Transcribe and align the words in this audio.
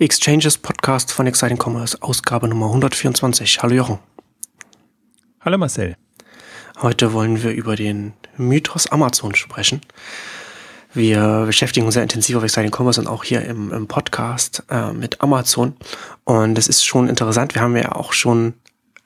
Exchanges 0.00 0.58
Podcast 0.58 1.12
von 1.12 1.28
Exciting 1.28 1.56
Commerce, 1.56 1.96
Ausgabe 2.02 2.48
Nummer 2.48 2.66
124. 2.66 3.62
Hallo 3.62 3.76
Jochen. 3.76 3.98
Hallo 5.40 5.56
Marcel. 5.56 5.96
Heute 6.82 7.12
wollen 7.12 7.44
wir 7.44 7.52
über 7.52 7.76
den 7.76 8.12
Mythos 8.36 8.88
Amazon 8.88 9.36
sprechen. 9.36 9.82
Wir 10.94 11.44
beschäftigen 11.46 11.86
uns 11.86 11.94
sehr 11.94 12.02
intensiv 12.02 12.34
auf 12.34 12.42
Exciting 12.42 12.72
Commerce 12.76 13.00
und 13.00 13.06
auch 13.06 13.22
hier 13.22 13.42
im, 13.42 13.72
im 13.72 13.86
Podcast 13.86 14.64
äh, 14.68 14.92
mit 14.92 15.20
Amazon. 15.20 15.76
Und 16.24 16.58
es 16.58 16.66
ist 16.66 16.84
schon 16.84 17.08
interessant. 17.08 17.54
Wir 17.54 17.62
haben 17.62 17.76
ja 17.76 17.92
auch 17.92 18.12
schon 18.12 18.54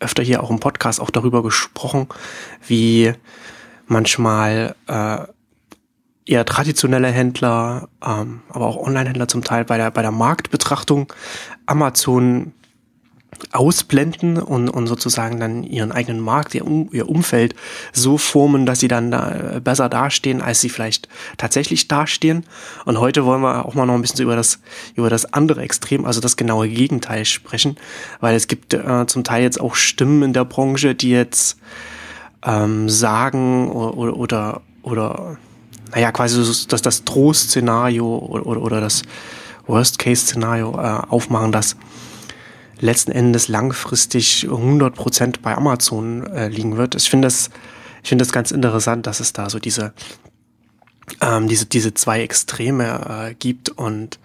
öfter 0.01 0.23
hier 0.23 0.43
auch 0.43 0.49
im 0.49 0.59
Podcast 0.59 1.03
auch 1.03 1.11
darüber 1.11 1.43
gesprochen, 1.43 2.09
wie 2.67 3.13
manchmal 3.87 4.75
äh, 4.87 5.19
eher 6.29 6.45
traditionelle 6.45 7.09
Händler, 7.09 7.89
ähm, 8.05 8.41
aber 8.51 8.67
auch 8.67 8.77
Online-Händler 8.77 9.29
zum 9.29 9.43
Teil 9.43 9.65
bei 9.65 9.79
der, 9.79 9.91
bei 9.91 10.03
der 10.03 10.13
Marktbetrachtung 10.13 11.13
Amazon 11.67 12.53
ausblenden 13.53 14.39
und, 14.39 14.69
und 14.69 14.87
sozusagen 14.87 15.39
dann 15.39 15.63
ihren 15.63 15.93
eigenen 15.93 16.21
Markt, 16.21 16.55
ihr, 16.55 16.67
um, 16.67 16.89
ihr 16.93 17.09
Umfeld 17.09 17.55
so 17.93 18.19
formen, 18.19 18.67
dass 18.67 18.81
sie 18.81 18.89
dann 18.89 19.11
da 19.11 19.61
besser 19.63 19.89
dastehen, 19.89 20.43
als 20.43 20.61
sie 20.61 20.69
vielleicht 20.69 21.09
tatsächlich 21.37 21.89
dastehen. 21.89 22.45
Und 22.85 22.99
heute 22.99 23.25
wollen 23.25 23.43
wir 23.43 23.65
auch 23.65 23.75
mal 23.75 23.87
noch 23.87 23.95
ein 23.95 24.03
bisschen 24.03 24.23
über 24.23 24.35
das, 24.35 24.61
über 24.97 25.09
das 25.09 25.33
andere 25.33 25.63
Extrem, 25.63 26.05
also 26.05 26.21
das 26.21 26.37
genaue 26.37 26.69
Gegenteil 26.69 27.25
sprechen, 27.25 27.77
weil 28.21 28.35
es 28.35 28.49
gibt 28.49 28.75
äh, 28.75 29.07
zum 29.07 29.25
Teil 29.25 29.43
jetzt 29.43 29.61
auch 29.61 29.77
Stimmen 29.77 30.23
in 30.23 30.33
der 30.33 30.45
Branche, 30.45 30.95
die 30.95 31.11
jetzt 31.11 31.59
ähm, 32.45 32.89
sagen 32.89 33.71
oder, 33.71 34.17
oder, 34.17 34.63
oder 34.83 35.39
naja, 35.93 36.13
quasi 36.13 36.43
so, 36.43 36.67
dass 36.69 36.83
das 36.83 37.05
Drohszenario 37.05 38.19
oder, 38.19 38.63
oder, 38.63 38.81
das 38.81 39.03
Worst-Case-Szenario 39.67 40.73
äh, 40.75 41.01
aufmachen, 41.09 41.53
dass 41.53 41.77
letzten 42.81 43.13
Endes 43.13 43.49
langfristig 43.49 44.47
100% 44.49 45.37
bei 45.43 45.57
Amazon 45.57 46.27
äh, 46.27 46.49
liegen 46.49 46.77
wird. 46.77 46.95
Ich 46.95 47.11
finde 47.11 47.27
das, 47.27 47.51
ich 48.03 48.09
finde 48.09 48.25
das 48.25 48.33
ganz 48.33 48.51
interessant, 48.51 49.07
dass 49.07 49.21
es 49.21 49.33
da 49.33 49.51
so 49.51 49.59
diese, 49.59 49.93
ähm, 51.21 51.49
diese, 51.49 51.67
diese 51.67 51.95
zwei 51.95 52.23
Extreme 52.23 53.31
äh, 53.31 53.35
gibt 53.35 53.71
und 53.71 54.19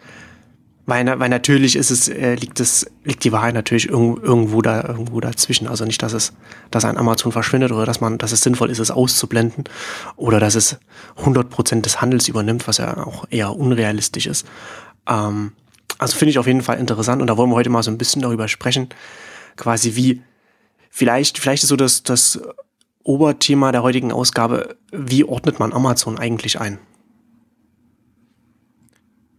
weil, 0.86 1.20
weil 1.20 1.30
natürlich 1.30 1.76
ist 1.78 1.92
es, 1.92 2.10
äh, 2.10 2.36
liegt 2.36 2.60
es, 2.60 2.86
liegt 3.06 3.24
die 3.24 3.32
Wahrheit 3.32 3.54
natürlich 3.54 3.88
irgendwo, 3.88 4.22
irgendwo 4.22 4.62
da, 4.62 4.84
irgendwo 4.84 5.22
dazwischen. 5.22 5.68
Also 5.68 5.86
nicht, 5.86 6.02
dass 6.04 6.12
es, 6.12 6.34
dass 6.72 6.84
ein 6.84 6.98
Amazon 6.98 7.32
verschwindet 7.32 7.72
oder 7.72 7.86
dass 7.86 8.02
man, 8.02 8.18
dass 8.18 8.34
es 8.34 8.42
sinnvoll 8.42 8.70
ist, 8.70 8.80
es 8.80 8.92
auszublenden 8.92 9.64
oder 10.18 10.40
dass 10.40 10.56
es 10.56 10.78
100 11.18 11.50
Prozent 11.50 11.86
des 11.86 12.02
Handels 12.02 12.28
übernimmt, 12.28 12.68
was 12.68 12.78
ja 12.80 12.98
auch 12.98 13.26
eher 13.30 13.56
unrealistisch 13.56 14.28
ist. 14.28 14.46
Ähm, 15.08 15.54
also 16.00 16.18
finde 16.18 16.32
ich 16.32 16.40
auf 16.40 16.48
jeden 16.48 16.62
Fall 16.62 16.80
interessant 16.80 17.22
und 17.22 17.28
da 17.28 17.38
wollen 17.38 17.50
wir 17.50 17.56
heute 17.56 17.70
mal 17.70 17.84
so 17.84 17.92
ein 17.92 17.98
bisschen 17.98 18.22
darüber 18.22 18.50
sprechen, 18.50 18.90
quasi 19.56 19.96
wie, 19.96 20.22
vielleicht, 20.90 21.38
vielleicht 21.38 21.64
ist 21.64 21.70
so 21.70 21.78
das, 21.78 22.04
das 22.04 22.42
Oberthema 23.04 23.72
der 23.72 23.84
heutigen 23.84 24.12
Ausgabe, 24.12 24.76
wie 24.92 25.24
ordnet 25.24 25.60
man 25.60 25.72
Amazon 25.72 26.18
eigentlich 26.18 26.60
ein? 26.60 26.80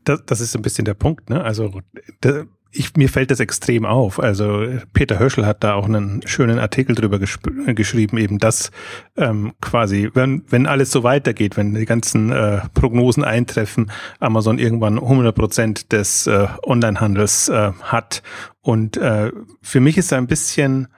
Das, 0.04 0.22
das 0.26 0.40
ist 0.40 0.54
ein 0.54 0.62
bisschen 0.62 0.84
der 0.84 0.94
Punkt, 0.94 1.30
ne? 1.30 1.42
Also 1.42 1.80
da, 2.20 2.44
ich, 2.74 2.96
mir 2.96 3.08
fällt 3.08 3.30
das 3.30 3.40
extrem 3.40 3.86
auf. 3.86 4.20
Also 4.20 4.66
Peter 4.92 5.18
Höschel 5.18 5.46
hat 5.46 5.62
da 5.62 5.74
auch 5.74 5.86
einen 5.86 6.26
schönen 6.26 6.58
Artikel 6.58 6.94
drüber 6.94 7.18
geschrieben, 7.18 8.18
eben 8.18 8.38
dass 8.38 8.70
ähm, 9.16 9.52
quasi, 9.60 10.10
wenn, 10.12 10.42
wenn 10.48 10.66
alles 10.66 10.90
so 10.90 11.02
weitergeht, 11.04 11.56
wenn 11.56 11.74
die 11.74 11.84
ganzen 11.84 12.32
äh, 12.32 12.62
Prognosen 12.74 13.22
eintreffen, 13.24 13.92
Amazon 14.18 14.58
irgendwann 14.58 14.98
100 14.98 15.34
Prozent 15.34 15.92
des 15.92 16.26
äh, 16.26 16.48
Onlinehandels 16.64 17.48
äh, 17.48 17.72
hat. 17.82 18.22
Und 18.60 18.96
äh, 18.96 19.30
für 19.62 19.80
mich 19.80 19.96
ist 19.96 20.10
da 20.10 20.18
ein 20.18 20.26
bisschen 20.26 20.88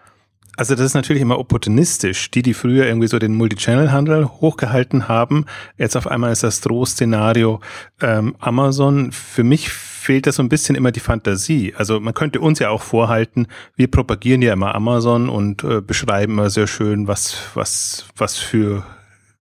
also 0.56 0.74
das 0.74 0.86
ist 0.86 0.94
natürlich 0.94 1.22
immer 1.22 1.38
opportunistisch. 1.38 2.30
Die, 2.30 2.42
die 2.42 2.54
früher 2.54 2.86
irgendwie 2.86 3.08
so 3.08 3.18
den 3.18 3.34
Multichannel-Handel 3.34 4.26
hochgehalten 4.26 5.08
haben, 5.08 5.44
jetzt 5.76 5.97
auf 5.97 6.06
einmal 6.06 6.32
ist 6.32 6.42
das 6.42 6.60
Drohszenario 6.60 7.60
ähm, 8.00 8.36
Amazon. 8.41 9.12
Für 9.12 9.44
mich 9.44 9.70
fehlt 9.70 10.26
da 10.26 10.32
so 10.32 10.42
ein 10.42 10.48
bisschen 10.48 10.76
immer 10.76 10.92
die 10.92 11.00
Fantasie. 11.00 11.75
Also 11.76 12.00
man 12.00 12.14
könnte 12.14 12.41
uns 12.41 12.58
ja 12.58 12.70
auch 12.70 12.82
vorhalten, 12.82 13.48
wir 13.75 13.91
propagieren 13.91 14.41
ja 14.41 14.53
immer 14.53 14.75
Amazon 14.75 15.28
und 15.28 15.64
äh, 15.64 15.81
beschreiben 15.81 16.34
immer 16.34 16.50
sehr 16.50 16.66
schön, 16.66 17.08
was, 17.08 17.38
was, 17.54 18.06
was 18.16 18.36
für 18.36 18.84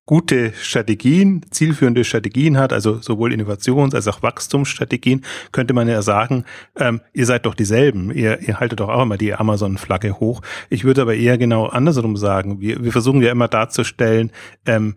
gute 0.06 0.54
Strategien, 0.54 1.42
zielführende 1.50 2.04
Strategien 2.04 2.58
hat, 2.58 2.72
also 2.72 3.02
sowohl 3.02 3.34
Innovations- 3.34 3.96
als 3.96 4.08
auch 4.08 4.22
Wachstumsstrategien, 4.22 5.26
könnte 5.52 5.74
man 5.74 5.88
ja 5.88 6.02
sagen, 6.02 6.46
ähm, 6.78 7.02
ihr 7.14 7.26
seid 7.26 7.46
doch 7.46 7.56
dieselben, 7.56 8.12
ihr, 8.12 8.40
ihr 8.42 8.60
haltet 8.60 8.80
doch 8.80 8.90
auch 8.90 9.02
immer 9.02 9.18
die 9.18 9.34
Amazon-Flagge 9.34 10.20
hoch. 10.20 10.42
Ich 10.70 10.84
würde 10.84 11.02
aber 11.02 11.16
eher 11.16 11.38
genau 11.38 11.66
andersrum 11.68 12.18
sagen, 12.18 12.62
wir, 12.62 12.84
wir 12.84 12.92
versuchen 12.92 13.22
ja 13.22 13.32
immer 13.32 13.48
darzustellen, 13.48 14.32
ähm, 14.66 14.96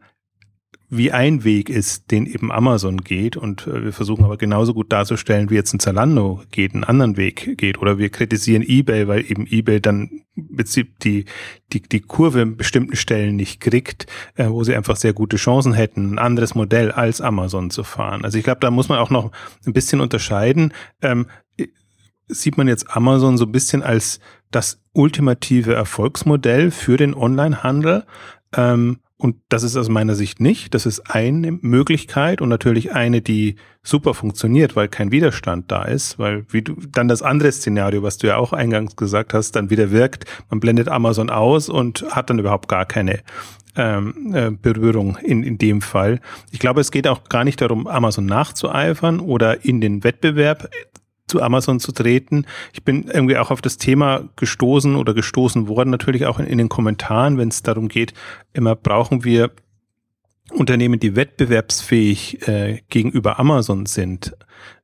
wie 0.91 1.13
ein 1.13 1.45
Weg 1.45 1.69
ist, 1.69 2.11
den 2.11 2.27
eben 2.27 2.51
Amazon 2.51 2.99
geht 2.99 3.37
und 3.37 3.67
äh, 3.67 3.85
wir 3.85 3.93
versuchen 3.93 4.25
aber 4.25 4.39
genauso 4.39 4.73
gut 4.73 4.91
darzustellen, 4.91 5.51
wie 5.51 5.55
jetzt 5.55 5.75
ein 5.75 5.81
Zalando 5.81 6.43
geht, 6.51 6.75
einen 6.75 6.85
anderen 6.85 7.17
Weg 7.17 7.59
geht 7.59 7.79
oder 7.79 7.99
wir 7.99 8.09
kritisieren 8.09 8.63
eBay, 8.63 9.07
weil 9.07 9.31
eben 9.31 9.47
eBay 9.47 9.81
dann 9.81 10.23
die, 10.35 11.25
die, 11.73 11.83
die 11.83 12.01
Kurve 12.01 12.41
in 12.41 12.57
bestimmten 12.57 12.97
Stellen 12.97 13.37
nicht 13.37 13.61
kriegt, 13.61 14.07
äh, 14.37 14.49
wo 14.49 14.65
sie 14.65 14.75
einfach 14.75 14.97
sehr 14.97 15.13
gute 15.13 15.37
Chancen 15.37 15.75
hätten, 15.75 16.15
ein 16.15 16.19
anderes 16.19 16.55
Modell 16.55 16.91
als 16.91 17.21
Amazon 17.21 17.71
zu 17.71 17.85
fahren. 17.85 18.25
Also 18.25 18.39
ich 18.39 18.45
glaube, 18.45 18.61
da 18.61 18.71
muss 18.71 18.89
man 18.89 18.99
auch 18.99 19.11
noch 19.11 19.31
ein 19.67 19.73
bisschen 19.73 20.01
unterscheiden. 20.01 20.73
Ähm, 21.03 21.27
sieht 22.29 22.57
man 22.57 22.69
jetzt 22.69 22.95
Amazon 22.95 23.37
so 23.37 23.45
ein 23.45 23.53
bisschen 23.53 23.83
als 23.83 24.21
das 24.51 24.81
ultimative 24.93 25.75
Erfolgsmodell 25.75 26.71
für 26.71 26.97
den 26.97 27.15
Onlinehandel? 27.15 28.05
Ähm, 28.55 29.01
und 29.21 29.37
das 29.49 29.65
ist 29.65 29.77
aus 29.77 29.89
meiner 29.89 30.15
Sicht 30.15 30.39
nicht. 30.41 30.75
Das 30.75 30.87
ist 30.87 31.13
eine 31.13 31.51
Möglichkeit 31.51 32.41
und 32.41 32.49
natürlich 32.49 32.93
eine, 32.93 33.21
die 33.21 33.57
super 33.83 34.15
funktioniert, 34.15 34.77
weil 34.77 34.87
kein 34.87 35.11
Widerstand 35.11 35.73
da 35.73 35.83
ist, 35.83 36.21
weil 36.21 36.47
wie 36.51 36.63
du 36.63 36.77
dann 36.93 37.09
das 37.09 37.23
andere 37.23 37.51
Szenario, 37.51 38.05
was 38.05 38.19
du 38.19 38.29
ja 38.29 38.37
auch 38.37 38.53
eingangs 38.53 38.95
gesagt 38.95 39.35
hast, 39.35 39.57
dann 39.57 39.71
wieder 39.71 39.91
wirkt. 39.91 40.25
Man 40.51 40.61
blendet 40.61 40.89
Amazon 40.89 41.31
aus 41.31 41.69
und 41.69 42.05
hat 42.11 42.31
dann 42.31 42.39
überhaupt 42.39 42.69
gar 42.69 42.87
keine 42.87 43.19
ähm, 43.75 44.33
äh, 44.35 44.53
Berührung 44.53 45.19
in, 45.21 45.43
in 45.43 45.59
dem 45.59 45.81
Fall. 45.81 46.21
Ich 46.53 46.61
glaube, 46.61 46.81
es 46.81 46.93
geht 46.93 47.09
auch 47.09 47.25
gar 47.25 47.43
nicht 47.43 47.61
darum, 47.61 47.89
Amazon 47.89 48.27
nachzueifern 48.27 49.19
oder 49.19 49.65
in 49.65 49.81
den 49.81 50.05
Wettbewerb 50.05 50.71
zu 51.29 51.43
Amazon 51.43 51.81
zu 51.81 51.93
treten. 51.93 52.47
Ich 52.73 52.83
bin 52.83 53.05
irgendwie 53.05 53.37
auch 53.37 53.51
auf 53.51 53.63
das 53.63 53.77
Thema 53.77 54.29
gestoßen 54.37 54.97
oder 54.97 55.15
gestoßen 55.15 55.69
worden, 55.69 55.91
natürlich 55.91 56.27
auch 56.27 56.39
in, 56.39 56.47
in 56.47 56.59
den 56.59 56.69
Kommentaren, 56.69 57.39
wenn 57.39 57.49
es 57.49 57.63
darum 57.63 57.89
geht, 57.89 58.15
immer 58.53 58.75
brauchen 58.75 59.25
wir 59.25 59.51
Unternehmen, 60.51 60.99
die 60.99 61.15
wettbewerbsfähig 61.15 62.49
äh, 62.49 62.81
gegenüber 62.89 63.39
Amazon 63.39 63.87
sind. 63.87 64.35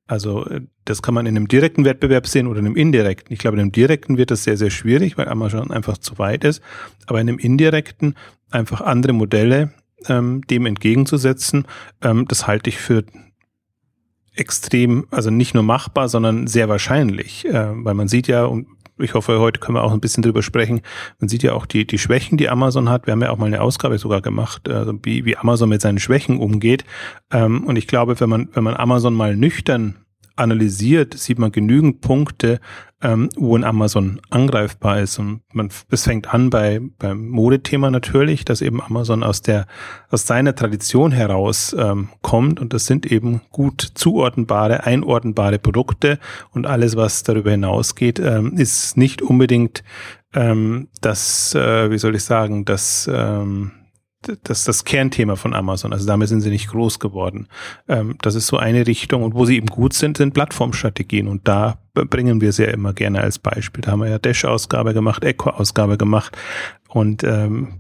Also 0.07 0.45
äh, 0.47 0.61
das 0.85 1.03
kann 1.03 1.15
man 1.15 1.27
in 1.27 1.37
einem 1.37 1.49
direkten 1.49 1.85
Wettbewerb 1.85 2.27
sehen 2.27 2.47
oder 2.47 2.61
in 2.61 2.67
einem 2.67 2.77
indirekten. 2.77 3.33
Ich 3.33 3.39
glaube, 3.39 3.57
in 3.57 3.63
einem 3.63 3.73
direkten 3.73 4.19
wird 4.19 4.31
das 4.31 4.45
sehr, 4.45 4.57
sehr 4.57 4.71
schwierig, 4.71 5.17
weil 5.17 5.29
Amazon 5.29 5.71
einfach 5.71 5.99
zu 5.99 6.19
weit 6.19 6.45
ist. 6.45 6.63
Aber 7.07 7.21
in 7.21 7.29
einem 7.29 7.39
indirekten 7.39 8.15
einfach 8.51 8.83
andere 8.83 9.15
Modelle 9.15 9.73
ähm, 10.07 10.43
dem 10.43 10.67
entgegenzusetzen, 10.67 11.67
ähm, 12.03 12.27
das 12.29 12.47
halte 12.47 12.69
ich 12.69 12.79
für 12.79 13.05
extrem, 14.35 15.07
also 15.11 15.31
nicht 15.31 15.55
nur 15.55 15.63
machbar, 15.63 16.09
sondern 16.09 16.47
sehr 16.47 16.69
wahrscheinlich, 16.69 17.47
äh, 17.47 17.69
weil 17.85 17.95
man 17.95 18.09
sieht 18.09 18.27
ja, 18.27 18.45
und 18.45 18.67
ich 18.99 19.15
hoffe, 19.15 19.41
heute 19.41 19.59
können 19.59 19.77
wir 19.77 19.83
auch 19.83 19.93
ein 19.93 20.01
bisschen 20.01 20.23
drüber 20.23 20.43
sprechen. 20.43 20.81
Man 21.19 21.29
sieht 21.29 21.43
ja 21.43 21.53
auch 21.53 21.67
die, 21.67 21.85
die 21.87 21.99
Schwächen, 21.99 22.39
die 22.39 22.49
Amazon 22.49 22.89
hat. 22.89 23.07
Wir 23.07 23.13
haben 23.13 23.23
ja 23.23 23.31
auch 23.31 23.39
mal 23.39 23.47
eine 23.47 23.61
Ausgabe 23.61 23.99
sogar 23.99 24.21
gemacht, 24.21 24.69
also 24.69 24.93
wie, 25.03 25.25
wie 25.25 25.37
Amazon 25.37 25.69
mit 25.69 25.81
seinen 25.81 25.99
Schwächen 25.99 26.39
umgeht. 26.39 26.85
Ähm, 27.33 27.65
und 27.65 27.77
ich 27.77 27.89
glaube, 27.89 28.21
wenn 28.21 28.29
man, 28.29 28.49
wenn 28.53 28.63
man 28.63 28.77
Amazon 28.77 29.15
mal 29.15 29.37
nüchtern 29.37 29.97
analysiert, 30.37 31.15
sieht 31.15 31.39
man 31.39 31.53
genügend 31.53 32.01
Punkte, 32.01 32.61
ähm, 33.05 33.29
ein 33.39 33.65
Amazon 33.65 34.21
angreifbar 34.31 35.01
ist. 35.01 35.19
Und 35.19 35.43
man, 35.53 35.69
es 35.91 36.05
fängt 36.05 36.33
an 36.33 36.51
bei, 36.51 36.81
beim 36.99 37.29
Modethema 37.29 37.91
natürlich, 37.91 38.45
dass 38.45 38.63
eben 38.63 38.83
Amazon 38.83 39.23
aus 39.23 39.43
der, 39.43 39.67
aus 40.11 40.27
seiner 40.27 40.55
Tradition 40.55 41.13
heraus 41.13 41.77
ähm, 41.79 42.09
kommt. 42.23 42.59
Und 42.59 42.73
das 42.73 42.87
sind 42.87 43.07
eben 43.07 43.43
gut 43.53 43.93
zuordnbare, 43.95 44.85
einordnbare 44.85 45.59
Produkte. 45.59 46.19
Und 46.51 46.67
alles, 46.67 46.97
was 46.97 47.23
darüber 47.23 47.51
hinausgeht, 47.51 48.19
ähm, 48.19 48.55
ist 48.57 48.97
nicht 48.97 49.23
unbedingt 49.23 49.85
ähm, 50.33 50.89
das, 51.01 51.55
äh, 51.55 51.91
wie 51.91 51.99
soll 51.99 52.17
ich 52.17 52.25
sagen, 52.25 52.65
das, 52.65 53.09
ähm, 53.13 53.71
das, 54.45 54.65
das 54.65 54.85
Kernthema 54.85 55.37
von 55.37 55.55
Amazon. 55.55 55.93
Also 55.93 56.07
damit 56.07 56.29
sind 56.29 56.41
sie 56.41 56.51
nicht 56.51 56.69
groß 56.69 56.99
geworden. 56.99 57.49
Ähm, 57.89 58.17
das 58.23 58.35
ist 58.35 58.47
so 58.47 58.57
eine 58.57 58.87
Richtung. 58.87 59.23
Und 59.23 59.35
wo 59.35 59.45
sie 59.45 59.57
eben 59.57 59.67
gut 59.67 59.95
sind, 59.95 60.17
sind 60.17 60.35
Plattformstrategien. 60.35 61.29
Und 61.29 61.47
da 61.49 61.79
bringen 61.95 62.41
wir 62.41 62.53
sie 62.53 62.65
ja 62.65 62.71
immer 62.71 62.93
gerne 62.93 63.21
als 63.21 63.39
Beispiel. 63.39 63.83
Da 63.83 63.93
haben 63.93 64.01
wir 64.01 64.09
ja 64.09 64.19
Dash-Ausgabe 64.19 64.95
gemacht, 64.95 65.25
Echo-Ausgabe 65.25 65.97
gemacht. 65.99 66.37
Und 66.89 67.25
ähm, 67.25 67.75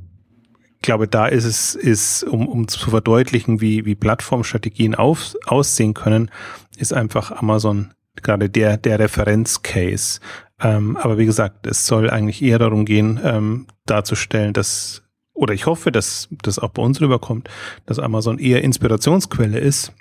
ich 0.76 0.82
glaube, 0.82 1.08
da 1.08 1.26
ist 1.26 1.44
es, 1.44 1.75
ist, 1.75 2.25
um, 2.25 2.47
um 2.47 2.69
zu 2.69 2.90
verdeutlichen, 2.90 3.61
wie, 3.61 3.87
wie 3.87 3.94
Plattformstrategien 3.94 4.94
auf, 4.94 5.35
aussehen 5.47 5.94
können, 5.94 6.31
ist 6.76 6.93
einfach 6.93 7.32
Amazon 7.32 7.94
gerade 8.23 8.50
der, 8.50 8.76
der 8.76 8.99
Referenzcase. 8.99 10.20
Ähm, 10.61 10.97
aber 10.97 11.19
wie 11.19 11.26
gesagt, 11.26 11.67
es 11.67 11.87
soll 11.87 12.11
eigentlich 12.11 12.43
eher 12.43 12.58
darum 12.58 12.85
gehen, 12.85 13.20
ähm, 13.23 13.67
darzustellen, 13.87 14.52
dass, 14.52 15.04
oder 15.35 15.53
ich 15.53 15.67
hoffe, 15.67 15.93
dass 15.93 16.29
das 16.43 16.59
auch 16.59 16.71
bei 16.71 16.83
uns 16.83 17.01
rüberkommt, 17.01 17.49
dass 17.87 17.99
Amazon 17.99 18.39
eher 18.39 18.63
Inspirationsquelle 18.63 19.59
ist, 19.59 19.93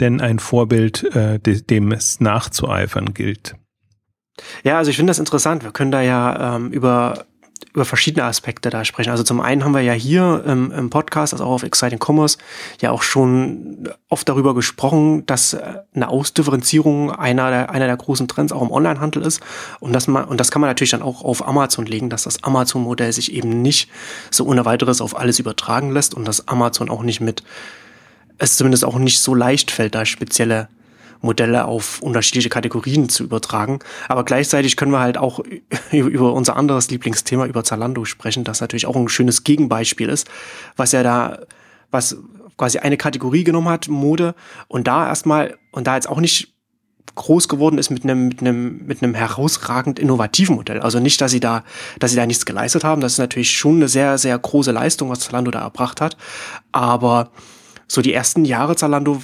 denn 0.00 0.20
ein 0.20 0.38
Vorbild, 0.38 1.04
äh, 1.14 1.38
dem 1.38 1.92
es 1.92 2.20
nachzueifern 2.20 3.14
gilt. 3.14 3.54
Ja, 4.64 4.78
also 4.78 4.90
ich 4.90 4.96
finde 4.96 5.10
das 5.10 5.18
interessant. 5.18 5.62
Wir 5.62 5.70
können 5.70 5.92
da 5.92 6.00
ja 6.00 6.56
ähm, 6.56 6.72
über 6.72 7.26
über 7.72 7.84
verschiedene 7.84 8.24
Aspekte 8.24 8.70
da 8.70 8.84
sprechen. 8.84 9.10
Also 9.10 9.22
zum 9.22 9.40
einen 9.40 9.64
haben 9.64 9.74
wir 9.74 9.80
ja 9.80 9.92
hier 9.92 10.42
im, 10.46 10.70
im 10.72 10.90
Podcast, 10.90 11.32
also 11.32 11.44
auch 11.44 11.52
auf 11.52 11.62
Exciting 11.62 11.98
Commerce, 11.98 12.38
ja 12.80 12.90
auch 12.90 13.02
schon 13.02 13.88
oft 14.08 14.28
darüber 14.28 14.54
gesprochen, 14.54 15.26
dass 15.26 15.54
äh, 15.54 15.80
eine 15.94 16.08
Ausdifferenzierung 16.08 17.10
einer 17.10 17.50
der, 17.50 17.70
einer 17.70 17.86
der 17.86 17.96
großen 17.96 18.28
Trends 18.28 18.52
auch 18.52 18.62
im 18.62 18.70
Onlinehandel 18.70 19.22
ist. 19.22 19.40
Und 19.80 19.92
das, 19.92 20.06
man, 20.06 20.24
und 20.24 20.38
das 20.38 20.50
kann 20.50 20.60
man 20.60 20.70
natürlich 20.70 20.90
dann 20.90 21.02
auch 21.02 21.22
auf 21.22 21.46
Amazon 21.46 21.86
legen, 21.86 22.10
dass 22.10 22.24
das 22.24 22.42
Amazon-Modell 22.42 23.12
sich 23.12 23.32
eben 23.32 23.62
nicht 23.62 23.90
so 24.30 24.44
ohne 24.44 24.64
weiteres 24.64 25.00
auf 25.00 25.16
alles 25.16 25.38
übertragen 25.38 25.92
lässt 25.92 26.14
und 26.14 26.26
dass 26.26 26.48
Amazon 26.48 26.90
auch 26.90 27.02
nicht 27.02 27.20
mit, 27.20 27.42
es 28.38 28.56
zumindest 28.56 28.84
auch 28.84 28.98
nicht 28.98 29.20
so 29.20 29.34
leicht 29.34 29.70
fällt, 29.70 29.94
da 29.94 30.04
spezielle 30.04 30.68
Modelle 31.24 31.64
auf 31.64 32.00
unterschiedliche 32.02 32.48
Kategorien 32.48 33.08
zu 33.08 33.24
übertragen. 33.24 33.80
Aber 34.08 34.24
gleichzeitig 34.24 34.76
können 34.76 34.92
wir 34.92 35.00
halt 35.00 35.18
auch 35.18 35.40
über 35.92 36.32
unser 36.32 36.56
anderes 36.56 36.90
Lieblingsthema, 36.90 37.46
über 37.46 37.64
Zalando 37.64 38.04
sprechen, 38.04 38.44
das 38.44 38.60
natürlich 38.60 38.86
auch 38.86 38.96
ein 38.96 39.08
schönes 39.08 39.44
Gegenbeispiel 39.44 40.08
ist, 40.08 40.28
was 40.76 40.92
ja 40.92 41.02
da, 41.02 41.40
was 41.90 42.16
quasi 42.56 42.78
eine 42.78 42.96
Kategorie 42.96 43.44
genommen 43.44 43.68
hat, 43.68 43.88
Mode, 43.88 44.34
und 44.68 44.86
da 44.86 45.08
erstmal, 45.08 45.58
und 45.72 45.86
da 45.86 45.96
jetzt 45.96 46.08
auch 46.08 46.20
nicht 46.20 46.54
groß 47.16 47.48
geworden 47.48 47.78
ist 47.78 47.90
mit 47.90 48.02
einem 48.02 48.28
mit 48.28 48.40
einem 48.40 48.86
mit 48.86 49.02
einem 49.02 49.14
herausragend 49.14 49.98
innovativen 49.98 50.56
Modell. 50.56 50.80
Also 50.80 50.98
nicht, 50.98 51.20
dass 51.20 51.30
sie 51.30 51.38
da 51.38 51.62
dass 52.00 52.10
sie 52.10 52.16
da 52.16 52.26
nichts 52.26 52.44
geleistet 52.44 52.82
haben. 52.82 53.00
Das 53.00 53.12
ist 53.12 53.18
natürlich 53.18 53.52
schon 53.52 53.76
eine 53.76 53.88
sehr 53.88 54.18
sehr 54.18 54.36
große 54.36 54.72
Leistung, 54.72 55.10
was 55.10 55.20
Zalando 55.20 55.50
da 55.52 55.60
erbracht 55.60 56.00
hat. 56.00 56.16
Aber 56.72 57.30
so 57.86 58.02
die 58.02 58.12
ersten 58.12 58.44
Jahre 58.44 58.74
Zalando 58.74 59.22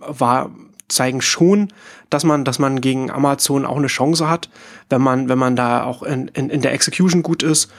war 0.00 0.50
zeigen 0.88 1.20
schon, 1.20 1.72
dass 2.10 2.24
man, 2.24 2.44
dass 2.44 2.58
man 2.58 2.80
gegen 2.80 3.10
Amazon 3.10 3.64
auch 3.64 3.76
eine 3.76 3.86
Chance 3.86 4.28
hat, 4.28 4.48
wenn 4.90 5.02
man, 5.02 5.28
wenn 5.28 5.38
man 5.38 5.56
da 5.56 5.84
auch 5.84 6.02
in, 6.02 6.28
in, 6.28 6.50
in 6.50 6.60
der 6.60 6.72
Execution 6.72 7.22
gut 7.22 7.42
ist 7.42 7.70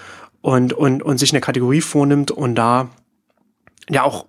und, 0.41 0.73
und, 0.73 1.03
und 1.03 1.17
sich 1.17 1.31
eine 1.31 1.41
Kategorie 1.41 1.81
vornimmt 1.81 2.31
und 2.31 2.55
da 2.55 2.89
ja 3.89 4.03
auch 4.03 4.25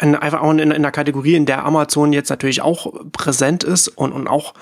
in, 0.00 0.16
einfach 0.16 0.42
auch 0.42 0.50
in, 0.50 0.58
in 0.58 0.72
einer 0.72 0.90
Kategorie, 0.90 1.34
in 1.34 1.46
der 1.46 1.64
Amazon 1.64 2.12
jetzt 2.12 2.30
natürlich 2.30 2.62
auch 2.62 2.92
präsent 3.12 3.64
ist 3.64 3.88
und, 3.88 4.12
und 4.12 4.26
auch 4.26 4.54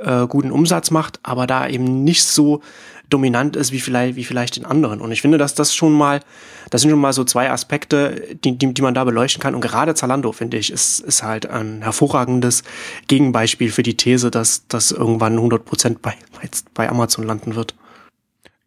äh, 0.00 0.26
guten 0.26 0.50
Umsatz 0.50 0.90
macht, 0.90 1.20
aber 1.22 1.46
da 1.46 1.68
eben 1.68 2.04
nicht 2.04 2.24
so 2.24 2.60
dominant 3.10 3.56
ist 3.56 3.72
wie 3.72 3.80
vielleicht, 3.80 4.16
wie 4.16 4.24
vielleicht 4.24 4.56
in 4.56 4.64
anderen. 4.64 5.00
Und 5.00 5.12
ich 5.12 5.22
finde, 5.22 5.38
dass 5.38 5.54
das 5.54 5.74
schon 5.74 5.92
mal, 5.92 6.20
das 6.70 6.82
sind 6.82 6.90
schon 6.90 7.00
mal 7.00 7.12
so 7.12 7.24
zwei 7.24 7.50
Aspekte, 7.50 8.36
die, 8.44 8.58
die, 8.58 8.72
die 8.72 8.82
man 8.82 8.94
da 8.94 9.04
beleuchten 9.04 9.40
kann. 9.40 9.54
Und 9.54 9.60
gerade 9.60 9.94
Zalando, 9.94 10.32
finde 10.32 10.56
ich, 10.56 10.72
ist, 10.72 11.00
ist 11.00 11.22
halt 11.22 11.46
ein 11.46 11.82
hervorragendes 11.82 12.62
Gegenbeispiel 13.08 13.70
für 13.70 13.82
die 13.82 13.96
These, 13.96 14.30
dass 14.30 14.66
das 14.68 14.90
irgendwann 14.90 15.34
100 15.34 15.64
Prozent 15.64 16.02
bei, 16.02 16.14
bei 16.74 16.88
Amazon 16.88 17.24
landen 17.24 17.54
wird. 17.54 17.74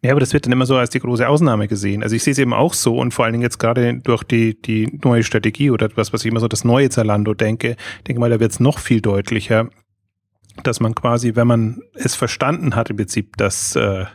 Ja, 0.02 0.12
aber 0.12 0.20
das 0.20 0.32
wird 0.32 0.46
dann 0.46 0.52
immer 0.52 0.64
so 0.64 0.76
als 0.76 0.90
die 0.90 0.98
große 0.98 1.28
Ausnahme 1.28 1.68
gesehen. 1.68 2.02
Also 2.02 2.16
ich 2.16 2.22
sehe 2.22 2.32
es 2.32 2.38
eben 2.38 2.54
auch 2.54 2.72
so 2.72 2.96
und 2.96 3.12
vor 3.12 3.26
allen 3.26 3.32
Dingen 3.32 3.42
jetzt 3.42 3.58
gerade 3.58 3.98
durch 3.98 4.24
die, 4.24 4.60
die 4.60 4.98
neue 5.04 5.22
Strategie 5.22 5.70
oder 5.70 5.86
etwas, 5.86 6.14
was 6.14 6.24
ich 6.24 6.30
immer 6.30 6.40
so 6.40 6.48
das 6.48 6.64
neue 6.64 6.88
Zalando 6.88 7.34
denke, 7.34 7.76
denke 8.08 8.18
mal, 8.18 8.30
da 8.30 8.40
wird 8.40 8.52
es 8.52 8.60
noch 8.60 8.78
viel 8.78 9.02
deutlicher, 9.02 9.68
dass 10.62 10.80
man 10.80 10.94
quasi, 10.94 11.36
wenn 11.36 11.46
man 11.46 11.82
es 11.94 12.14
verstanden 12.14 12.76
hat 12.76 12.88
im 12.88 12.96
Prinzip, 12.96 13.36
dass 13.36 13.76
äh, 13.76 14.06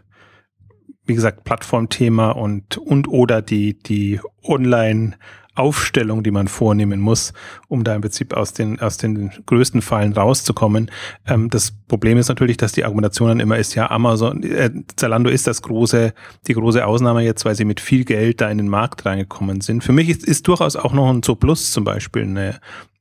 wie 1.06 1.16
gesagt, 1.16 1.44
Plattformthema 1.44 2.31
und, 2.31 2.78
und 2.78 3.07
oder 3.07 3.42
die, 3.42 3.78
die 3.78 4.19
Online- 4.44 5.16
Aufstellung, 5.56 6.22
die 6.22 6.31
man 6.31 6.48
vornehmen 6.48 7.00
muss, 7.00 7.34
um 7.69 7.84
da 7.84 7.96
im 7.96 8.02
Prinzip 8.02 8.34
aus 8.34 8.54
den, 8.54 8.80
aus 8.81 8.98
den 8.98 9.31
größten 9.46 9.81
Fallen 9.81 10.13
rauszukommen. 10.13 10.92
Ähm, 11.25 11.50
das 11.50 11.72
Problem 11.72 12.18
ist 12.18 12.28
natürlich, 12.28 12.57
dass 12.57 12.74
die 12.74 12.84
Argumentation 12.84 13.30
dann 13.30 13.40
immer 13.40 13.57
ist, 13.57 13.74
ja, 13.74 13.90
Amazon, 13.90 14.44
äh, 14.44 14.69
Zalando 14.98 15.30
ist 15.30 15.48
das 15.48 15.62
große, 15.62 16.13
die 16.48 16.54
große 16.54 16.86
Ausnahme 16.86 17.24
jetzt, 17.24 17.46
weil 17.46 17.56
sie 17.56 17.66
mit 17.66 17.80
viel 17.80 18.04
Geld 18.04 18.42
da 18.42 18.50
in 18.50 18.57
den 18.57 18.68
Markt 18.68 19.06
reingekommen 19.06 19.62
sind. 19.62 19.84
Für 19.84 19.94
mich 19.94 20.10
ist, 20.10 20.25
ist 20.25 20.48
durchaus 20.48 20.75
auch 20.75 20.94
noch 20.94 21.10
ein 21.10 21.24
Zooplus 21.24 21.72
zum 21.72 21.86
Beispiel 21.86 22.24
eine, 22.24 22.60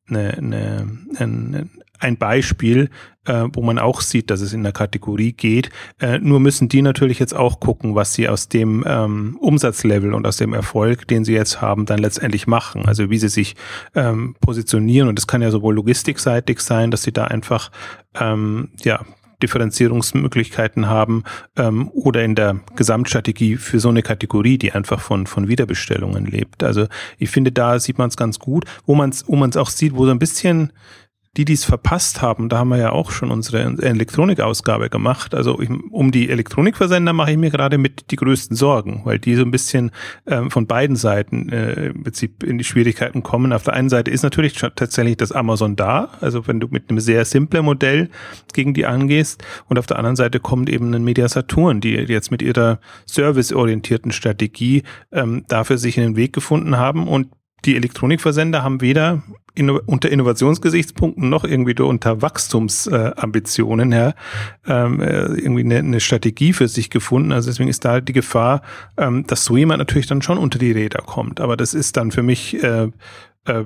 eine, 0.09 0.39
eine, 0.39 0.99
eine 1.19 1.69
ein 1.99 2.17
Beispiel, 2.17 2.91
äh, 3.25 3.45
wo 3.53 3.63
man 3.63 3.79
auch 3.79 4.01
sieht, 4.01 4.31
dass 4.31 4.41
es 4.41 4.53
in 4.53 4.63
der 4.63 4.73
Kategorie 4.73 5.33
geht. 5.33 5.71
Äh, 6.01 6.19
nur 6.19 6.41
müssen 6.41 6.69
die 6.69 6.83
natürlich 6.83 7.19
jetzt 7.19 7.35
auch 7.35 7.61
gucken, 7.61 7.95
was 7.95 8.15
sie 8.15 8.29
aus 8.29 8.49
dem 8.49 8.85
ähm, 8.87 9.37
Umsatzlevel 9.41 10.13
und 10.15 10.27
aus 10.27 10.37
dem 10.37 10.53
Erfolg, 10.53 11.09
den 11.09 11.25
sie 11.25 11.35
jetzt 11.35 11.61
haben, 11.61 11.87
dann 11.87 11.99
letztendlich 11.99 12.47
machen. 12.47 12.87
Also 12.87 13.11
wie 13.11 13.19
sie 13.19 13.29
sich 13.29 13.57
ähm, 13.95 14.37
positionieren. 14.41 15.09
Und 15.09 15.19
das 15.19 15.27
kann 15.27 15.43
ja 15.43 15.51
sowohl 15.51 15.75
logistikseitig 15.75 16.61
sein, 16.61 16.91
dass 16.91 17.03
sie 17.03 17.13
da 17.13 17.25
einfach 17.25 17.71
ähm, 18.19 18.71
ja 18.83 19.01
Differenzierungsmöglichkeiten 19.43 20.89
haben 20.89 21.25
ähm, 21.57 21.89
oder 21.89 22.25
in 22.25 22.35
der 22.35 22.61
Gesamtstrategie 22.77 23.57
für 23.57 23.79
so 23.79 23.91
eine 23.91 24.03
Kategorie, 24.03 24.59
die 24.59 24.73
einfach 24.73 25.01
von, 25.01 25.27
von 25.27 25.49
Wiederbestellungen 25.49 26.25
lebt. 26.25 26.63
Also 26.63 26.87
ich 27.19 27.31
finde, 27.31 27.53
da 27.53 27.79
sieht 27.79 27.99
man 27.99 28.09
es 28.09 28.17
ganz 28.17 28.39
gut, 28.39 28.65
wo 28.87 28.95
man 28.95 29.11
es 29.11 29.27
wo 29.29 29.37
man 29.37 29.51
es 29.51 29.57
auch 29.57 29.69
sieht, 29.69 29.95
wo 29.95 30.07
so 30.07 30.13
ein 30.13 30.19
bisschen 30.19 30.73
die, 31.37 31.45
die 31.45 31.55
es 31.55 31.65
verpasst 31.65 32.23
haben, 32.23 32.49
da 32.49 32.59
haben 32.59 32.69
wir 32.69 32.79
ja 32.79 32.93
auch 32.93 33.11
schon 33.11 33.31
unsere 33.31 33.77
Elektronikausgabe 33.83 34.89
gemacht. 34.89 35.35
Also 35.35 35.59
um 35.91 36.13
die 36.13 36.31
Elektronikversender 36.31 37.13
mache 37.13 37.33
ich 37.33 37.37
mir 37.37 37.51
gerade 37.51 37.77
mit 37.77 38.11
die 38.11 38.17
größten 38.17 38.57
Sorgen, 38.57 39.03
weil 39.05 39.19
die 39.19 39.35
so 39.35 39.43
ein 39.43 39.51
bisschen 39.51 39.91
ähm, 40.27 40.51
von 40.51 40.67
beiden 40.67 40.97
Seiten 40.97 41.49
äh, 41.49 41.87
im 41.87 42.05
Prinzip 42.05 42.45
in 42.45 42.59
die 42.59 42.65
Schwierigkeiten 42.65 43.23
kommen. 43.23 43.53
Auf 43.53 43.65
der 43.65 43.75
einen 43.75 43.89
Seite 43.89 44.11
ist 44.11 44.23
natürlich 44.23 44.55
tatsächlich 44.55 45.17
das 45.17 45.33
Amazon 45.33 45.75
da, 45.77 46.11
also 46.21 46.47
wenn 46.47 46.61
du 46.61 46.69
mit 46.69 46.89
einem 46.89 47.01
sehr 47.01 47.25
simplen 47.25 47.65
Modell 47.65 48.11
gegen 48.53 48.75
die 48.75 48.87
angehst 48.87 49.43
und 49.69 49.79
auf 49.79 49.87
der 49.87 49.99
anderen 49.99 50.17
Seite 50.17 50.39
kommt 50.39 50.71
eben 50.71 50.95
ein 50.95 51.05
Media 51.05 51.29
Saturn, 51.29 51.81
die 51.81 51.95
jetzt 51.95 52.31
mit 52.31 52.43
ihrer 52.43 52.79
serviceorientierten 53.07 54.13
Strategie 54.13 54.83
ähm, 55.11 55.45
dafür 55.49 55.79
sich 55.79 55.99
einen 55.99 56.17
Weg 56.17 56.33
gefunden 56.33 56.77
haben 56.77 57.09
und 57.09 57.29
die 57.65 57.77
Elektronikversender 57.77 58.63
haben 58.63 58.81
weder 58.81 59.23
inno 59.55 59.81
unter 59.87 60.11
Innovationsgesichtspunkten 60.11 61.29
noch 61.29 61.45
irgendwie 61.45 61.81
unter 61.81 62.23
Wachstumsambitionen 62.23 63.93
äh, 63.93 63.97
ja, 63.97 64.15
ähm, 64.67 65.01
äh, 65.01 65.27
irgendwie 65.27 65.65
eine, 65.65 65.79
eine, 65.79 66.01
Strategie 66.01 66.53
für 66.53 66.69
sich 66.69 66.91
gefunden. 66.91 67.33
Also 67.33 67.51
deswegen 67.51 67.69
ist 67.69 67.85
da 67.85 68.01
die 68.01 68.13
Gefahr, 68.13 68.63
ähm, 68.97 69.27
dass 69.27 69.45
so 69.45 69.57
jemand 69.57 69.79
natürlich 69.79 70.07
dann 70.07 70.23
schon 70.23 70.39
unter 70.39 70.59
die 70.59 70.73
Räder 70.73 71.03
kommt. 71.03 71.41
Aber 71.41 71.57
das 71.57 71.75
ist 71.75 71.97
dann 71.97 72.11
für 72.11 72.23
mich 72.23 72.63
äh, 72.63 72.89
äh, 73.47 73.65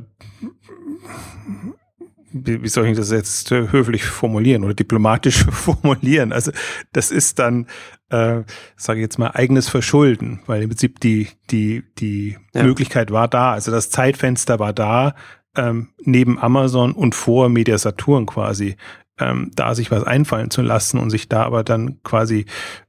wie, 2.33 2.63
wie 2.63 2.69
soll 2.69 2.87
ich 2.87 2.97
das 2.97 3.11
jetzt 3.11 3.53
äh, 3.53 3.71
höflich 3.71 4.05
formulieren 4.05 4.65
oder 4.65 4.75
diplomatisch 4.75 5.45
formulieren? 5.51 6.33
Also 6.33 6.53
das 6.93 7.11
ist 7.11 7.39
dann, 7.39 7.67
äh, 8.11 8.43
sage 8.77 9.01
ich 9.01 9.03
jetzt 9.03 9.19
mal, 9.19 9.31
eigenes 9.33 9.69
Verschulden, 9.69 10.41
weil 10.47 10.63
im 10.63 10.69
Prinzip 10.69 11.01
die, 11.01 11.29
die, 11.51 11.85
die 11.99 12.37
ja. 12.55 12.63
Möglichkeit 12.63 13.11
war 13.11 13.29
da, 13.29 13.53
also 13.53 13.71
das 13.71 13.91
Zeitfenster 13.91 14.59
war 14.59 14.73
da, 14.73 15.15
ähm, 15.57 15.89
neben 16.01 16.39
Amazon 16.39 16.93
und 16.93 17.15
vor 17.15 17.49
Media 17.49 17.79
Saturn 17.79 18.27
quasi 18.27 18.77
ähm, 19.19 19.51
da 19.55 19.75
sich 19.75 19.91
was 19.91 20.05
einfallen 20.05 20.51
zu 20.51 20.63
lassen 20.63 20.99
und 20.99 21.11
sich 21.11 21.29
da 21.29 21.45
aber 21.45 21.65
dann 21.65 22.03
quasi 22.03 22.47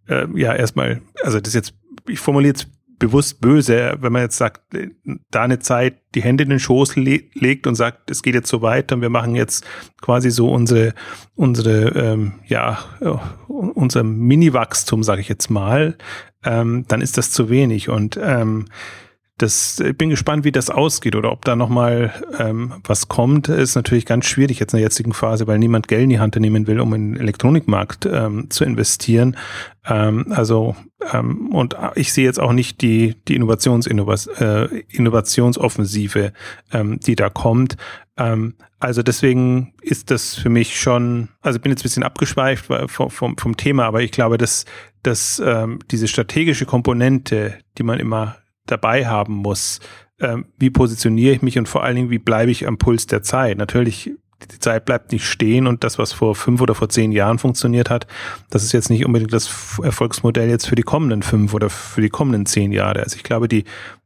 äh, 0.07 0.27
ja 0.35 0.53
erstmal, 0.53 1.01
also 1.23 1.39
das 1.39 1.53
jetzt, 1.53 1.73
ich 2.07 2.19
formuliere 2.19 2.53
jetzt 2.53 2.69
bewusst 2.99 3.41
böse, 3.41 3.97
wenn 3.99 4.11
man 4.11 4.23
jetzt 4.23 4.37
sagt, 4.37 4.61
da 5.31 5.41
eine 5.41 5.59
Zeit 5.59 5.95
die 6.15 6.21
Hände 6.21 6.43
in 6.43 6.49
den 6.49 6.59
Schoß 6.59 6.97
le 6.97 7.23
legt 7.33 7.65
und 7.65 7.75
sagt, 7.75 8.11
es 8.11 8.21
geht 8.21 8.35
jetzt 8.35 8.49
so 8.49 8.61
weiter 8.61 8.95
und 8.95 9.01
wir 9.01 9.09
machen 9.09 9.35
jetzt 9.35 9.65
quasi 10.01 10.29
so 10.29 10.51
unsere, 10.51 10.93
unsere, 11.35 11.89
ähm, 11.89 12.33
ja, 12.45 12.79
äh, 12.99 13.15
unser 13.47 14.03
Mini-Wachstum, 14.03 15.03
sage 15.03 15.21
ich 15.21 15.29
jetzt 15.29 15.49
mal, 15.49 15.97
ähm, 16.43 16.85
dann 16.87 17.01
ist 17.01 17.17
das 17.17 17.31
zu 17.31 17.49
wenig. 17.49 17.89
Und 17.89 18.19
ähm, 18.21 18.65
das, 19.41 19.79
ich 19.79 19.97
bin 19.97 20.09
gespannt, 20.09 20.43
wie 20.43 20.51
das 20.51 20.69
ausgeht 20.69 21.15
oder 21.15 21.31
ob 21.31 21.45
da 21.45 21.55
nochmal 21.55 22.13
ähm, 22.37 22.73
was 22.83 23.07
kommt. 23.07 23.47
Ist 23.47 23.75
natürlich 23.75 24.05
ganz 24.05 24.25
schwierig 24.25 24.59
jetzt 24.59 24.73
in 24.73 24.77
der 24.77 24.85
jetzigen 24.85 25.13
Phase, 25.13 25.47
weil 25.47 25.57
niemand 25.57 25.87
Geld 25.87 26.03
in 26.03 26.09
die 26.09 26.19
Hand 26.19 26.35
nehmen 26.35 26.67
will, 26.67 26.79
um 26.79 26.93
in 26.93 27.13
den 27.13 27.21
Elektronikmarkt 27.21 28.05
ähm, 28.05 28.49
zu 28.49 28.65
investieren. 28.65 29.37
Ähm, 29.87 30.27
also 30.29 30.75
ähm, 31.11 31.53
und 31.53 31.75
ich 31.95 32.13
sehe 32.13 32.25
jetzt 32.25 32.39
auch 32.39 32.51
nicht 32.51 32.81
die 32.81 33.15
die 33.27 33.35
Innovations 33.35 33.87
äh, 33.87 34.65
Innovationsoffensive, 34.89 36.33
ähm, 36.71 36.99
die 36.99 37.15
da 37.15 37.29
kommt. 37.29 37.77
Ähm, 38.17 38.55
also 38.79 39.03
deswegen 39.03 39.73
ist 39.81 40.11
das 40.11 40.35
für 40.35 40.49
mich 40.49 40.79
schon, 40.79 41.29
also 41.41 41.57
ich 41.57 41.61
bin 41.61 41.71
jetzt 41.71 41.81
ein 41.81 41.83
bisschen 41.83 42.03
abgeschweift 42.03 42.65
vom, 42.87 43.09
vom, 43.09 43.37
vom 43.37 43.57
Thema, 43.57 43.85
aber 43.85 44.01
ich 44.01 44.11
glaube, 44.11 44.37
dass, 44.37 44.65
dass 45.03 45.41
ähm, 45.45 45.79
diese 45.91 46.07
strategische 46.07 46.65
Komponente, 46.65 47.57
die 47.77 47.83
man 47.83 47.99
immer 47.99 48.37
dabei 48.65 49.07
haben 49.07 49.35
muss. 49.35 49.79
Ähm, 50.19 50.45
wie 50.57 50.69
positioniere 50.69 51.35
ich 51.35 51.41
mich 51.41 51.57
und 51.57 51.69
vor 51.69 51.83
allen 51.83 51.95
Dingen, 51.95 52.09
wie 52.09 52.19
bleibe 52.19 52.51
ich 52.51 52.67
am 52.67 52.77
Puls 52.77 53.07
der 53.07 53.23
Zeit? 53.23 53.57
Natürlich 53.57 54.11
die 54.47 54.59
Zeit 54.59 54.85
bleibt 54.85 55.11
nicht 55.11 55.25
stehen 55.25 55.67
und 55.67 55.83
das, 55.83 55.97
was 55.97 56.13
vor 56.13 56.35
fünf 56.35 56.61
oder 56.61 56.75
vor 56.75 56.89
zehn 56.89 57.11
Jahren 57.11 57.39
funktioniert 57.39 57.89
hat, 57.89 58.07
das 58.49 58.63
ist 58.63 58.71
jetzt 58.71 58.89
nicht 58.89 59.05
unbedingt 59.05 59.33
das 59.33 59.79
Erfolgsmodell 59.83 60.49
jetzt 60.49 60.67
für 60.67 60.75
die 60.75 60.83
kommenden 60.83 61.23
fünf 61.23 61.53
oder 61.53 61.69
für 61.69 62.01
die 62.01 62.09
kommenden 62.09 62.45
zehn 62.45 62.71
Jahre. 62.71 63.03
Also 63.03 63.17
ich 63.17 63.23
glaube, 63.23 63.47
die, 63.47 63.65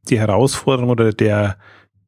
die 0.10 0.20
Herausforderung 0.20 0.90
oder 0.90 1.12
der, 1.12 1.58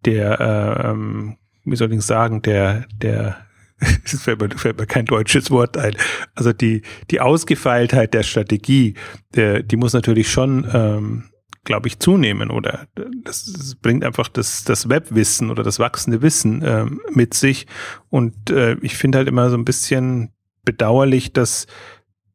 der, 0.06 0.40
äh, 0.40 0.90
ähm, 0.90 1.38
wie 1.64 1.76
soll 1.76 1.94
ich 1.94 2.02
sagen, 2.02 2.42
der, 2.42 2.86
der, 2.96 3.38
es 4.04 4.22
fällt 4.22 4.42
mir, 4.42 4.50
fällt 4.50 4.80
mir 4.80 4.88
kein 4.88 5.06
deutsches 5.06 5.52
Wort 5.52 5.78
ein. 5.78 5.96
Also 6.34 6.52
die, 6.54 6.82
die 7.12 7.22
Ausgefeiltheit 7.22 8.14
der 8.14 8.24
Strategie, 8.24 8.96
der, 9.36 9.62
die 9.62 9.78
muss 9.78 9.94
natürlich 9.94 10.32
schon 10.32 10.68
ähm, 10.74 11.24
glaube 11.66 11.88
ich, 11.88 12.00
zunehmen 12.00 12.52
oder 12.52 12.88
das, 13.24 13.76
bringt 13.82 14.06
einfach 14.06 14.30
das, 14.30 14.64
das 14.64 14.88
Webwissen 14.88 15.50
oder 15.50 15.64
das 15.64 15.80
wachsende 15.80 16.22
Wissen 16.22 16.64
ähm, 16.64 17.02
mit 17.12 17.34
sich. 17.34 17.68
Und 18.10 18.50
äh, 18.50 18.76
ich 18.82 18.96
finde 18.96 19.18
halt 19.18 19.28
immer 19.28 19.50
so 19.50 19.58
ein 19.58 19.66
bisschen 19.66 20.30
bedauerlich, 20.64 21.34
dass, 21.34 21.68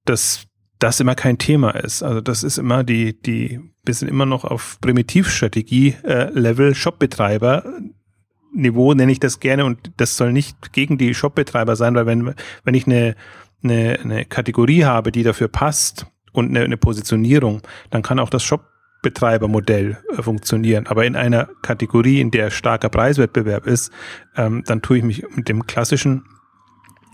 dass 0.04 0.44
das 0.78 1.00
immer 1.00 1.14
kein 1.14 1.38
Thema 1.38 1.70
ist. 1.70 2.02
Also 2.02 2.20
das 2.20 2.42
ist 2.42 2.58
immer 2.58 2.84
die, 2.84 3.20
die, 3.20 3.60
wir 3.84 3.94
sind 3.94 4.08
immer 4.08 4.26
noch 4.26 4.44
auf 4.44 4.78
Primitivstrategie-Level, 4.80 6.72
äh, 6.72 6.75
Shopbetreiber. 6.75 7.64
Niveau 8.52 8.94
nenne 8.94 9.12
ich 9.12 9.20
das 9.20 9.40
gerne 9.40 9.64
und 9.64 9.92
das 9.96 10.16
soll 10.16 10.32
nicht 10.32 10.72
gegen 10.72 10.99
die 10.99 11.14
Shopbetreiber 11.14 11.76
sein, 11.76 11.94
weil 11.94 12.06
wenn, 12.06 12.34
wenn 12.64 12.75
ich 12.75 12.87
eine, 12.87 13.14
eine, 13.62 14.00
eine 14.02 14.25
Kategorie 14.25 14.84
habe, 14.84 15.12
die 15.12 15.22
dafür 15.22 15.49
passt 15.49 16.06
und 16.32 16.49
eine, 16.49 16.64
eine 16.64 16.76
Positionierung, 16.76 17.62
dann 17.90 18.02
kann 18.02 18.18
auch 18.18 18.30
das 18.30 18.42
Shop 18.42 18.64
Betreibermodell 19.02 19.99
äh, 20.16 20.23
funktionieren. 20.23 20.87
Aber 20.87 21.04
in 21.04 21.16
einer 21.16 21.49
Kategorie, 21.62 22.21
in 22.21 22.30
der 22.30 22.50
starker 22.50 22.88
Preiswettbewerb 22.88 23.66
ist, 23.66 23.90
ähm, 24.37 24.62
dann 24.66 24.83
tue 24.83 24.99
ich 24.99 25.04
mich 25.04 25.25
mit 25.35 25.49
dem 25.49 25.66
klassischen 25.66 26.25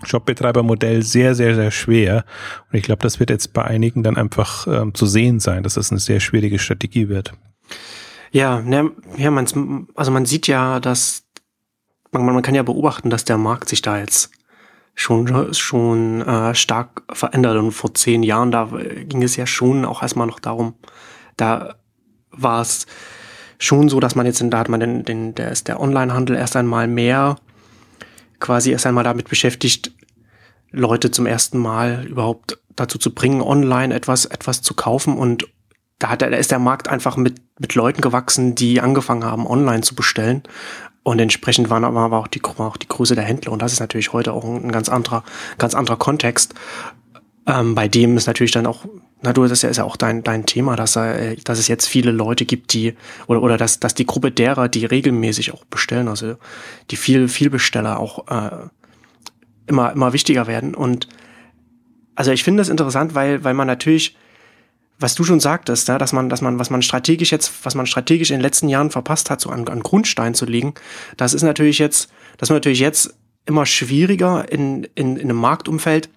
Shopbetreibermodell 0.05 1.02
sehr, 1.02 1.35
sehr, 1.35 1.55
sehr 1.55 1.71
schwer. 1.71 2.25
Und 2.71 2.78
ich 2.78 2.85
glaube, 2.85 3.02
das 3.02 3.19
wird 3.19 3.31
jetzt 3.31 3.52
bei 3.52 3.64
einigen 3.64 4.02
dann 4.02 4.16
einfach 4.16 4.66
ähm, 4.66 4.95
zu 4.95 5.07
sehen 5.07 5.40
sein, 5.40 5.62
dass 5.62 5.75
das 5.75 5.90
eine 5.90 6.00
sehr 6.00 6.21
schwierige 6.21 6.59
Strategie 6.59 7.09
wird. 7.09 7.33
Ja, 8.31 8.61
ne, 8.61 8.90
ja, 9.16 9.31
man, 9.31 9.87
also 9.95 10.11
man 10.11 10.26
sieht 10.26 10.47
ja, 10.47 10.81
dass 10.81 11.25
man, 12.11 12.25
man 12.25 12.43
kann 12.43 12.55
ja 12.55 12.62
beobachten, 12.62 13.11
dass 13.11 13.25
der 13.25 13.38
Markt 13.38 13.69
sich 13.69 13.83
da 13.83 13.99
jetzt 13.99 14.31
schon 14.95 15.52
schon 15.52 16.23
äh, 16.23 16.55
stark 16.55 17.02
verändert 17.12 17.59
und 17.59 17.73
vor 17.73 17.95
zehn 17.95 18.23
Jahren 18.23 18.50
da 18.50 18.71
ging 19.07 19.23
es 19.23 19.37
ja 19.37 19.47
schon 19.47 19.85
auch 19.85 20.02
erstmal 20.02 20.26
noch 20.26 20.40
darum, 20.40 20.75
da 21.37 21.76
war 22.31 22.61
es 22.62 22.87
schon 23.59 23.88
so, 23.88 24.00
dass 24.00 24.14
man 24.14 24.26
jetzt, 24.26 24.43
da 24.43 24.59
hat 24.59 24.69
man 24.69 24.81
den, 24.81 25.05
den 25.05 25.35
der 25.35 25.50
ist 25.50 25.69
der 25.69 25.81
Onlinehandel 25.81 26.37
erst 26.37 26.57
einmal 26.57 26.87
mehr 26.87 27.37
quasi 28.40 28.71
erst 28.71 28.87
einmal 28.87 29.05
damit 29.05 29.28
beschäftigt, 29.28 29.93
Leute 30.71 31.11
zum 31.11 31.26
ersten 31.26 31.59
Mal 31.59 32.05
überhaupt 32.07 32.59
dazu 32.75 32.99
zu 32.99 33.14
bringen, 33.14 33.40
online 33.40 33.95
etwas, 33.95 34.26
etwas 34.26 34.61
zu 34.61 34.75
kaufen 34.75 35.16
und 35.16 35.47
da 35.99 36.11
hat, 36.11 36.23
da 36.23 36.26
ist 36.26 36.50
der 36.50 36.59
Markt 36.59 36.88
einfach 36.88 37.16
mit, 37.16 37.40
mit 37.59 37.75
Leuten 37.75 38.02
gewachsen, 38.02 38.55
die 38.55 38.81
angefangen 38.81 39.25
haben, 39.25 39.47
online 39.47 39.81
zu 39.81 39.95
bestellen. 39.95 40.43
Und 41.02 41.21
entsprechend 41.21 41.71
war, 41.71 41.81
war 41.81 42.12
auch, 42.12 42.26
die, 42.26 42.43
auch 42.45 42.76
die 42.76 42.88
Größe 42.88 43.14
der 43.14 43.25
Händler. 43.25 43.52
Und 43.52 43.62
das 43.62 43.73
ist 43.73 43.81
natürlich 43.81 44.12
heute 44.12 44.33
auch 44.33 44.45
ein, 44.45 44.73
ganz 44.73 44.88
anderer, 44.90 45.25
ganz 45.57 45.75
anderer 45.75 45.97
Kontext. 45.97 46.55
Ähm, 47.47 47.75
bei 47.75 47.88
dem 47.88 48.16
ist 48.16 48.26
natürlich 48.26 48.50
dann 48.50 48.66
auch 48.66 48.85
na 49.23 49.32
du, 49.32 49.42
das 49.42 49.52
ist 49.52 49.62
ja, 49.62 49.70
ist 49.70 49.78
ja 49.78 49.85
auch 49.85 49.96
dein, 49.96 50.23
dein 50.23 50.46
Thema, 50.46 50.76
dass, 50.76 50.96
äh, 50.96 51.37
dass 51.37 51.58
es 51.58 51.68
jetzt 51.68 51.87
viele 51.87 52.11
Leute 52.11 52.44
gibt, 52.44 52.73
die, 52.73 52.94
oder, 53.26 53.42
oder 53.42 53.56
dass, 53.56 53.80
dass 53.80 53.94
die 53.94 54.06
Gruppe 54.06 54.30
derer, 54.30 54.68
die 54.68 54.85
regelmäßig 54.85 55.52
auch 55.52 55.64
bestellen, 55.64 56.08
also 56.08 56.37
die 56.90 56.96
viel, 56.96 57.28
viel 57.28 57.50
Besteller 57.50 57.99
auch 57.99 58.28
äh, 58.28 58.68
immer, 59.66 59.92
immer 59.92 60.12
wichtiger 60.12 60.46
werden. 60.46 60.75
Und 60.75 61.08
also 62.14 62.30
ich 62.30 62.44
finde 62.44 62.61
das 62.61 62.68
interessant, 62.68 63.14
weil, 63.14 63.42
weil 63.42 63.54
man 63.54 63.66
natürlich, 63.66 64.16
was 64.99 65.14
du 65.14 65.25
schon 65.25 65.40
sagtest, 65.40 65.88
ja, 65.88 65.99
dass 65.99 66.12
man, 66.12 66.28
dass 66.28 66.42
man, 66.42 66.58
was 66.58 66.70
man 66.70 66.82
strategisch 66.82 67.32
jetzt, 67.32 67.64
was 67.64 67.75
man 67.75 67.87
strategisch 67.87 68.30
in 68.30 68.37
den 68.37 68.42
letzten 68.42 68.68
Jahren 68.68 68.90
verpasst 68.90 69.30
hat, 69.30 69.40
so 69.40 69.49
an, 69.50 69.66
an 69.68 69.80
Grundstein 69.80 70.35
zu 70.35 70.44
legen, 70.44 70.75
das 71.16 71.32
ist 71.32 71.42
natürlich 71.42 71.78
jetzt, 71.78 72.11
das 72.37 72.50
ist 72.50 72.54
natürlich 72.54 72.80
jetzt 72.80 73.14
immer 73.46 73.64
schwieriger 73.64 74.50
in, 74.50 74.85
in, 74.94 75.16
in 75.16 75.30
einem 75.30 75.37
Marktumfeld, 75.38 76.11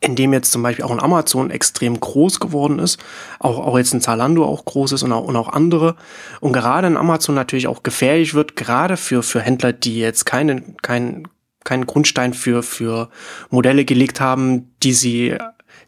in 0.00 0.14
dem 0.14 0.32
jetzt 0.32 0.52
zum 0.52 0.62
Beispiel 0.62 0.84
auch 0.84 0.90
ein 0.90 1.00
Amazon 1.00 1.50
extrem 1.50 1.98
groß 1.98 2.40
geworden 2.40 2.78
ist, 2.78 2.98
auch, 3.38 3.58
auch 3.58 3.78
jetzt 3.78 3.94
ein 3.94 4.00
Zalando 4.00 4.44
auch 4.44 4.64
groß 4.64 4.92
ist 4.92 5.02
und 5.02 5.12
auch, 5.12 5.24
und 5.24 5.36
auch 5.36 5.48
andere. 5.48 5.96
Und 6.40 6.52
gerade 6.52 6.86
ein 6.86 6.96
Amazon 6.96 7.34
natürlich 7.34 7.66
auch 7.66 7.82
gefährlich 7.82 8.34
wird, 8.34 8.56
gerade 8.56 8.96
für, 8.96 9.22
für 9.22 9.40
Händler, 9.40 9.72
die 9.72 9.98
jetzt 9.98 10.26
keinen, 10.26 10.76
keinen, 10.78 11.28
keinen 11.64 11.86
Grundstein 11.86 12.34
für, 12.34 12.62
für 12.62 13.08
Modelle 13.50 13.84
gelegt 13.84 14.20
haben, 14.20 14.74
die 14.82 14.92
sie, 14.92 15.36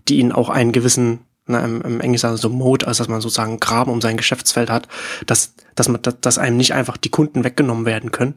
die 0.08 0.18
ihnen 0.18 0.32
auch 0.32 0.48
einen 0.48 0.72
gewissen, 0.72 1.20
na, 1.46 1.64
im, 1.64 1.82
im 1.82 2.00
Englischen 2.00 2.36
so 2.36 2.48
Mode, 2.48 2.86
also 2.86 3.02
dass 3.02 3.08
man 3.08 3.20
sozusagen 3.20 3.60
Graben 3.60 3.92
um 3.92 4.00
sein 4.00 4.16
Geschäftsfeld 4.16 4.70
hat, 4.70 4.88
dass, 5.26 5.54
dass 5.74 5.88
man, 5.88 6.00
dass, 6.02 6.20
dass 6.20 6.38
einem 6.38 6.56
nicht 6.56 6.72
einfach 6.72 6.96
die 6.96 7.10
Kunden 7.10 7.44
weggenommen 7.44 7.84
werden 7.84 8.10
können. 8.10 8.36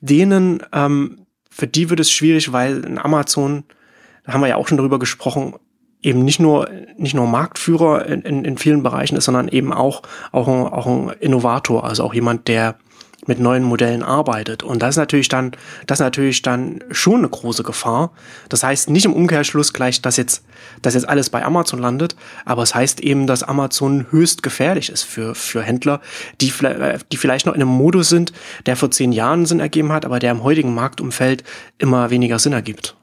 Denen, 0.00 0.62
ähm, 0.72 1.26
für 1.50 1.66
die 1.66 1.90
wird 1.90 2.00
es 2.00 2.10
schwierig, 2.10 2.52
weil 2.52 2.84
ein 2.84 2.98
Amazon 2.98 3.64
da 4.24 4.32
haben 4.32 4.40
wir 4.40 4.48
ja 4.48 4.56
auch 4.56 4.68
schon 4.68 4.78
drüber 4.78 4.98
gesprochen, 4.98 5.54
eben 6.02 6.24
nicht 6.24 6.40
nur, 6.40 6.68
nicht 6.96 7.14
nur 7.14 7.26
Marktführer 7.26 8.06
in, 8.06 8.22
in, 8.22 8.44
in 8.44 8.58
vielen 8.58 8.82
Bereichen 8.82 9.16
ist, 9.16 9.24
sondern 9.24 9.48
eben 9.48 9.72
auch, 9.72 10.02
auch, 10.32 10.48
ein, 10.48 10.66
auch 10.66 10.86
ein 10.86 11.10
Innovator, 11.20 11.84
also 11.84 12.04
auch 12.04 12.14
jemand, 12.14 12.48
der 12.48 12.76
mit 13.26 13.38
neuen 13.38 13.62
Modellen 13.62 14.02
arbeitet. 14.02 14.64
Und 14.64 14.82
das 14.82 14.90
ist 14.90 14.96
natürlich 14.96 15.28
dann, 15.28 15.52
das 15.86 16.00
ist 16.00 16.04
natürlich 16.04 16.42
dann 16.42 16.82
schon 16.90 17.18
eine 17.18 17.28
große 17.28 17.62
Gefahr. 17.62 18.10
Das 18.48 18.64
heißt 18.64 18.90
nicht 18.90 19.04
im 19.04 19.12
Umkehrschluss 19.12 19.72
gleich, 19.72 20.02
dass 20.02 20.16
jetzt, 20.16 20.44
dass 20.82 20.94
jetzt 20.94 21.08
alles 21.08 21.30
bei 21.30 21.44
Amazon 21.44 21.78
landet, 21.78 22.16
aber 22.44 22.64
es 22.64 22.74
heißt 22.74 23.00
eben, 23.00 23.28
dass 23.28 23.44
Amazon 23.44 24.06
höchst 24.10 24.42
gefährlich 24.42 24.90
ist 24.90 25.04
für, 25.04 25.36
für 25.36 25.62
Händler, 25.62 26.00
die, 26.40 26.52
die 27.12 27.16
vielleicht 27.16 27.46
noch 27.46 27.54
in 27.54 27.62
einem 27.62 27.70
Modus 27.70 28.08
sind, 28.08 28.32
der 28.66 28.74
vor 28.74 28.90
zehn 28.90 29.12
Jahren 29.12 29.46
Sinn 29.46 29.60
ergeben 29.60 29.92
hat, 29.92 30.04
aber 30.04 30.18
der 30.18 30.32
im 30.32 30.42
heutigen 30.42 30.74
Marktumfeld 30.74 31.44
immer 31.78 32.10
weniger 32.10 32.40
Sinn 32.40 32.52
ergibt. 32.52 32.96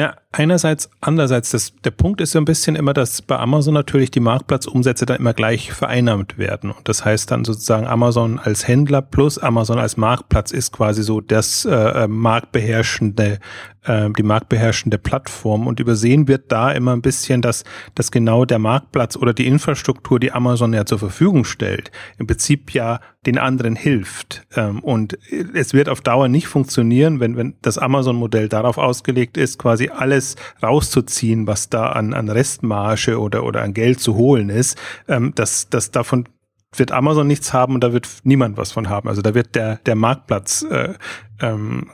Ja, 0.00 0.14
einerseits, 0.32 0.90
andererseits, 1.00 1.50
das, 1.50 1.72
der 1.84 1.90
Punkt 1.90 2.20
ist 2.20 2.32
so 2.32 2.38
ein 2.38 2.44
bisschen 2.44 2.76
immer, 2.76 2.92
dass 2.92 3.22
bei 3.22 3.38
Amazon 3.38 3.74
natürlich 3.74 4.10
die 4.10 4.20
Marktplatzumsätze 4.20 5.06
dann 5.06 5.18
immer 5.18 5.34
gleich 5.34 5.72
vereinnahmt 5.72 6.38
werden. 6.38 6.70
Und 6.70 6.88
das 6.88 7.04
heißt 7.04 7.30
dann 7.30 7.44
sozusagen 7.44 7.86
Amazon 7.86 8.38
als 8.38 8.66
Händler 8.66 9.02
plus 9.02 9.38
Amazon 9.38 9.78
als 9.78 9.96
Marktplatz 9.96 10.52
ist 10.52 10.72
quasi 10.72 11.02
so 11.02 11.20
das 11.20 11.64
äh, 11.64 12.06
marktbeherrschende 12.06 13.38
äh, 13.84 14.10
die 14.10 14.22
marktbeherrschende 14.22 14.98
Plattform 14.98 15.66
und 15.66 15.80
übersehen 15.80 16.28
wird 16.28 16.52
da 16.52 16.70
immer 16.70 16.92
ein 16.92 17.02
bisschen, 17.02 17.40
dass, 17.40 17.64
dass 17.94 18.10
genau 18.10 18.44
der 18.44 18.58
Marktplatz 18.58 19.16
oder 19.16 19.32
die 19.32 19.46
Infrastruktur, 19.46 20.20
die 20.20 20.32
Amazon 20.32 20.72
ja 20.72 20.84
zur 20.84 20.98
Verfügung 20.98 21.44
stellt, 21.44 21.90
im 22.18 22.26
Prinzip 22.26 22.74
ja 22.74 23.00
den 23.26 23.38
anderen 23.38 23.76
hilft. 23.76 24.46
Ähm, 24.54 24.80
und 24.80 25.18
es 25.54 25.72
wird 25.72 25.88
auf 25.88 26.00
Dauer 26.00 26.28
nicht 26.28 26.46
funktionieren, 26.46 27.20
wenn, 27.20 27.36
wenn 27.36 27.54
das 27.62 27.78
Amazon-Modell 27.78 28.48
darauf 28.48 28.78
ausgelegt 28.78 29.36
ist, 29.36 29.58
quasi 29.58 29.88
alles 30.20 30.36
rauszuziehen, 30.62 31.46
was 31.46 31.68
da 31.68 31.92
an, 31.92 32.12
an 32.14 32.28
Restmarge 32.28 33.18
oder, 33.18 33.44
oder 33.44 33.62
an 33.62 33.74
Geld 33.74 34.00
zu 34.00 34.14
holen 34.14 34.50
ist, 34.50 34.78
ähm, 35.08 35.32
dass, 35.34 35.68
dass 35.70 35.90
davon 35.90 36.28
wird 36.76 36.92
Amazon 36.92 37.26
nichts 37.26 37.52
haben 37.52 37.74
und 37.74 37.82
da 37.82 37.92
wird 37.92 38.06
niemand 38.22 38.56
was 38.56 38.70
von 38.70 38.88
haben. 38.88 39.08
Also 39.08 39.22
da 39.22 39.34
wird 39.34 39.54
der, 39.56 39.76
der 39.86 39.96
Marktplatz 39.96 40.62
äh, 40.62 40.94
ähm, 41.40 41.90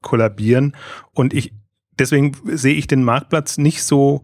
kollabieren. 0.00 0.76
Und 1.12 1.34
ich, 1.34 1.52
deswegen 1.98 2.36
sehe 2.44 2.74
ich 2.74 2.86
den 2.86 3.02
Marktplatz 3.02 3.58
nicht 3.58 3.82
so, 3.82 4.22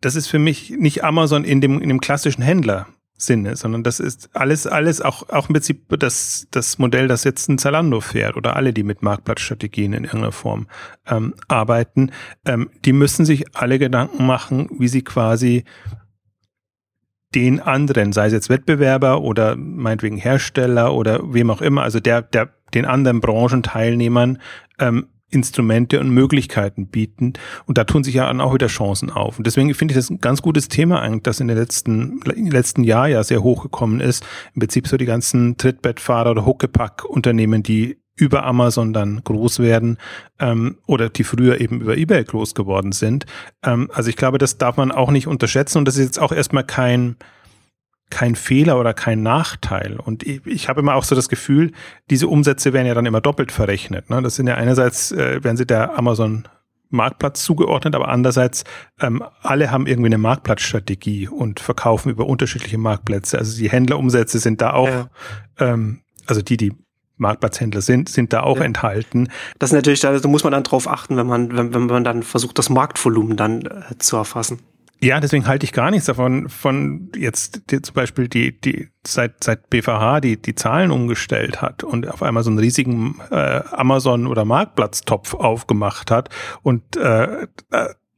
das 0.00 0.16
ist 0.16 0.26
für 0.26 0.38
mich 0.38 0.70
nicht 0.70 1.02
Amazon 1.02 1.44
in 1.44 1.62
dem, 1.62 1.80
in 1.80 1.88
dem 1.88 2.00
klassischen 2.00 2.42
Händler. 2.42 2.88
Sinne, 3.26 3.56
sondern 3.56 3.82
das 3.82 4.00
ist 4.00 4.30
alles, 4.34 4.66
alles 4.66 5.00
auch, 5.00 5.28
auch 5.28 5.48
im 5.48 5.54
Prinzip 5.54 5.98
das, 5.98 6.46
das 6.50 6.78
Modell, 6.78 7.08
das 7.08 7.24
jetzt 7.24 7.48
ein 7.48 7.58
Zalando 7.58 8.00
fährt 8.00 8.36
oder 8.36 8.56
alle, 8.56 8.72
die 8.72 8.82
mit 8.82 9.02
Marktplatzstrategien 9.02 9.92
in 9.92 10.04
irgendeiner 10.04 10.32
Form 10.32 10.66
ähm, 11.06 11.34
arbeiten, 11.48 12.10
ähm, 12.46 12.70
die 12.84 12.92
müssen 12.92 13.24
sich 13.24 13.56
alle 13.56 13.78
Gedanken 13.78 14.26
machen, 14.26 14.68
wie 14.78 14.88
sie 14.88 15.02
quasi 15.02 15.64
den 17.34 17.60
anderen, 17.60 18.12
sei 18.12 18.26
es 18.26 18.32
jetzt 18.32 18.48
Wettbewerber 18.48 19.20
oder 19.20 19.56
meinetwegen 19.56 20.16
Hersteller 20.16 20.94
oder 20.94 21.20
wem 21.34 21.50
auch 21.50 21.60
immer, 21.60 21.82
also 21.82 22.00
der, 22.00 22.22
der 22.22 22.50
den 22.74 22.84
anderen 22.84 23.20
Branchenteilnehmern 23.20 24.38
ähm, 24.78 25.06
Instrumente 25.34 26.00
und 26.00 26.10
Möglichkeiten 26.10 26.86
bieten. 26.86 27.34
Und 27.66 27.76
da 27.76 27.84
tun 27.84 28.04
sich 28.04 28.14
ja 28.14 28.26
dann 28.26 28.40
auch 28.40 28.54
wieder 28.54 28.68
Chancen 28.68 29.10
auf. 29.10 29.38
Und 29.38 29.46
deswegen 29.46 29.72
finde 29.74 29.92
ich 29.92 29.96
das 29.96 30.10
ein 30.10 30.18
ganz 30.18 30.40
gutes 30.40 30.68
Thema 30.68 31.02
eigentlich, 31.02 31.24
das 31.24 31.40
in 31.40 31.48
den 31.48 31.58
letzten, 31.58 32.20
im 32.34 32.50
letzten 32.50 32.84
Jahr 32.84 33.08
ja 33.08 33.22
sehr 33.24 33.42
hochgekommen 33.42 34.00
ist. 34.00 34.24
Im 34.54 34.60
Prinzip 34.60 34.88
so 34.88 34.96
die 34.96 35.04
ganzen 35.04 35.56
Trittbettfahrer 35.56 36.30
oder 36.30 36.46
Huckepack-Unternehmen, 36.46 37.62
die 37.62 37.98
über 38.16 38.44
Amazon 38.44 38.92
dann 38.92 39.22
groß 39.24 39.58
werden 39.58 39.98
ähm, 40.38 40.78
oder 40.86 41.08
die 41.08 41.24
früher 41.24 41.60
eben 41.60 41.80
über 41.80 41.96
eBay 41.96 42.22
groß 42.24 42.54
geworden 42.54 42.92
sind. 42.92 43.26
Ähm, 43.64 43.90
also 43.92 44.08
ich 44.08 44.16
glaube, 44.16 44.38
das 44.38 44.56
darf 44.56 44.76
man 44.76 44.92
auch 44.92 45.10
nicht 45.10 45.26
unterschätzen 45.26 45.78
und 45.78 45.86
das 45.86 45.96
ist 45.96 46.04
jetzt 46.04 46.20
auch 46.20 46.30
erstmal 46.30 46.64
kein 46.64 47.16
kein 48.10 48.36
Fehler 48.36 48.78
oder 48.78 48.94
kein 48.94 49.22
Nachteil. 49.22 49.98
Und 49.98 50.22
ich, 50.22 50.68
habe 50.68 50.80
immer 50.80 50.94
auch 50.94 51.04
so 51.04 51.14
das 51.14 51.28
Gefühl, 51.28 51.72
diese 52.10 52.28
Umsätze 52.28 52.72
werden 52.72 52.86
ja 52.86 52.94
dann 52.94 53.06
immer 53.06 53.20
doppelt 53.20 53.50
verrechnet. 53.50 54.10
Ne? 54.10 54.22
Das 54.22 54.36
sind 54.36 54.46
ja 54.46 54.54
einerseits, 54.54 55.10
äh, 55.12 55.42
werden 55.42 55.56
sie 55.56 55.66
der 55.66 55.98
Amazon 55.98 56.46
Marktplatz 56.90 57.42
zugeordnet, 57.42 57.94
aber 57.94 58.08
andererseits 58.08 58.64
ähm, 59.00 59.22
alle 59.42 59.70
haben 59.70 59.86
irgendwie 59.86 60.08
eine 60.08 60.18
Marktplatzstrategie 60.18 61.28
und 61.28 61.60
verkaufen 61.60 62.10
über 62.10 62.26
unterschiedliche 62.26 62.78
Marktplätze. 62.78 63.38
Also 63.38 63.58
die 63.58 63.70
Händlerumsätze 63.70 64.38
sind 64.38 64.60
da 64.60 64.74
auch, 64.74 64.88
ja. 64.88 65.10
ähm, 65.58 66.02
also 66.26 66.40
die, 66.40 66.56
die 66.56 66.72
Marktplatzhändler 67.16 67.80
sind, 67.80 68.08
sind 68.08 68.32
da 68.32 68.42
auch 68.42 68.58
ja. 68.58 68.64
enthalten. 68.64 69.28
Das 69.58 69.70
ist 69.70 69.74
natürlich, 69.74 70.00
da 70.00 70.18
muss 70.28 70.44
man 70.44 70.52
dann 70.52 70.64
drauf 70.64 70.88
achten, 70.88 71.16
wenn 71.16 71.26
man, 71.26 71.56
wenn, 71.56 71.74
wenn 71.74 71.86
man 71.86 72.04
dann 72.04 72.22
versucht, 72.22 72.58
das 72.58 72.70
Marktvolumen 72.70 73.36
dann 73.36 73.62
äh, 73.62 73.98
zu 73.98 74.16
erfassen. 74.16 74.60
Ja, 75.04 75.20
deswegen 75.20 75.46
halte 75.46 75.64
ich 75.64 75.72
gar 75.74 75.90
nichts 75.90 76.06
davon, 76.06 76.48
von 76.48 77.12
jetzt 77.14 77.70
die, 77.70 77.82
zum 77.82 77.94
Beispiel 77.94 78.26
die, 78.26 78.58
die 78.58 78.88
seit, 79.06 79.44
seit 79.44 79.68
BVH 79.68 80.22
die, 80.22 80.40
die 80.40 80.54
Zahlen 80.54 80.90
umgestellt 80.90 81.60
hat 81.60 81.84
und 81.84 82.08
auf 82.08 82.22
einmal 82.22 82.42
so 82.42 82.48
einen 82.48 82.58
riesigen 82.58 83.20
äh, 83.30 83.60
Amazon- 83.70 84.26
oder 84.26 84.46
Marktplatztopf 84.46 85.34
aufgemacht 85.34 86.10
hat 86.10 86.30
und 86.62 86.96
äh, 86.96 87.46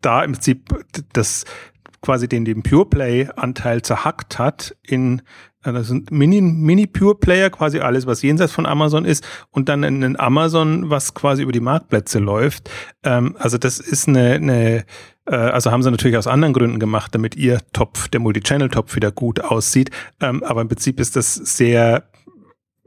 da 0.01 0.23
im 0.23 0.33
Prinzip 0.35 0.87
das 1.13 1.45
quasi 2.03 2.29
den, 2.29 2.45
den 2.45 2.63
Pure 2.63 2.87
Play 2.87 3.29
Anteil 3.35 3.83
zerhackt 3.83 4.39
hat 4.39 4.77
in 4.83 5.23
das 5.73 5.89
sind 5.89 6.11
Mini, 6.11 6.41
Mini 6.41 6.87
Pure 6.87 7.17
Player, 7.17 7.51
quasi 7.51 7.81
alles, 7.81 8.07
was 8.07 8.23
jenseits 8.23 8.53
von 8.53 8.67
Amazon 8.67 9.05
ist, 9.05 9.27
und 9.51 9.69
dann 9.69 9.85
ein 9.85 10.19
Amazon, 10.19 10.91
was 10.91 11.15
quasi 11.15 11.43
über 11.43 11.53
die 11.53 11.61
Marktplätze 11.61 12.19
läuft. 12.19 12.71
Ähm, 13.03 13.37
also 13.39 13.59
das 13.59 13.79
ist 13.81 14.09
eine, 14.09 14.35
eine 14.35 14.85
äh, 15.27 15.35
also 15.35 15.71
haben 15.71 15.83
sie 15.83 15.91
natürlich 15.91 16.17
aus 16.17 16.27
anderen 16.27 16.55
Gründen 16.55 16.79
gemacht, 16.79 17.15
damit 17.15 17.37
ihr 17.37 17.61
Topf, 17.73 18.09
der 18.09 18.21
Multichannel-Topf 18.21 18.95
wieder 18.97 19.13
gut 19.13 19.41
aussieht. 19.41 19.91
Ähm, 20.21 20.43
aber 20.43 20.63
im 20.63 20.69
Prinzip 20.69 21.01
ist 21.01 21.17
das 21.17 21.35
sehr 21.35 22.05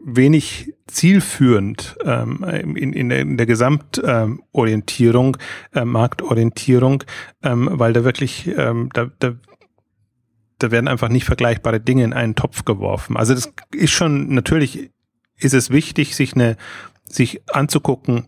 wenig 0.01 0.74
zielführend 0.88 1.98
ähm, 2.05 2.43
in, 2.43 2.93
in, 2.93 3.09
der, 3.09 3.19
in 3.19 3.38
der 3.38 3.45
Gesamtorientierung, 3.45 5.38
äh, 5.74 5.83
Marktorientierung, 5.86 7.03
ähm, 7.43 7.69
weil 7.71 7.93
da 7.93 8.03
wirklich, 8.03 8.50
ähm, 8.57 8.89
da, 8.93 9.12
da, 9.19 9.33
da 10.60 10.72
werden 10.72 10.88
einfach 10.88 11.10
nicht 11.10 11.25
vergleichbare 11.25 11.80
Dinge 11.80 12.04
in 12.04 12.13
einen 12.13 12.36
Topf 12.36 12.66
geworfen. 12.66 13.18
Also 13.18 13.34
das 13.34 13.51
ist 13.72 13.92
schon, 13.92 14.34
natürlich 14.34 14.92
ist 15.38 15.54
es 15.54 15.70
wichtig, 15.70 16.16
sich 16.16 16.36
eine, 16.36 16.58
sich 17.06 17.42
anzugucken, 17.54 18.28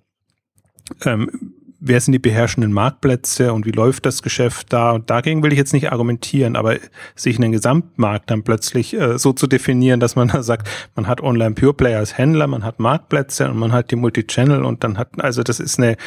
ähm, 1.05 1.53
wer 1.81 1.99
sind 1.99 2.13
die 2.13 2.19
beherrschenden 2.19 2.71
Marktplätze 2.71 3.51
und 3.51 3.65
wie 3.65 3.71
läuft 3.71 4.05
das 4.05 4.21
Geschäft 4.21 4.71
da? 4.71 4.91
Und 4.91 5.09
dagegen 5.09 5.41
will 5.41 5.51
ich 5.51 5.57
jetzt 5.57 5.73
nicht 5.73 5.91
argumentieren, 5.91 6.55
aber 6.55 6.77
sich 7.15 7.37
einen 7.37 7.51
Gesamtmarkt 7.51 8.29
dann 8.29 8.43
plötzlich 8.43 8.93
äh, 8.93 9.17
so 9.17 9.33
zu 9.33 9.47
definieren, 9.47 9.99
dass 9.99 10.15
man 10.15 10.27
da 10.29 10.43
sagt, 10.43 10.69
man 10.95 11.07
hat 11.07 11.21
Online 11.21 11.55
Pure 11.55 11.73
Player 11.73 11.99
als 11.99 12.17
Händler, 12.17 12.47
man 12.47 12.63
hat 12.63 12.79
Marktplätze 12.79 13.49
und 13.49 13.57
man 13.57 13.71
hat 13.71 13.91
die 13.91 13.95
Multichannel 13.95 14.63
und 14.63 14.83
dann 14.83 14.97
hat, 14.97 15.09
also 15.19 15.43
das 15.43 15.59
ist 15.59 15.79
eine, 15.79 15.97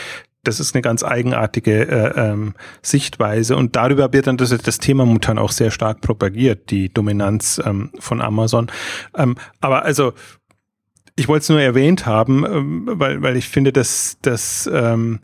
das 0.45 0.61
ist 0.61 0.75
eine 0.75 0.83
ganz 0.83 1.03
eigenartige 1.03 1.89
äh, 1.89 2.21
ähm, 2.21 2.55
Sichtweise 2.83 3.57
und 3.57 3.77
darüber 3.77 4.13
wird 4.13 4.27
dann 4.27 4.37
das, 4.37 4.51
das 4.51 4.79
Thema 4.79 5.05
momentan 5.05 5.39
auch 5.39 5.51
sehr 5.51 5.71
stark 5.71 6.01
propagiert, 6.01 6.71
die 6.71 6.93
Dominanz 6.93 7.61
ähm, 7.65 7.91
von 7.99 8.21
Amazon. 8.21 8.71
Ähm, 9.17 9.37
aber 9.61 9.85
also 9.85 10.13
ich 11.17 11.29
wollte 11.29 11.43
es 11.43 11.49
nur 11.49 11.61
erwähnt 11.61 12.07
haben, 12.07 12.45
ähm, 12.45 12.89
weil, 12.93 13.23
weil 13.23 13.37
ich 13.37 13.49
finde, 13.49 13.73
dass, 13.73 14.19
dass 14.23 14.69
ähm, 14.73 15.21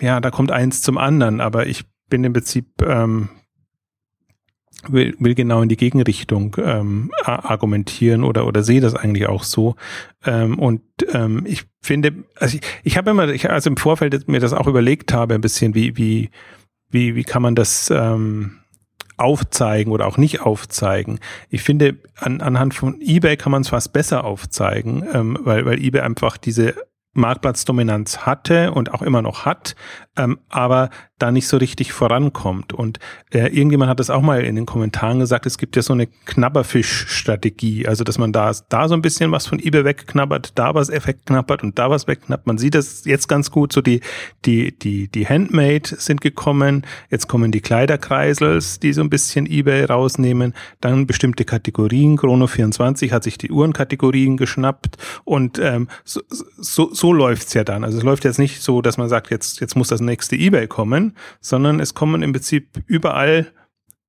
ja, 0.00 0.20
da 0.20 0.30
kommt 0.30 0.50
eins 0.50 0.82
zum 0.82 0.98
anderen, 0.98 1.40
aber 1.40 1.66
ich 1.66 1.84
bin 2.08 2.24
im 2.24 2.32
Prinzip 2.32 2.66
ähm, 2.82 3.28
will, 4.88 5.14
will 5.18 5.34
genau 5.34 5.62
in 5.62 5.68
die 5.68 5.76
Gegenrichtung 5.76 6.56
ähm, 6.58 7.10
argumentieren 7.24 8.24
oder 8.24 8.46
oder 8.46 8.62
sehe 8.62 8.80
das 8.80 8.94
eigentlich 8.94 9.26
auch 9.26 9.44
so. 9.44 9.76
Ähm, 10.24 10.58
und 10.58 10.82
ähm, 11.12 11.44
ich 11.46 11.64
finde, 11.82 12.12
also 12.36 12.58
ich, 12.58 12.62
ich 12.82 12.96
habe 12.96 13.10
immer, 13.10 13.28
ich, 13.28 13.50
also 13.50 13.70
im 13.70 13.76
Vorfeld 13.76 14.28
mir 14.28 14.40
das 14.40 14.52
auch 14.52 14.66
überlegt 14.66 15.12
habe, 15.12 15.34
ein 15.34 15.40
bisschen, 15.40 15.74
wie, 15.74 15.96
wie, 15.96 16.30
wie, 16.90 17.14
wie 17.14 17.24
kann 17.24 17.42
man 17.42 17.54
das 17.54 17.90
ähm, 17.94 18.58
aufzeigen 19.16 19.92
oder 19.92 20.06
auch 20.06 20.18
nicht 20.18 20.40
aufzeigen. 20.40 21.20
Ich 21.48 21.62
finde, 21.62 21.96
an, 22.16 22.40
anhand 22.40 22.74
von 22.74 23.00
eBay 23.00 23.36
kann 23.36 23.52
man 23.52 23.62
es 23.62 23.68
fast 23.68 23.92
besser 23.92 24.24
aufzeigen, 24.24 25.04
ähm, 25.12 25.38
weil, 25.40 25.64
weil 25.64 25.82
eBay 25.82 26.02
einfach 26.02 26.36
diese 26.36 26.74
Marktplatzdominanz 27.16 28.18
hatte 28.18 28.72
und 28.72 28.92
auch 28.92 29.02
immer 29.02 29.22
noch 29.22 29.44
hat, 29.44 29.74
ähm, 30.16 30.38
aber 30.48 30.90
da 31.18 31.32
nicht 31.32 31.48
so 31.48 31.56
richtig 31.56 31.92
vorankommt. 31.92 32.74
Und 32.74 32.98
äh, 33.32 33.46
irgendjemand 33.46 33.90
hat 33.90 34.00
das 34.00 34.10
auch 34.10 34.20
mal 34.20 34.44
in 34.44 34.54
den 34.54 34.66
Kommentaren 34.66 35.18
gesagt, 35.18 35.46
es 35.46 35.56
gibt 35.56 35.74
ja 35.76 35.82
so 35.82 35.94
eine 35.94 36.06
Knabberfisch-Strategie, 36.06 37.86
also 37.86 38.04
dass 38.04 38.18
man 38.18 38.32
da, 38.32 38.52
da 38.68 38.88
so 38.88 38.94
ein 38.94 39.02
bisschen 39.02 39.32
was 39.32 39.46
von 39.46 39.58
eBay 39.58 39.84
wegknabbert, 39.84 40.52
da 40.58 40.74
was 40.74 40.90
wegknabbert 40.90 41.62
und 41.62 41.78
da 41.78 41.88
was 41.88 42.06
wegknabbert. 42.06 42.46
Man 42.46 42.58
sieht 42.58 42.74
das 42.74 43.04
jetzt 43.06 43.28
ganz 43.28 43.50
gut, 43.50 43.72
so 43.72 43.80
die, 43.80 44.00
die, 44.44 44.78
die, 44.78 45.08
die 45.08 45.26
Handmade 45.26 45.88
sind 45.96 46.20
gekommen, 46.20 46.84
jetzt 47.10 47.28
kommen 47.28 47.50
die 47.50 47.62
Kleiderkreisels, 47.62 48.78
die 48.80 48.92
so 48.92 49.00
ein 49.00 49.08
bisschen 49.10 49.46
eBay 49.46 49.84
rausnehmen, 49.84 50.52
dann 50.82 51.06
bestimmte 51.06 51.46
Kategorien, 51.46 52.18
Chrono24 52.18 53.10
hat 53.10 53.24
sich 53.24 53.38
die 53.38 53.50
Uhrenkategorien 53.50 54.36
geschnappt. 54.36 54.98
Und 55.24 55.58
ähm, 55.58 55.88
so, 56.04 56.20
so, 56.58 56.92
so 56.92 57.05
läuft's 57.12 57.54
ja 57.54 57.64
dann. 57.64 57.84
Also 57.84 57.98
es 57.98 58.04
läuft 58.04 58.24
jetzt 58.24 58.38
nicht 58.38 58.62
so, 58.62 58.82
dass 58.82 58.98
man 58.98 59.08
sagt, 59.08 59.30
jetzt, 59.30 59.60
jetzt 59.60 59.76
muss 59.76 59.88
das 59.88 60.00
nächste 60.00 60.36
eBay 60.36 60.66
kommen, 60.66 61.16
sondern 61.40 61.80
es 61.80 61.94
kommen 61.94 62.22
im 62.22 62.32
Prinzip 62.32 62.82
überall, 62.86 63.52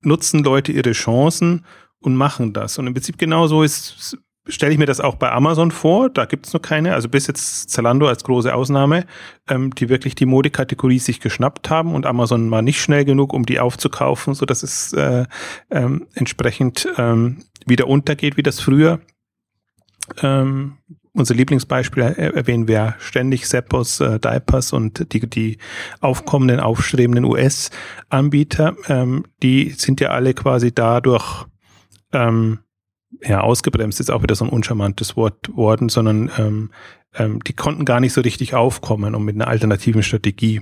nutzen 0.01 0.43
Leute 0.43 0.71
ihre 0.71 0.91
Chancen 0.91 1.65
und 1.99 2.15
machen 2.15 2.53
das. 2.53 2.77
Und 2.77 2.87
im 2.87 2.93
Prinzip 2.93 3.17
genauso 3.17 3.63
ist, 3.63 4.17
stelle 4.47 4.71
ich 4.71 4.77
mir 4.77 4.85
das 4.85 4.99
auch 4.99 5.15
bei 5.15 5.31
Amazon 5.31 5.71
vor. 5.71 6.09
Da 6.09 6.25
gibt 6.25 6.47
es 6.47 6.53
noch 6.53 6.61
keine, 6.61 6.93
also 6.93 7.09
bis 7.09 7.27
jetzt 7.27 7.69
Zalando 7.69 8.07
als 8.07 8.23
große 8.23 8.53
Ausnahme, 8.53 9.05
ähm, 9.49 9.73
die 9.75 9.89
wirklich 9.89 10.15
die 10.15 10.25
Modekategorie 10.25 10.99
sich 10.99 11.19
geschnappt 11.19 11.69
haben 11.69 11.93
und 11.93 12.05
Amazon 12.05 12.49
war 12.51 12.61
nicht 12.61 12.81
schnell 12.81 13.05
genug, 13.05 13.33
um 13.33 13.45
die 13.45 13.59
aufzukaufen, 13.59 14.33
so 14.33 14.45
dass 14.45 14.63
es 14.63 14.93
äh, 14.93 15.25
ähm, 15.69 16.07
entsprechend 16.13 16.87
ähm, 16.97 17.43
wieder 17.65 17.87
untergeht, 17.87 18.37
wie 18.37 18.43
das 18.43 18.59
früher 18.59 18.99
ähm, 20.21 20.77
unser 21.17 21.33
Lieblingsbeispiel 21.33 22.03
erwähnen 22.03 22.67
wir 22.67 22.95
ständig 22.99 23.47
Seppos, 23.47 23.99
äh, 23.99 24.19
Diapers 24.19 24.71
und 24.71 25.11
die, 25.13 25.27
die 25.27 25.57
aufkommenden, 25.99 26.59
aufstrebenden 26.59 27.25
US-Anbieter, 27.25 28.75
ähm, 28.87 29.25
die 29.41 29.71
sind 29.71 29.99
ja 29.99 30.09
alle 30.09 30.33
quasi 30.33 30.73
dadurch 30.73 31.45
ähm, 32.13 32.59
ja, 33.23 33.41
ausgebremst. 33.41 33.99
Ist 33.99 34.11
auch 34.11 34.23
wieder 34.23 34.35
so 34.35 34.45
ein 34.45 34.51
uncharmantes 34.51 35.17
Wort 35.17 35.55
worden, 35.55 35.89
sondern 35.89 36.31
ähm, 36.37 36.71
ähm, 37.15 37.43
die 37.43 37.53
konnten 37.53 37.85
gar 37.85 37.99
nicht 37.99 38.13
so 38.13 38.21
richtig 38.21 38.53
aufkommen 38.53 39.15
und 39.15 39.23
mit 39.23 39.35
einer 39.35 39.47
alternativen 39.47 40.03
Strategie 40.03 40.61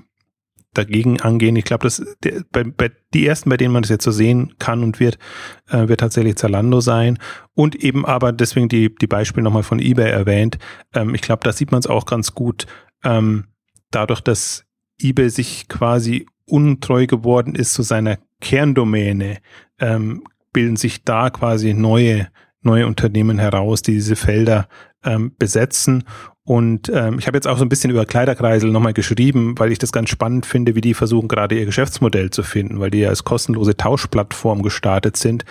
dagegen 0.78 1.20
angehen. 1.22 1.56
Ich 1.56 1.66
glaube, 1.66 1.84
dass 1.84 2.04
der, 2.24 2.44
bei, 2.52 2.64
bei 2.64 2.92
die 3.14 3.26
ersten, 3.26 3.50
bei 3.50 3.58
denen 3.58 3.74
man 3.74 3.82
das 3.82 3.90
jetzt 3.90 4.04
so 4.04 4.12
sehen 4.12 4.54
kann 4.60 4.84
und 4.84 5.00
wird, 5.00 5.18
äh, 5.70 5.88
wird 5.88 6.00
tatsächlich 6.00 6.36
Zalando 6.36 6.82
sein. 6.82 7.18
Und 7.54 7.76
eben 7.76 8.06
aber 8.06 8.32
deswegen 8.32 8.70
die, 8.70 8.94
die 8.94 9.08
Beispiele 9.08 9.44
nochmal 9.44 9.64
von 9.64 9.80
eBay 9.80 10.12
erwähnt. 10.12 10.58
Ähm, 10.94 11.16
ich 11.16 11.22
glaube, 11.22 11.44
da 11.44 11.52
sieht 11.52 11.72
man 11.72 11.80
es 11.80 11.88
auch 11.88 12.06
ganz 12.06 12.36
gut. 12.36 12.68
Ähm, 13.04 13.46
dadurch, 13.92 14.22
dass 14.22 14.66
eBay 15.02 15.30
sich 15.30 15.68
quasi 15.68 16.28
untreu 16.46 17.08
geworden 17.08 17.56
ist 17.56 17.74
zu 17.74 17.82
seiner 17.82 18.18
Kerndomäne, 18.42 19.38
ähm, 19.80 20.24
bilden 20.54 20.76
sich 20.76 21.04
da 21.04 21.30
quasi 21.30 21.74
neue, 21.74 22.28
neue 22.62 22.88
Unternehmen 22.88 23.40
heraus, 23.40 23.82
die 23.82 23.94
diese 23.94 24.16
Felder 24.16 24.68
ähm, 25.04 25.34
besetzen. 25.38 26.04
Und 26.48 26.92
ähm, 26.94 27.18
ich 27.18 27.26
habe 27.26 27.36
jetzt 27.36 27.48
auch 27.48 27.58
so 27.58 27.66
ein 27.66 27.70
bisschen 27.70 27.90
über 27.90 28.06
Kleiderkreisel 28.06 28.70
nochmal 28.70 28.94
geschrieben, 28.94 29.56
weil 29.58 29.72
ich 29.72 29.80
das 29.80 29.92
ganz 29.92 30.10
spannend 30.10 30.46
finde, 30.46 30.76
wie 30.76 30.82
die 30.82 30.94
versuchen 30.94 31.28
gerade 31.28 31.58
ihr 31.58 31.66
Geschäftsmodell 31.66 32.30
zu 32.30 32.44
finden, 32.44 32.80
weil 32.80 32.92
die 32.92 33.00
ja 33.00 33.10
als 33.10 33.24
kostenlose 33.24 33.76
Tauschplattform 33.76 34.62
gestartet 34.62 35.18
sind 35.18 35.44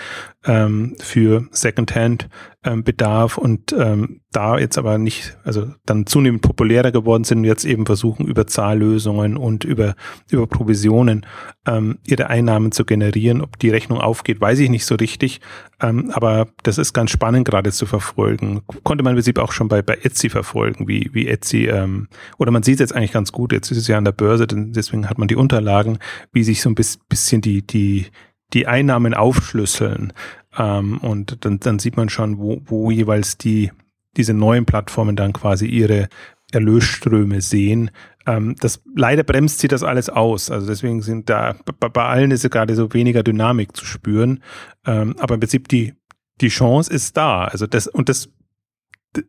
ähm, 0.47 0.95
für 1.01 1.47
Secondhand-Bedarf 1.51 3.39
ähm, 3.39 3.43
und 3.43 3.75
ähm, 3.79 4.21
da 4.31 4.59
jetzt 4.59 4.79
aber 4.79 4.99
nicht, 4.99 5.39
also 5.45 5.73
dann 5.87 6.07
zunehmend 6.07 6.43
populärer 6.43 6.93
geworden 6.93 7.25
sind 7.25 7.39
und 7.39 7.45
jetzt 7.45 7.65
eben 7.65 7.87
versuchen, 7.87 8.27
über 8.27 8.47
Zahllösungen 8.47 9.37
und 9.37 9.65
über, 9.65 9.95
über 10.31 10.47
Provisionen 10.47 11.25
ähm, 11.67 11.99
ihre 12.07 12.29
Einnahmen 12.29 12.73
zu 12.73 12.85
generieren. 12.85 13.41
Ob 13.41 13.59
die 13.59 13.71
Rechnung 13.71 14.01
aufgeht, 14.01 14.41
weiß 14.41 14.59
ich 14.59 14.71
nicht 14.71 14.85
so 14.85 14.97
richtig, 14.97 15.41
ähm, 15.81 16.11
aber 16.13 16.49
das 16.63 16.79
ist 16.79 16.93
ganz 16.93 17.11
spannend 17.11 17.47
gerade 17.47 17.73
zu 17.73 17.87
verfolgen. 17.87 18.63
Konnte 18.83 19.03
man 19.03 19.13
im 19.13 19.17
Prinzip 19.17 19.39
auch 19.39 19.53
schon 19.53 19.69
bei, 19.69 19.83
bei 19.83 19.95
Etsy 20.03 20.29
verfolgen, 20.29 20.89
wie, 20.89 21.11
wie 21.13 21.29
Etsy, 21.29 21.67
ähm, 21.67 22.09
oder 22.39 22.51
man 22.51 22.63
sieht 22.63 22.75
es 22.75 22.81
jetzt 22.81 22.95
eigentlich 22.95 23.13
ganz 23.13 23.33
gut, 23.33 23.53
jetzt 23.53 23.71
ist 23.71 23.79
es 23.79 23.89
ja 23.89 23.97
an 23.97 24.05
der 24.05 24.13
Börse, 24.13 24.47
deswegen 24.47 25.09
hat 25.09 25.19
man 25.19 25.29
die 25.29 25.37
Unterlagen, 25.37 25.99
wie 26.33 26.45
sich 26.45 26.61
so 26.61 26.69
ein 26.69 26.75
bisschen 26.75 27.41
die, 27.41 27.67
die, 27.67 28.07
die 28.53 28.67
Einnahmen 28.67 29.15
aufschlüsseln. 29.15 30.13
Ähm, 30.57 30.99
und 30.99 31.45
dann, 31.45 31.61
dann 31.61 31.79
sieht 31.79 31.97
man 31.97 32.09
schon, 32.09 32.39
wo, 32.39 32.61
wo 32.65 32.91
jeweils 32.91 33.39
die, 33.39 33.73
diese 34.17 34.35
neuen 34.35 34.67
Plattformen 34.67 35.17
dann 35.17 35.33
quasi 35.33 35.67
ihre 35.67 36.09
Erlösströme 36.53 37.41
sehen. 37.41 37.91
Ähm, 38.27 38.57
das 38.61 38.83
leider 38.95 39.23
bremst 39.23 39.59
sie 39.59 39.69
das 39.69 39.83
alles 39.83 40.09
aus. 40.09 40.51
Also 40.51 40.67
deswegen 40.67 41.03
sind 41.03 41.29
da 41.29 41.57
bei, 41.81 42.05
allen 42.05 42.31
ist 42.31 42.49
gerade 42.51 42.75
so 42.75 42.93
weniger 42.93 43.23
Dynamik 43.23 43.77
zu 43.77 43.85
spüren. 43.85 44.43
Ähm, 44.87 45.17
aber 45.19 45.35
im 45.35 45.41
Prinzip 45.41 45.69
die 45.69 45.95
die 46.41 46.49
Chance 46.49 46.93
ist 46.93 47.17
da. 47.17 47.45
Also 47.45 47.67
das 47.67 47.87
und 47.87 48.09
das 48.09 48.29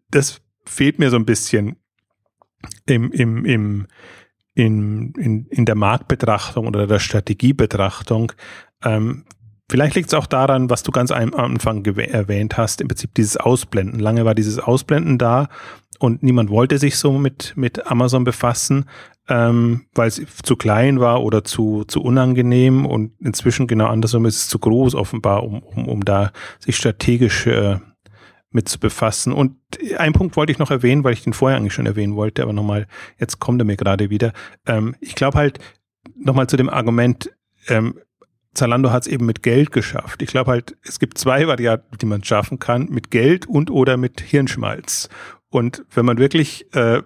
das 0.09 0.41
fehlt 0.65 0.99
mir 0.99 1.09
so 1.09 1.17
ein 1.17 1.25
bisschen 1.25 1.75
im 2.85 3.11
im 3.11 3.45
im 3.45 3.87
in, 4.57 5.11
in, 5.17 5.45
in 5.47 5.65
der 5.65 5.75
Marktbetrachtung 5.75 6.67
oder 6.67 6.87
der 6.87 6.99
Strategiebetrachtung. 6.99 8.31
Ähm, 8.83 9.25
vielleicht 9.69 9.95
liegt 9.95 10.09
es 10.09 10.13
auch 10.13 10.27
daran, 10.27 10.69
was 10.69 10.83
du 10.83 10.91
ganz 10.91 11.11
am 11.11 11.33
Anfang 11.33 11.85
erwähnt 11.85 12.57
hast, 12.57 12.81
im 12.81 12.87
Prinzip 12.87 13.13
dieses 13.13 13.37
Ausblenden. 13.37 13.99
Lange 13.99 14.25
war 14.25 14.35
dieses 14.35 14.59
Ausblenden 14.59 15.17
da 15.17 15.49
und 15.99 16.23
niemand 16.23 16.49
wollte 16.49 16.77
sich 16.77 16.97
so 16.97 17.13
mit, 17.13 17.53
mit 17.55 17.87
Amazon 17.87 18.23
befassen, 18.23 18.85
ähm, 19.27 19.85
weil 19.93 20.07
es 20.07 20.21
zu 20.43 20.55
klein 20.55 20.99
war 20.99 21.23
oder 21.23 21.43
zu, 21.43 21.83
zu 21.85 22.01
unangenehm 22.01 22.85
und 22.85 23.13
inzwischen 23.19 23.67
genau 23.67 23.87
andersrum 23.87 24.25
ist 24.25 24.35
es 24.35 24.47
zu 24.47 24.59
groß 24.59 24.95
offenbar, 24.95 25.43
um, 25.43 25.63
um, 25.63 25.87
um 25.87 26.05
da 26.05 26.31
sich 26.59 26.77
strategisch 26.77 27.47
äh, 27.47 27.79
mit 28.51 28.69
zu 28.69 28.79
befassen. 28.79 29.33
Und 29.33 29.57
ein 29.97 30.13
Punkt 30.13 30.35
wollte 30.37 30.51
ich 30.51 30.59
noch 30.59 30.71
erwähnen, 30.71 31.03
weil 31.03 31.13
ich 31.13 31.23
den 31.23 31.33
vorher 31.33 31.57
eigentlich 31.57 31.73
schon 31.73 31.85
erwähnen 31.85 32.15
wollte, 32.15 32.43
aber 32.43 32.53
nochmal, 32.53 32.87
jetzt 33.19 33.39
kommt 33.39 33.61
er 33.61 33.65
mir 33.65 33.77
gerade 33.77 34.09
wieder. 34.09 34.31
Ähm, 34.65 34.95
ich 35.01 35.15
glaube 35.15 35.37
halt, 35.37 35.59
nochmal 36.15 36.47
zu 36.47 36.57
dem 36.57 36.69
Argument, 36.69 37.31
ähm, 37.67 37.99
Zalando 38.55 38.91
hat 38.91 39.03
es 39.03 39.07
eben 39.07 39.25
mit 39.25 39.43
Geld 39.43 39.71
geschafft. 39.71 40.21
Ich 40.21 40.29
glaube 40.29 40.51
halt, 40.51 40.75
es 40.83 40.99
gibt 40.99 41.17
zwei 41.17 41.47
Varianten, 41.47 41.97
die 41.97 42.05
man 42.05 42.23
schaffen 42.23 42.57
kann, 42.57 42.87
mit 42.89 43.11
Geld 43.11 43.45
und 43.45 43.69
oder 43.69 43.97
mit 43.97 44.21
Hirnschmalz. 44.21 45.09
Und 45.49 45.85
wenn 45.93 46.05
man 46.05 46.17
wirklich 46.17 46.73
äh, 46.73 47.01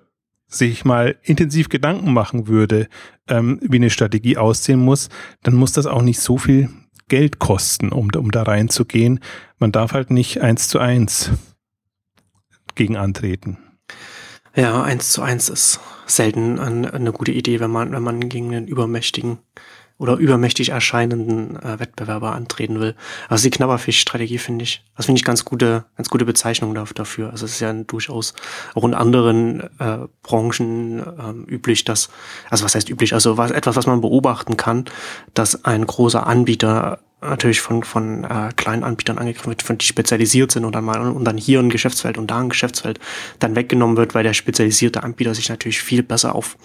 sich 0.48 0.86
mal 0.86 1.18
intensiv 1.24 1.70
Gedanken 1.70 2.14
machen 2.14 2.48
würde, 2.48 2.88
ähm, 3.28 3.60
wie 3.62 3.78
eine 3.78 3.90
Strategie 3.90 4.38
aussehen 4.38 4.80
muss, 4.80 5.10
dann 5.44 5.56
muss 5.56 5.72
das 5.74 5.86
auch 5.86 6.02
nicht 6.02 6.20
so 6.20 6.38
viel 6.38 6.70
Geld 7.08 7.40
kosten, 7.40 7.92
um, 7.92 8.10
um 8.16 8.32
da 8.32 8.44
reinzugehen. 8.44 9.20
Man 9.58 9.72
darf 9.72 9.94
halt 9.94 10.12
nicht 10.12 10.42
eins 10.42 10.68
zu 10.68 10.80
eins 10.80 11.32
gegen 12.76 12.96
antreten. 12.96 13.58
Ja, 14.56 14.82
eins 14.82 15.12
zu 15.12 15.22
eins 15.22 15.50
ist 15.50 15.80
selten 16.06 16.60
eine, 16.60 17.12
gute 17.12 17.32
Idee, 17.32 17.60
wenn 17.60 17.72
man, 17.72 17.92
wenn 17.92 18.04
man 18.04 18.30
gegen 18.30 18.54
einen 18.54 18.68
übermächtigen 18.68 19.40
oder 20.00 20.16
übermächtig 20.16 20.70
erscheinenden 20.70 21.62
äh, 21.62 21.80
Wettbewerber 21.80 22.32
antreten 22.32 22.80
will. 22.80 22.96
Also 23.28 23.44
die 23.44 23.50
Knabberfisch-Strategie 23.52 24.38
finde 24.38 24.64
ich, 24.64 24.82
das 24.96 25.06
finde 25.06 25.20
ich 25.20 25.26
ganz 25.26 25.44
gute, 25.44 25.86
ganz 25.98 26.10
gute 26.10 26.26
Bezeichnung 26.26 26.74
dafür. 26.74 27.32
Also 27.32 27.46
es 27.46 27.52
ist 27.52 27.60
ja 27.60 27.74
durchaus 27.74 28.34
auch 28.74 28.86
in 28.86 28.94
anderen 28.94 29.62
äh, 29.80 30.08
Branchen 30.24 31.00
ähm, 31.00 31.46
üblich, 31.48 31.84
dass, 31.84 32.10
also 32.50 32.64
was 32.64 32.76
heißt 32.76 32.90
üblich, 32.90 33.14
also 33.14 33.38
was, 33.38 33.52
etwas, 33.52 33.76
was 33.76 33.88
man 33.88 34.00
beobachten 34.00 34.56
kann, 34.56 34.86
dass 35.34 35.66
ein 35.66 35.86
großer 35.86 36.26
Anbieter 36.26 37.00
natürlich 37.22 37.60
von, 37.60 37.84
von 37.84 38.24
äh, 38.24 38.52
kleinen 38.56 38.86
Anbietern 38.86 39.18
angegriffen 39.18 39.50
wird, 39.50 39.62
von 39.62 39.78
die 39.78 39.86
spezialisiert 39.86 40.52
sind 40.52 40.64
und 40.64 40.74
dann 40.74 40.86
mal 40.86 41.00
und 41.02 41.26
dann 41.26 41.38
hier 41.38 41.60
ein 41.60 41.70
Geschäftsfeld 41.70 42.18
und 42.18 42.32
da 42.32 42.40
ein 42.40 42.50
Geschäftsfeld 42.50 43.00
dann 43.40 43.58
weggenommen 43.58 43.98
wird, 43.98 44.16
weil 44.16 44.24
der 44.24 44.34
spezialisierte 44.34 45.04
Anbieter 45.04 45.36
sich 45.36 45.50
natürlich 45.50 45.82
viel 45.82 46.04
besser 46.04 46.36
auf 46.36 46.56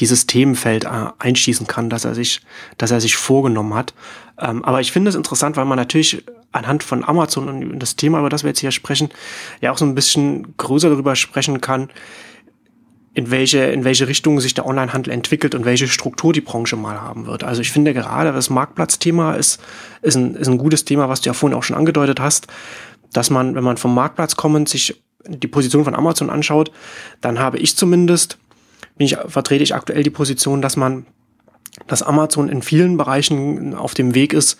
dieses 0.00 0.26
Themenfeld 0.26 0.84
äh, 0.84 0.88
einschießen 1.18 1.66
kann, 1.66 1.90
dass 1.90 2.04
er 2.04 2.14
sich, 2.14 2.40
dass 2.78 2.90
er 2.90 3.00
sich 3.00 3.16
vorgenommen 3.16 3.74
hat. 3.74 3.94
Ähm, 4.38 4.64
aber 4.64 4.80
ich 4.80 4.92
finde 4.92 5.10
es 5.10 5.14
interessant, 5.14 5.56
weil 5.56 5.66
man 5.66 5.76
natürlich 5.76 6.24
anhand 6.52 6.82
von 6.82 7.04
Amazon 7.04 7.48
und 7.48 7.78
das 7.78 7.96
Thema, 7.96 8.18
über 8.18 8.30
das 8.30 8.42
wir 8.42 8.48
jetzt 8.50 8.60
hier 8.60 8.72
sprechen, 8.72 9.10
ja 9.60 9.70
auch 9.70 9.78
so 9.78 9.84
ein 9.84 9.94
bisschen 9.94 10.56
größer 10.56 10.90
darüber 10.90 11.14
sprechen 11.14 11.60
kann, 11.60 11.90
in 13.12 13.30
welche, 13.30 13.58
in 13.58 13.84
welche 13.84 14.08
Richtung 14.08 14.40
sich 14.40 14.54
der 14.54 14.66
Onlinehandel 14.66 15.12
entwickelt 15.12 15.54
und 15.54 15.64
welche 15.64 15.88
Struktur 15.88 16.32
die 16.32 16.40
Branche 16.40 16.76
mal 16.76 17.00
haben 17.00 17.26
wird. 17.26 17.44
Also 17.44 17.60
ich 17.60 17.70
finde 17.70 17.92
gerade 17.92 18.32
das 18.32 18.50
Marktplatzthema 18.50 19.34
ist, 19.34 19.60
ist, 20.00 20.14
ein, 20.14 20.36
ist 20.36 20.48
ein 20.48 20.58
gutes 20.58 20.84
Thema, 20.84 21.08
was 21.08 21.20
du 21.20 21.28
ja 21.28 21.34
vorhin 21.34 21.58
auch 21.58 21.62
schon 21.62 21.76
angedeutet 21.76 22.20
hast, 22.20 22.46
dass 23.12 23.30
man, 23.30 23.54
wenn 23.54 23.64
man 23.64 23.76
vom 23.76 23.94
Marktplatz 23.94 24.36
kommend 24.36 24.68
sich 24.68 25.02
die 25.26 25.48
Position 25.48 25.84
von 25.84 25.94
Amazon 25.94 26.30
anschaut, 26.30 26.70
dann 27.20 27.38
habe 27.38 27.58
ich 27.58 27.76
zumindest 27.76 28.38
bin 29.00 29.06
ich, 29.06 29.16
vertrete 29.16 29.64
ich 29.64 29.74
aktuell 29.74 30.02
die 30.02 30.10
Position, 30.10 30.60
dass 30.60 30.76
man, 30.76 31.06
dass 31.86 32.02
Amazon 32.02 32.50
in 32.50 32.60
vielen 32.60 32.98
Bereichen 32.98 33.74
auf 33.74 33.94
dem 33.94 34.14
Weg 34.14 34.34
ist, 34.34 34.58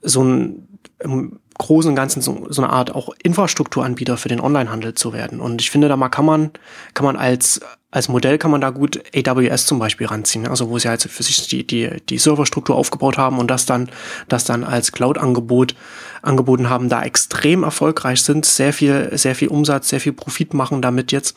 so 0.00 0.22
ein 0.22 0.68
im 1.00 1.40
Großen 1.58 1.88
und 1.88 1.96
Ganzen 1.96 2.22
so, 2.22 2.46
so 2.50 2.62
eine 2.62 2.72
Art 2.72 2.94
auch 2.94 3.10
Infrastrukturanbieter 3.20 4.16
für 4.16 4.28
den 4.28 4.40
Onlinehandel 4.40 4.94
zu 4.94 5.12
werden. 5.12 5.40
Und 5.40 5.60
ich 5.60 5.72
finde, 5.72 5.88
da 5.88 5.96
mal 5.96 6.08
kann 6.08 6.24
man, 6.24 6.52
kann 6.94 7.04
man 7.04 7.16
als, 7.16 7.60
als 7.90 8.08
Modell 8.08 8.38
kann 8.38 8.52
man 8.52 8.60
da 8.60 8.70
gut 8.70 9.02
AWS 9.12 9.66
zum 9.66 9.80
Beispiel 9.80 10.06
ranziehen. 10.06 10.46
Also 10.46 10.70
wo 10.70 10.78
sie 10.78 10.88
halt 10.88 11.02
für 11.02 11.22
sich 11.24 11.48
die, 11.48 11.66
die, 11.66 11.90
die 12.08 12.18
Serverstruktur 12.18 12.76
aufgebaut 12.76 13.18
haben 13.18 13.40
und 13.40 13.50
das 13.50 13.66
dann, 13.66 13.90
das 14.28 14.44
dann 14.44 14.62
als 14.62 14.92
Cloud-Angebot 14.92 15.74
angeboten 16.28 16.68
haben, 16.68 16.88
da 16.88 17.02
extrem 17.02 17.62
erfolgreich 17.62 18.22
sind, 18.22 18.44
sehr 18.44 18.72
viel, 18.72 19.10
sehr 19.16 19.34
viel 19.34 19.48
Umsatz, 19.48 19.88
sehr 19.88 20.00
viel 20.00 20.12
Profit 20.12 20.54
machen 20.54 20.82
damit 20.82 21.10
jetzt 21.12 21.36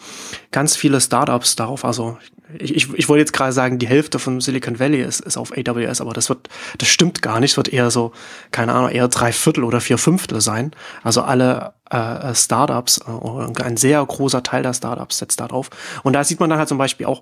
ganz 0.51 0.75
viele 0.75 1.01
Startups 1.01 1.55
darauf. 1.55 1.85
Also 1.85 2.17
ich, 2.59 2.75
ich, 2.75 2.93
ich 2.93 3.09
wollte 3.09 3.21
jetzt 3.21 3.33
gerade 3.33 3.53
sagen, 3.53 3.79
die 3.79 3.87
Hälfte 3.87 4.19
von 4.19 4.41
Silicon 4.41 4.79
Valley 4.79 5.01
ist, 5.01 5.21
ist 5.21 5.37
auf 5.37 5.51
AWS, 5.51 6.01
aber 6.01 6.13
das 6.13 6.29
wird, 6.29 6.49
das 6.77 6.89
stimmt 6.89 7.21
gar 7.21 7.39
nicht. 7.39 7.51
Es 7.51 7.57
wird 7.57 7.69
eher 7.69 7.91
so, 7.91 8.11
keine 8.51 8.73
Ahnung, 8.73 8.89
eher 8.89 9.07
drei 9.07 9.31
Viertel 9.31 9.63
oder 9.63 9.81
vier 9.81 9.97
Fünftel 9.97 10.41
sein. 10.41 10.71
Also 11.03 11.21
alle 11.21 11.73
äh, 11.89 12.33
Startups, 12.35 12.99
äh, 12.99 13.63
ein 13.63 13.77
sehr 13.77 14.05
großer 14.05 14.43
Teil 14.43 14.63
der 14.63 14.73
Startups 14.73 15.19
setzt 15.19 15.39
darauf. 15.39 15.69
Und 16.03 16.13
da 16.13 16.23
sieht 16.23 16.39
man 16.39 16.49
dann 16.49 16.59
halt 16.59 16.69
zum 16.69 16.77
Beispiel 16.77 17.05
auch, 17.05 17.21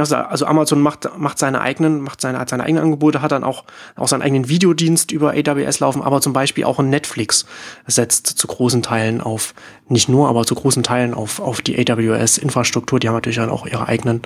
also, 0.00 0.46
Amazon 0.46 0.80
macht, 0.80 1.08
macht 1.18 1.38
seine 1.38 1.60
eigenen, 1.60 2.00
macht 2.00 2.20
seine, 2.20 2.44
seine 2.48 2.64
eigenen 2.64 2.84
Angebote, 2.84 3.22
hat 3.22 3.32
dann 3.32 3.44
auch, 3.44 3.64
auch 3.96 4.08
seinen 4.08 4.22
eigenen 4.22 4.48
Videodienst 4.48 5.12
über 5.12 5.32
AWS 5.32 5.80
laufen, 5.80 6.02
aber 6.02 6.20
zum 6.20 6.32
Beispiel 6.32 6.64
auch 6.64 6.78
ein 6.78 6.90
Netflix 6.90 7.46
setzt 7.86 8.26
zu 8.26 8.46
großen 8.46 8.82
Teilen 8.82 9.20
auf, 9.20 9.54
nicht 9.88 10.08
nur, 10.08 10.28
aber 10.28 10.44
zu 10.44 10.54
großen 10.54 10.82
Teilen 10.82 11.14
auf, 11.14 11.40
auf 11.40 11.60
die 11.60 11.78
AWS-Infrastruktur. 11.78 12.98
Die 12.98 13.08
haben 13.08 13.14
natürlich 13.14 13.36
dann 13.36 13.50
auch 13.50 13.66
ihre 13.66 13.86
eigenen, 13.86 14.22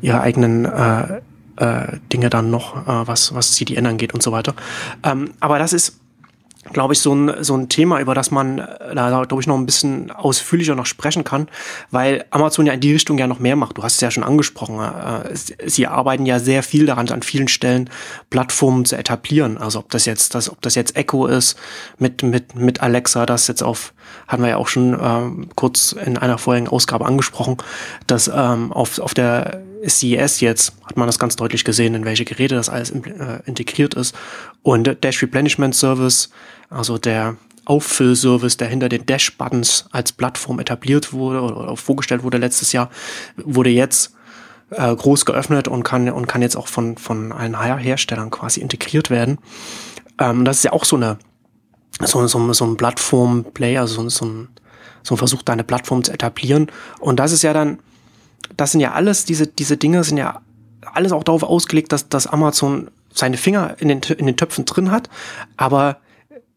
ihre 0.00 0.20
eigenen 0.20 0.64
äh, 0.64 1.20
äh, 1.56 1.98
Dinge 2.12 2.30
dann 2.30 2.50
noch, 2.50 2.76
äh, 2.86 3.06
was, 3.06 3.34
was 3.34 3.52
CDN 3.52 3.86
angeht 3.86 4.14
und 4.14 4.22
so 4.22 4.32
weiter. 4.32 4.54
Ähm, 5.02 5.30
aber 5.40 5.58
das 5.58 5.72
ist, 5.72 6.00
glaube 6.72 6.94
ich, 6.94 7.00
so 7.00 7.14
ein, 7.14 7.44
so 7.44 7.56
ein 7.56 7.68
Thema, 7.68 8.00
über 8.00 8.14
das 8.14 8.30
man 8.30 8.58
äh, 8.58 8.94
da, 8.94 9.24
glaube 9.24 9.40
ich, 9.40 9.46
noch 9.46 9.56
ein 9.56 9.66
bisschen 9.66 10.10
ausführlicher 10.10 10.74
noch 10.74 10.86
sprechen 10.86 11.24
kann, 11.24 11.48
weil 11.90 12.24
Amazon 12.30 12.66
ja 12.66 12.72
in 12.72 12.80
die 12.80 12.92
Richtung 12.92 13.18
ja 13.18 13.26
noch 13.26 13.38
mehr 13.38 13.56
macht. 13.56 13.78
Du 13.78 13.82
hast 13.82 13.96
es 13.96 14.00
ja 14.00 14.10
schon 14.10 14.24
angesprochen. 14.24 14.80
Äh, 14.80 15.36
sie 15.68 15.86
arbeiten 15.86 16.26
ja 16.26 16.38
sehr 16.38 16.62
viel 16.62 16.86
daran, 16.86 17.08
an 17.08 17.22
vielen 17.22 17.48
Stellen 17.48 17.90
Plattformen 18.30 18.84
zu 18.84 18.96
etablieren. 18.96 19.58
Also 19.58 19.80
ob 19.80 19.90
das 19.90 20.06
jetzt, 20.06 20.34
das, 20.34 20.50
ob 20.50 20.60
das 20.62 20.74
jetzt 20.74 20.96
Echo 20.96 21.26
ist 21.26 21.56
mit, 21.98 22.22
mit, 22.22 22.54
mit 22.54 22.80
Alexa, 22.80 23.26
das 23.26 23.46
jetzt 23.46 23.62
auf, 23.62 23.92
hatten 24.26 24.42
wir 24.42 24.50
ja 24.50 24.56
auch 24.56 24.68
schon 24.68 24.98
ähm, 25.00 25.48
kurz 25.54 25.92
in 25.92 26.16
einer 26.16 26.38
vorherigen 26.38 26.68
Ausgabe 26.68 27.06
angesprochen, 27.06 27.58
dass 28.06 28.28
ähm, 28.28 28.72
auf, 28.72 28.98
auf 28.98 29.14
der 29.14 29.62
CES 29.86 30.40
jetzt 30.40 30.72
hat 30.86 30.96
man 30.96 31.06
das 31.06 31.18
ganz 31.18 31.36
deutlich 31.36 31.64
gesehen, 31.64 31.94
in 31.94 32.04
welche 32.04 32.24
Geräte 32.24 32.54
das 32.54 32.68
alles 32.68 32.90
äh, 32.90 33.40
integriert 33.46 33.94
ist. 33.94 34.14
Und 34.62 35.02
Dash 35.02 35.22
Replenishment 35.22 35.74
Service, 35.74 36.30
also 36.70 36.98
der 36.98 37.36
Auffüllservice, 37.64 38.56
der 38.56 38.68
hinter 38.68 38.88
den 38.88 39.06
Dash-Buttons 39.06 39.86
als 39.90 40.12
Plattform 40.12 40.60
etabliert 40.60 41.12
wurde 41.12 41.40
oder 41.40 41.76
vorgestellt 41.76 42.22
wurde 42.22 42.38
letztes 42.38 42.72
Jahr, 42.72 42.90
wurde 43.36 43.70
jetzt 43.70 44.14
äh, 44.70 44.94
groß 44.94 45.24
geöffnet 45.24 45.68
und 45.68 45.82
kann, 45.82 46.08
und 46.10 46.26
kann 46.26 46.42
jetzt 46.42 46.56
auch 46.56 46.68
von, 46.68 46.96
von 46.98 47.32
allen 47.32 47.58
Herstellern 47.58 48.30
quasi 48.30 48.60
integriert 48.60 49.10
werden. 49.10 49.38
Ähm, 50.18 50.44
das 50.44 50.58
ist 50.58 50.64
ja 50.64 50.72
auch 50.72 50.84
so 50.84 50.96
eine, 50.96 51.18
so, 52.00 52.26
so, 52.26 52.52
so 52.52 52.64
ein 52.64 52.76
Plattform-Play, 52.76 53.78
also 53.78 54.02
so, 54.02 54.08
so, 54.08 54.24
ein, 54.26 54.48
so 55.02 55.14
ein 55.14 55.18
Versuch, 55.18 55.42
da 55.42 55.52
eine 55.52 55.64
Plattform 55.64 56.04
zu 56.04 56.12
etablieren. 56.12 56.70
Und 57.00 57.18
das 57.18 57.32
ist 57.32 57.42
ja 57.42 57.52
dann, 57.52 57.78
das 58.56 58.72
sind 58.72 58.80
ja 58.80 58.92
alles, 58.92 59.24
diese, 59.24 59.46
diese 59.46 59.76
Dinge 59.76 60.04
sind 60.04 60.18
ja 60.18 60.40
alles 60.92 61.12
auch 61.12 61.24
darauf 61.24 61.42
ausgelegt, 61.42 61.92
dass, 61.92 62.08
dass 62.08 62.26
Amazon 62.26 62.90
seine 63.12 63.36
Finger 63.36 63.76
in 63.78 63.88
den, 63.88 64.00
in 64.18 64.26
den 64.26 64.36
Töpfen 64.36 64.64
drin 64.64 64.90
hat, 64.90 65.08
aber, 65.56 65.98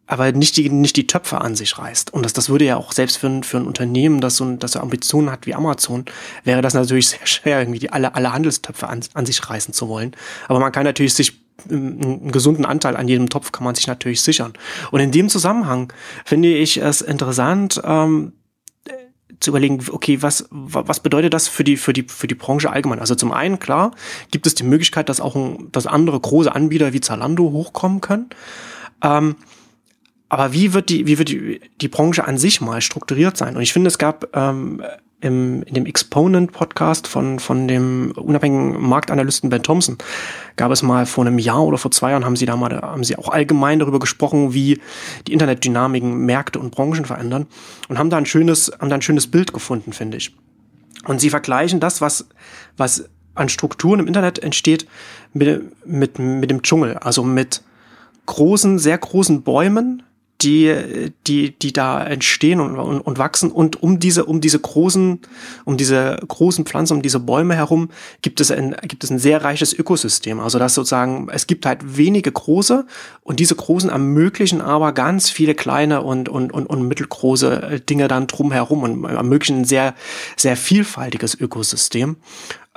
aber 0.08 0.32
nicht, 0.32 0.58
die, 0.58 0.70
nicht 0.70 0.96
die 0.96 1.06
Töpfe 1.06 1.41
an 1.41 1.56
sich 1.56 1.78
reißt. 1.78 2.13
Und 2.13 2.24
das, 2.24 2.34
das 2.34 2.50
würde 2.50 2.65
ja 2.65 2.78
auch 2.78 2.93
selbst 2.93 3.17
für 3.17 3.28
ein, 3.28 3.43
für 3.43 3.58
ein 3.58 3.67
Unternehmen, 3.67 4.22
das 4.22 4.38
so, 4.38 4.56
das 4.56 4.72
so 4.72 4.80
Ambitionen 4.80 5.30
hat 5.30 5.46
wie 5.46 5.54
Amazon, 5.54 6.06
wäre 6.43 6.62
das 6.62 6.74
natürlich 6.74 7.10
sehr 7.10 7.26
schwer, 7.28 7.60
irgendwie 7.60 7.80
die, 7.80 7.91
alle, 7.91 8.15
alle 8.15 8.34
Handelstöpfe 8.34 8.88
an, 8.88 9.02
an 9.13 9.26
sich 9.26 9.48
reißen 9.48 9.74
zu 9.74 9.89
wollen. 9.89 10.15
Aber 10.48 10.60
man 10.60 10.72
kann 10.72 10.86
natürlich 10.86 11.13
sich 11.13 11.41
einen 11.70 12.32
gesunden 12.32 12.65
Anteil 12.65 12.96
an 12.96 13.08
jedem 13.08 13.30
Topf 13.30 13.52
kann 13.52 13.63
man 13.63 13.74
sich 13.76 13.88
natürlich 13.88 14.22
sichern. 14.22 14.54
Und 14.91 15.00
in 15.00 15.12
dem 15.12 15.28
Zusammenhang 15.28 15.91
finde 16.24 16.54
ich 16.54 16.78
es 16.78 17.02
interessant, 17.02 17.82
ähm, 17.84 18.34
zu 19.39 19.52
überlegen, 19.52 19.84
okay, 19.91 20.22
was, 20.22 20.48
was 20.50 21.00
bedeutet 21.00 21.34
das 21.34 21.48
für 21.48 21.63
die, 21.63 21.78
für 21.78 21.93
die, 21.93 22.04
für 22.04 22.28
die 22.28 22.36
Branche 22.36 22.72
allgemein? 22.72 23.00
Also 23.00 23.15
zum 23.15 23.32
einen, 23.32 23.60
klar, 23.60 23.91
gibt 24.32 24.48
es 24.48 24.56
die 24.56 24.63
Möglichkeit, 24.63 25.10
dass 25.10 25.20
auch 25.20 25.36
ein, 25.36 25.72
dass 25.72 25.86
andere 25.86 26.20
große 26.20 26.54
Anbieter 26.54 26.93
wie 26.93 27.02
Zalando 27.02 27.52
hochkommen 27.52 28.02
können. 28.02 28.30
Ähm, 29.04 29.36
aber 30.30 30.54
wie 30.54 30.74
wird 30.74 30.90
die, 30.90 31.08
wie 31.08 31.18
wird 31.18 31.30
die, 31.30 31.62
die 31.80 31.88
Branche 31.88 32.26
an 32.26 32.38
sich 32.38 32.62
mal 32.62 32.82
strukturiert 32.82 33.38
sein? 33.38 33.56
Und 33.56 33.62
ich 33.62 33.74
finde, 33.74 33.88
es 33.88 33.98
gab 33.98 34.36
ähm, 34.36 34.84
im, 35.20 35.63
in 35.63 35.74
dem 35.74 35.86
Exponent-Podcast 35.86 37.08
von, 37.08 37.40
von 37.40 37.68
dem 37.68 38.12
unabhängigen 38.12 38.80
Marktanalysten 38.82 39.50
Ben 39.50 39.63
Thompson 39.63 39.98
gab 40.58 40.72
es 40.72 40.84
mal 40.84 41.06
vor 41.06 41.26
einem 41.26 41.40
Jahr 41.40 41.63
oder 41.63 41.78
vor 41.78 41.92
zwei 41.92 42.12
Jahren 42.12 42.26
haben 42.26 42.36
sie 42.36 42.46
da 42.46 42.56
mal, 42.56 42.82
haben 42.82 43.04
sie 43.04 43.18
auch 43.18 43.30
allgemein 43.30 43.80
darüber 43.80 44.00
gesprochen, 44.00 44.54
wie 44.54 44.80
die 45.26 45.34
Internetdynamiken 45.34 46.18
Märkte 46.26 46.60
und 46.60 46.72
Branchen 46.72 47.06
verändern 47.06 47.48
und 47.90 47.98
haben 47.98 48.10
da 48.10 48.18
ein 48.18 48.26
schönes, 48.26 48.72
haben 48.80 48.90
da 48.90 48.96
ein 48.96 49.02
schönes 49.02 49.28
Bild 49.28 49.54
gefunden, 49.54 49.94
finde 49.94 50.18
ich. 50.18 50.36
Und 51.06 51.20
sie 51.20 51.30
vergleichen 51.30 51.80
das, 51.80 52.02
was, 52.02 52.28
was 52.76 53.10
an 53.34 53.50
Strukturen 53.50 54.02
im 54.02 54.08
Internet 54.08 54.40
entsteht, 54.40 54.88
mit, 55.34 55.86
mit, 55.86 56.20
mit 56.20 56.50
dem 56.50 56.62
Dschungel, 56.62 56.98
also 56.98 57.24
mit 57.24 57.63
großen, 58.26 58.78
sehr 58.78 58.98
großen 58.98 59.42
Bäumen, 59.42 60.04
die, 60.41 61.12
die, 61.26 61.58
die 61.58 61.73
da 61.73 62.04
entstehen 62.04 62.60
und, 62.60 62.78
und, 62.78 63.02
und 63.02 63.17
wachsen. 63.17 63.52
Und 63.52 63.82
um 63.82 64.00
diese, 64.00 64.26
um 64.26 64.39
diese 64.39 64.60
großen, 64.60 65.19
um 65.65 65.78
diese 65.78 66.19
großen 66.28 66.65
Pflanzen, 66.65 66.97
um 66.97 67.02
diese 67.02 67.19
Bäume 67.19 67.56
herum 67.56 67.89
gibt 68.21 68.39
es 68.39 68.52
ein, 68.52 68.76
gibt 68.84 69.04
es 69.04 69.10
ein 69.10 69.17
sehr 69.17 69.43
reiches 69.43 69.73
Ökosystem. 69.73 70.39
Also 70.39 70.60
das 70.60 70.76
sozusagen, 70.76 71.28
es 71.32 71.47
gibt 71.47 71.65
halt 71.65 71.97
wenige 71.97 72.32
große 72.32 72.86
und 73.23 73.39
diese 73.39 73.56
großen 73.56 73.89
ermöglichen 73.89 74.62
aber 74.62 74.91
ganz 74.91 75.30
viele 75.30 75.56
kleine 75.56 76.04
und, 76.04 76.30
und, 76.30 76.54
und, 76.54 76.67
und 76.67 76.88
mittelgroße 76.88 77.82
Dinge 77.89 78.08
dann 78.08 78.28
drumherum 78.28 78.84
und 78.84 79.04
ermöglichen 79.06 79.62
ein 79.62 79.65
sehr, 79.65 79.95
sehr 80.36 80.56
vielfältiges 80.56 81.39
Ökosystem. 81.39 82.17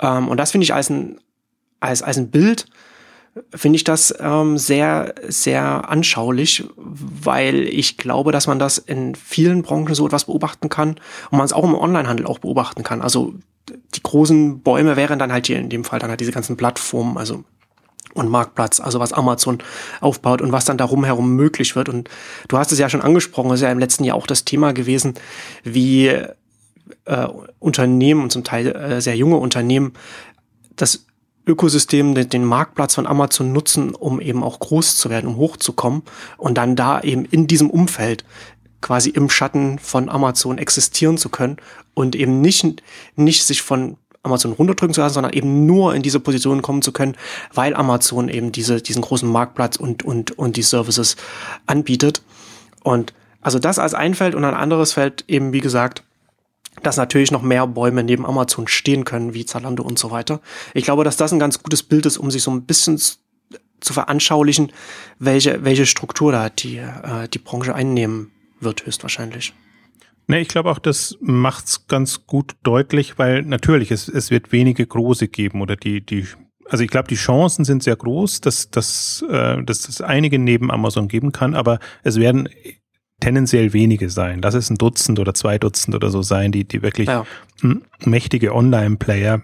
Ähm, 0.00 0.28
und 0.28 0.38
das 0.38 0.52
finde 0.52 0.64
ich 0.64 0.72
als 0.72 0.88
ein, 0.88 1.18
als, 1.80 2.02
als 2.02 2.16
ein 2.16 2.30
Bild, 2.30 2.66
finde 3.54 3.76
ich 3.76 3.84
das 3.84 4.14
ähm, 4.18 4.58
sehr, 4.58 5.14
sehr 5.28 5.88
anschaulich, 5.88 6.64
weil 6.76 7.60
ich 7.62 7.96
glaube, 7.96 8.32
dass 8.32 8.46
man 8.46 8.58
das 8.58 8.78
in 8.78 9.14
vielen 9.14 9.62
Branchen 9.62 9.94
so 9.94 10.06
etwas 10.06 10.24
beobachten 10.24 10.68
kann 10.68 10.96
und 11.30 11.38
man 11.38 11.44
es 11.44 11.52
auch 11.52 11.64
im 11.64 11.74
Onlinehandel 11.74 12.26
auch 12.26 12.40
beobachten 12.40 12.82
kann. 12.82 13.02
Also 13.02 13.34
die 13.94 14.02
großen 14.02 14.60
Bäume 14.60 14.96
wären 14.96 15.18
dann 15.18 15.32
halt 15.32 15.46
hier 15.46 15.58
in 15.58 15.68
dem 15.68 15.84
Fall 15.84 16.00
dann 16.00 16.10
halt 16.10 16.20
diese 16.20 16.32
ganzen 16.32 16.56
Plattformen, 16.56 17.16
also 17.16 17.44
und 18.14 18.28
Marktplatz, 18.28 18.80
also 18.80 18.98
was 18.98 19.12
Amazon 19.12 19.58
aufbaut 20.00 20.42
und 20.42 20.50
was 20.50 20.64
dann 20.64 20.78
darum 20.78 21.04
herum 21.04 21.36
möglich 21.36 21.76
wird. 21.76 21.88
Und 21.88 22.10
du 22.48 22.58
hast 22.58 22.72
es 22.72 22.78
ja 22.80 22.88
schon 22.88 23.02
angesprochen, 23.02 23.52
ist 23.52 23.60
ja 23.60 23.70
im 23.70 23.78
letzten 23.78 24.02
Jahr 24.02 24.16
auch 24.16 24.26
das 24.26 24.44
Thema 24.44 24.72
gewesen, 24.72 25.14
wie 25.62 26.08
äh, 27.04 27.26
Unternehmen 27.60 28.24
und 28.24 28.32
zum 28.32 28.42
Teil 28.42 28.66
äh, 28.74 29.00
sehr 29.00 29.16
junge 29.16 29.36
Unternehmen 29.36 29.92
das 30.74 31.06
Ökosystem, 31.46 32.14
den, 32.14 32.28
den 32.28 32.44
Marktplatz 32.44 32.94
von 32.94 33.06
Amazon 33.06 33.52
nutzen, 33.52 33.94
um 33.94 34.20
eben 34.20 34.42
auch 34.42 34.58
groß 34.58 34.96
zu 34.96 35.10
werden, 35.10 35.26
um 35.26 35.36
hochzukommen 35.36 36.02
und 36.36 36.58
dann 36.58 36.76
da 36.76 37.00
eben 37.00 37.24
in 37.24 37.46
diesem 37.46 37.70
Umfeld 37.70 38.24
quasi 38.80 39.10
im 39.10 39.28
Schatten 39.28 39.78
von 39.78 40.08
Amazon 40.08 40.58
existieren 40.58 41.18
zu 41.18 41.28
können 41.28 41.56
und 41.94 42.16
eben 42.16 42.40
nicht, 42.40 42.82
nicht 43.16 43.44
sich 43.44 43.62
von 43.62 43.96
Amazon 44.22 44.52
runterdrücken 44.52 44.94
zu 44.94 45.00
lassen, 45.00 45.14
sondern 45.14 45.32
eben 45.32 45.66
nur 45.66 45.94
in 45.94 46.02
diese 46.02 46.20
Position 46.20 46.62
kommen 46.62 46.82
zu 46.82 46.92
können, 46.92 47.16
weil 47.54 47.74
Amazon 47.74 48.28
eben 48.28 48.52
diese, 48.52 48.82
diesen 48.82 49.02
großen 49.02 49.28
Marktplatz 49.28 49.76
und, 49.76 50.02
und, 50.02 50.32
und 50.38 50.56
die 50.56 50.62
Services 50.62 51.16
anbietet. 51.66 52.22
Und 52.82 53.14
also 53.40 53.58
das 53.58 53.78
als 53.78 53.94
ein 53.94 54.14
Feld 54.14 54.34
und 54.34 54.44
ein 54.44 54.54
anderes 54.54 54.92
Feld 54.92 55.24
eben, 55.26 55.52
wie 55.52 55.60
gesagt, 55.60 56.02
dass 56.82 56.96
natürlich 56.96 57.30
noch 57.30 57.42
mehr 57.42 57.66
Bäume 57.66 58.02
neben 58.02 58.24
Amazon 58.24 58.68
stehen 58.68 59.04
können, 59.04 59.34
wie 59.34 59.44
Zalando 59.44 59.82
und 59.82 59.98
so 59.98 60.10
weiter. 60.10 60.40
Ich 60.74 60.84
glaube, 60.84 61.04
dass 61.04 61.16
das 61.16 61.32
ein 61.32 61.38
ganz 61.38 61.62
gutes 61.62 61.82
Bild 61.82 62.06
ist, 62.06 62.16
um 62.16 62.30
sich 62.30 62.42
so 62.42 62.50
ein 62.50 62.64
bisschen 62.64 62.98
zu 63.80 63.92
veranschaulichen, 63.92 64.72
welche, 65.18 65.64
welche 65.64 65.86
Struktur 65.86 66.32
da 66.32 66.48
die, 66.50 66.78
äh, 66.78 67.28
die 67.32 67.38
Branche 67.38 67.74
einnehmen 67.74 68.30
wird, 68.60 68.86
höchstwahrscheinlich. 68.86 69.54
Ne, 70.26 70.40
ich 70.40 70.48
glaube 70.48 70.70
auch, 70.70 70.78
das 70.78 71.16
macht's 71.20 71.86
ganz 71.88 72.26
gut 72.26 72.54
deutlich, 72.62 73.18
weil 73.18 73.42
natürlich, 73.42 73.90
es, 73.90 74.08
es 74.08 74.30
wird 74.30 74.52
wenige 74.52 74.86
große 74.86 75.28
geben 75.28 75.60
oder 75.60 75.76
die, 75.76 76.04
die, 76.04 76.26
also 76.68 76.84
ich 76.84 76.90
glaube, 76.90 77.08
die 77.08 77.16
Chancen 77.16 77.64
sind 77.64 77.82
sehr 77.82 77.96
groß, 77.96 78.40
dass, 78.42 78.70
dass, 78.70 79.24
äh, 79.28 79.62
dass 79.64 79.88
es 79.88 80.00
einige 80.00 80.38
neben 80.38 80.70
Amazon 80.70 81.08
geben 81.08 81.32
kann, 81.32 81.54
aber 81.54 81.80
es 82.04 82.16
werden 82.16 82.48
tendenziell 83.20 83.72
wenige 83.72 84.10
sein. 84.10 84.40
Lass 84.42 84.54
es 84.54 84.70
ein 84.70 84.76
Dutzend 84.76 85.18
oder 85.18 85.34
zwei 85.34 85.58
Dutzend 85.58 85.94
oder 85.94 86.10
so 86.10 86.22
sein, 86.22 86.52
die, 86.52 86.64
die 86.64 86.82
wirklich 86.82 87.08
ja. 87.08 87.24
mächtige 88.04 88.54
Online-Player 88.54 89.42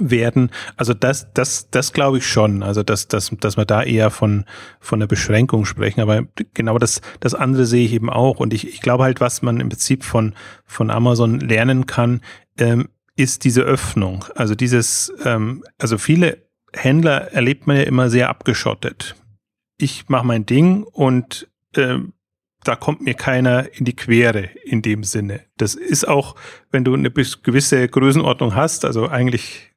werden. 0.00 0.50
Also 0.76 0.94
das, 0.94 1.32
das, 1.34 1.68
das 1.70 1.92
glaube 1.92 2.18
ich 2.18 2.26
schon. 2.26 2.62
Also 2.62 2.82
dass, 2.82 3.08
dass, 3.08 3.30
dass 3.40 3.56
wir 3.56 3.64
da 3.64 3.82
eher 3.82 4.10
von 4.10 4.44
von 4.80 5.00
der 5.00 5.06
Beschränkung 5.06 5.64
sprechen. 5.64 6.00
Aber 6.00 6.24
genau 6.54 6.78
das, 6.78 7.02
das 7.20 7.34
andere 7.34 7.66
sehe 7.66 7.84
ich 7.84 7.92
eben 7.92 8.08
auch. 8.08 8.40
Und 8.40 8.54
ich, 8.54 8.66
ich 8.66 8.80
glaube 8.80 9.04
halt, 9.04 9.20
was 9.20 9.42
man 9.42 9.60
im 9.60 9.68
Prinzip 9.68 10.04
von 10.04 10.34
von 10.64 10.90
Amazon 10.90 11.40
lernen 11.40 11.86
kann, 11.86 12.22
ähm, 12.58 12.88
ist 13.16 13.44
diese 13.44 13.62
Öffnung. 13.62 14.24
Also 14.34 14.54
dieses, 14.54 15.12
ähm, 15.24 15.64
also 15.78 15.98
viele 15.98 16.46
Händler 16.72 17.32
erlebt 17.32 17.66
man 17.66 17.76
ja 17.76 17.82
immer 17.82 18.08
sehr 18.08 18.28
abgeschottet. 18.30 19.14
Ich 19.76 20.08
mache 20.08 20.26
mein 20.26 20.46
Ding 20.46 20.84
und 20.84 21.48
ähm, 21.76 22.14
da 22.64 22.76
kommt 22.76 23.00
mir 23.02 23.14
keiner 23.14 23.68
in 23.74 23.84
die 23.84 23.96
Quere 23.96 24.50
in 24.64 24.82
dem 24.82 25.04
Sinne. 25.04 25.40
Das 25.56 25.74
ist 25.74 26.06
auch, 26.06 26.36
wenn 26.70 26.84
du 26.84 26.94
eine 26.94 27.10
gewisse 27.10 27.88
Größenordnung 27.88 28.54
hast, 28.54 28.84
also 28.84 29.08
eigentlich 29.08 29.72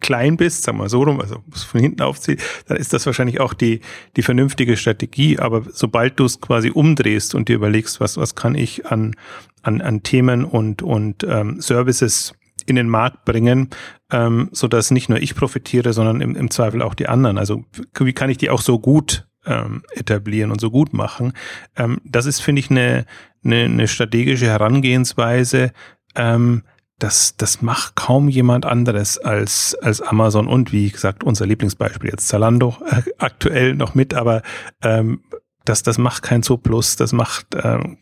klein 0.00 0.36
bist, 0.36 0.62
sagen 0.62 0.78
wir 0.78 0.88
so 0.88 1.02
rum, 1.02 1.20
also 1.20 1.42
von 1.50 1.80
hinten 1.80 2.02
aufziehen, 2.02 2.38
dann 2.66 2.76
ist 2.76 2.92
das 2.92 3.06
wahrscheinlich 3.06 3.40
auch 3.40 3.52
die, 3.52 3.80
die 4.16 4.22
vernünftige 4.22 4.76
Strategie. 4.76 5.38
Aber 5.38 5.62
sobald 5.72 6.18
du 6.20 6.24
es 6.24 6.40
quasi 6.40 6.70
umdrehst 6.70 7.34
und 7.34 7.48
dir 7.48 7.56
überlegst, 7.56 8.00
was, 8.00 8.16
was 8.16 8.34
kann 8.34 8.54
ich 8.54 8.86
an, 8.86 9.14
an, 9.62 9.80
an 9.80 10.02
Themen 10.02 10.44
und, 10.44 10.82
und 10.82 11.24
ähm, 11.24 11.60
Services 11.60 12.34
in 12.66 12.76
den 12.76 12.88
Markt 12.88 13.24
bringen, 13.24 13.70
ähm, 14.12 14.50
so 14.52 14.68
dass 14.68 14.90
nicht 14.90 15.08
nur 15.08 15.20
ich 15.20 15.34
profitiere, 15.34 15.92
sondern 15.92 16.20
im, 16.20 16.36
im 16.36 16.50
Zweifel 16.50 16.82
auch 16.82 16.94
die 16.94 17.08
anderen. 17.08 17.38
Also 17.38 17.64
wie 17.98 18.12
kann 18.12 18.30
ich 18.30 18.38
die 18.38 18.50
auch 18.50 18.60
so 18.60 18.78
gut 18.78 19.27
ähm, 19.48 19.82
etablieren 19.92 20.50
und 20.50 20.60
so 20.60 20.70
gut 20.70 20.92
machen. 20.92 21.32
Ähm, 21.76 22.00
das 22.04 22.26
ist, 22.26 22.40
finde 22.40 22.60
ich, 22.60 22.70
eine, 22.70 23.06
eine, 23.44 23.64
eine 23.64 23.88
strategische 23.88 24.46
Herangehensweise. 24.46 25.72
Ähm, 26.14 26.62
das, 26.98 27.36
das 27.36 27.62
macht 27.62 27.94
kaum 27.94 28.28
jemand 28.28 28.66
anderes 28.66 29.18
als, 29.18 29.76
als 29.80 30.00
Amazon 30.00 30.48
und 30.48 30.72
wie 30.72 30.90
gesagt, 30.90 31.22
unser 31.22 31.46
Lieblingsbeispiel 31.46 32.10
jetzt 32.10 32.28
Zalando 32.28 32.76
äh, 32.90 33.02
aktuell 33.18 33.74
noch 33.74 33.94
mit, 33.94 34.14
aber 34.14 34.42
ähm, 34.82 35.20
das, 35.64 35.82
das 35.82 35.98
macht 35.98 36.22
kein 36.22 36.42
Zooplus, 36.42 36.96
das 36.96 37.12
macht 37.12 37.46
ähm, 37.54 37.98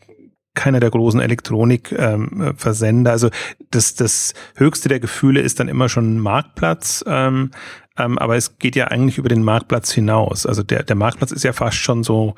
keiner 0.54 0.80
der 0.80 0.90
großen 0.90 1.20
Elektronikversender. 1.20 3.10
Ähm, 3.10 3.12
also 3.12 3.28
das, 3.70 3.94
das 3.94 4.32
höchste 4.56 4.88
der 4.88 5.00
Gefühle 5.00 5.40
ist 5.40 5.60
dann 5.60 5.68
immer 5.68 5.88
schon 5.88 6.16
ein 6.16 6.20
Marktplatz. 6.20 7.04
Ähm, 7.06 7.50
ähm, 7.98 8.18
aber 8.18 8.36
es 8.36 8.58
geht 8.58 8.76
ja 8.76 8.86
eigentlich 8.88 9.18
über 9.18 9.28
den 9.28 9.42
Marktplatz 9.42 9.92
hinaus. 9.92 10.46
Also 10.46 10.62
der, 10.62 10.82
der 10.82 10.96
Marktplatz 10.96 11.32
ist 11.32 11.44
ja 11.44 11.52
fast 11.52 11.76
schon 11.76 12.02
so, 12.02 12.34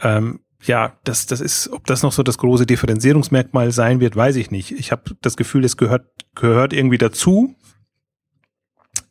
ähm, 0.00 0.40
ja, 0.64 0.96
das, 1.04 1.26
das 1.26 1.40
ist, 1.40 1.68
ob 1.72 1.86
das 1.86 2.02
noch 2.02 2.12
so 2.12 2.22
das 2.22 2.38
große 2.38 2.66
Differenzierungsmerkmal 2.66 3.72
sein 3.72 4.00
wird, 4.00 4.14
weiß 4.14 4.36
ich 4.36 4.50
nicht. 4.50 4.72
Ich 4.72 4.92
habe 4.92 5.16
das 5.20 5.36
Gefühl, 5.36 5.64
es 5.64 5.76
gehört, 5.76 6.06
gehört 6.34 6.72
irgendwie 6.72 6.98
dazu. 6.98 7.56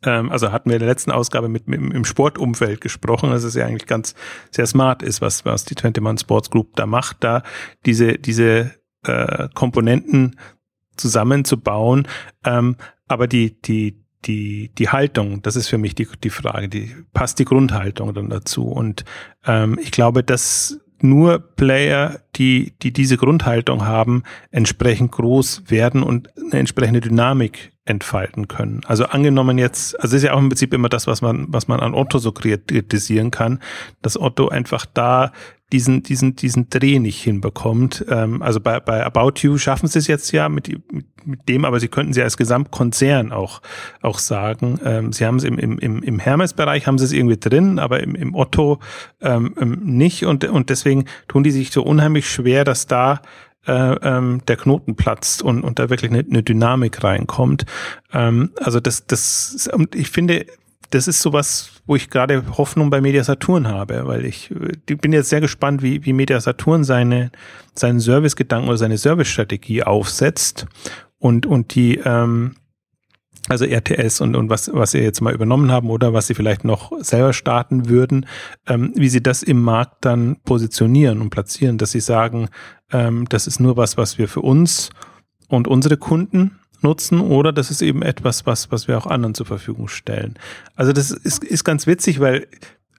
Ähm, 0.02 0.30
also 0.30 0.50
hatten 0.50 0.70
wir 0.70 0.76
in 0.76 0.80
der 0.80 0.88
letzten 0.88 1.10
Ausgabe 1.10 1.48
mit, 1.48 1.68
mit 1.68 1.80
im 1.80 2.04
Sportumfeld 2.04 2.80
gesprochen, 2.80 3.30
dass 3.30 3.44
es 3.44 3.54
ja 3.54 3.66
eigentlich 3.66 3.86
ganz 3.86 4.14
sehr 4.50 4.66
smart 4.66 5.02
ist, 5.02 5.20
was, 5.20 5.44
was 5.44 5.64
die 5.64 5.76
21 5.76 6.24
Sports 6.24 6.50
Group 6.50 6.74
da 6.76 6.86
macht, 6.86 7.18
da 7.20 7.42
diese, 7.84 8.14
diese 8.18 8.72
äh, 9.04 9.48
Komponenten 9.54 10.38
zusammenzubauen. 10.96 12.08
Ähm, 12.44 12.76
aber 13.08 13.26
die, 13.26 13.60
die, 13.60 14.01
die, 14.24 14.70
die 14.78 14.88
Haltung, 14.88 15.42
das 15.42 15.56
ist 15.56 15.68
für 15.68 15.78
mich 15.78 15.94
die, 15.94 16.08
die 16.22 16.30
Frage, 16.30 16.68
die 16.68 16.94
passt 17.12 17.38
die 17.38 17.44
Grundhaltung 17.44 18.14
dann 18.14 18.30
dazu. 18.30 18.66
Und 18.66 19.04
ähm, 19.46 19.78
ich 19.80 19.90
glaube, 19.90 20.22
dass 20.22 20.80
nur 21.00 21.38
Player, 21.38 22.20
die, 22.36 22.72
die 22.82 22.92
diese 22.92 23.16
Grundhaltung 23.16 23.84
haben, 23.86 24.22
entsprechend 24.50 25.12
groß 25.12 25.64
werden 25.68 26.02
und 26.02 26.28
eine 26.36 26.60
entsprechende 26.60 27.00
Dynamik 27.00 27.72
entfalten 27.84 28.48
können. 28.48 28.80
Also 28.86 29.06
angenommen 29.06 29.58
jetzt, 29.58 29.98
also 30.00 30.16
ist 30.16 30.22
ja 30.22 30.32
auch 30.32 30.38
im 30.38 30.48
Prinzip 30.48 30.72
immer 30.72 30.88
das, 30.88 31.06
was 31.06 31.20
man, 31.20 31.46
was 31.48 31.68
man 31.68 31.80
an 31.80 31.94
Otto 31.94 32.18
so 32.18 32.32
kritisieren 32.32 33.30
kann, 33.30 33.60
dass 34.02 34.18
Otto 34.18 34.48
einfach 34.48 34.86
da 34.86 35.32
diesen, 35.72 36.02
diesen, 36.02 36.36
diesen 36.36 36.68
Dreh 36.68 36.98
nicht 36.98 37.22
hinbekommt. 37.22 38.04
Ähm, 38.08 38.42
also 38.42 38.60
bei, 38.60 38.78
bei 38.78 39.04
About 39.04 39.40
You 39.40 39.56
schaffen 39.56 39.88
sie 39.88 39.98
es 39.98 40.06
jetzt 40.06 40.30
ja 40.32 40.48
mit, 40.48 40.68
mit, 41.24 41.48
dem, 41.48 41.64
aber 41.64 41.80
sie 41.80 41.88
könnten 41.88 42.12
sie 42.12 42.22
als 42.22 42.36
Gesamtkonzern 42.36 43.32
auch, 43.32 43.62
auch 44.02 44.18
sagen. 44.18 44.78
Ähm, 44.84 45.12
sie 45.12 45.24
haben 45.24 45.36
es 45.36 45.44
im, 45.44 45.58
im, 45.58 45.78
im 45.78 46.18
Hermes-Bereich 46.18 46.86
haben 46.86 46.98
sie 46.98 47.06
es 47.06 47.12
irgendwie 47.12 47.38
drin, 47.38 47.78
aber 47.78 48.00
im, 48.00 48.14
im 48.14 48.34
Otto 48.34 48.80
ähm, 49.22 49.54
ähm, 49.58 49.80
nicht 49.82 50.26
und, 50.26 50.44
und 50.44 50.68
deswegen 50.68 51.06
tun 51.26 51.42
die 51.42 51.50
sich 51.50 51.72
so 51.72 51.82
unheimlich 51.82 52.21
schwer, 52.30 52.64
dass 52.64 52.86
da 52.86 53.22
äh, 53.66 53.72
ähm, 53.72 54.42
der 54.48 54.56
Knoten 54.56 54.96
platzt 54.96 55.42
und, 55.42 55.62
und 55.62 55.78
da 55.78 55.88
wirklich 55.90 56.10
eine, 56.10 56.20
eine 56.20 56.42
Dynamik 56.42 57.04
reinkommt. 57.04 57.64
Ähm, 58.12 58.50
also 58.60 58.80
das, 58.80 59.06
das, 59.06 59.68
ich 59.94 60.10
finde, 60.10 60.46
das 60.90 61.08
ist 61.08 61.22
sowas, 61.22 61.70
wo 61.86 61.96
ich 61.96 62.10
gerade 62.10 62.42
Hoffnung 62.58 62.90
bei 62.90 63.00
Media 63.00 63.24
Saturn 63.24 63.68
habe, 63.68 64.06
weil 64.06 64.24
ich, 64.24 64.50
ich 64.88 64.98
bin 64.98 65.12
jetzt 65.12 65.30
sehr 65.30 65.40
gespannt, 65.40 65.82
wie, 65.82 66.04
wie 66.04 66.12
Media 66.12 66.40
Saturn 66.40 66.84
seine, 66.84 67.30
seinen 67.74 68.00
Servicegedanken 68.00 68.68
oder 68.68 68.78
seine 68.78 68.98
Servicestrategie 68.98 69.84
aufsetzt 69.84 70.66
und, 71.18 71.46
und 71.46 71.74
die, 71.74 71.98
ähm, 72.04 72.56
also 73.48 73.64
RTS 73.64 74.20
und, 74.20 74.36
und 74.36 74.50
was, 74.50 74.70
was 74.72 74.92
sie 74.92 75.00
jetzt 75.00 75.20
mal 75.20 75.34
übernommen 75.34 75.72
haben 75.72 75.90
oder 75.90 76.12
was 76.12 76.28
sie 76.28 76.34
vielleicht 76.34 76.64
noch 76.64 76.92
selber 77.00 77.32
starten 77.32 77.88
würden, 77.88 78.26
ähm, 78.68 78.92
wie 78.94 79.08
sie 79.08 79.22
das 79.22 79.42
im 79.42 79.60
Markt 79.60 80.04
dann 80.04 80.36
positionieren 80.44 81.20
und 81.20 81.30
platzieren, 81.30 81.78
dass 81.78 81.90
sie 81.90 82.00
sagen, 82.00 82.48
ähm, 82.92 83.26
das 83.28 83.46
ist 83.46 83.58
nur 83.58 83.76
was, 83.76 83.96
was 83.96 84.16
wir 84.18 84.28
für 84.28 84.42
uns 84.42 84.90
und 85.48 85.66
unsere 85.66 85.96
Kunden 85.96 86.58
nutzen 86.82 87.20
oder 87.20 87.52
das 87.52 87.70
ist 87.70 87.82
eben 87.82 88.02
etwas, 88.02 88.46
was, 88.46 88.70
was 88.70 88.88
wir 88.88 88.96
auch 88.98 89.06
anderen 89.06 89.34
zur 89.34 89.46
Verfügung 89.46 89.88
stellen. 89.88 90.34
Also 90.74 90.92
das 90.92 91.10
ist, 91.10 91.44
ist 91.44 91.64
ganz 91.64 91.86
witzig, 91.86 92.20
weil 92.20 92.46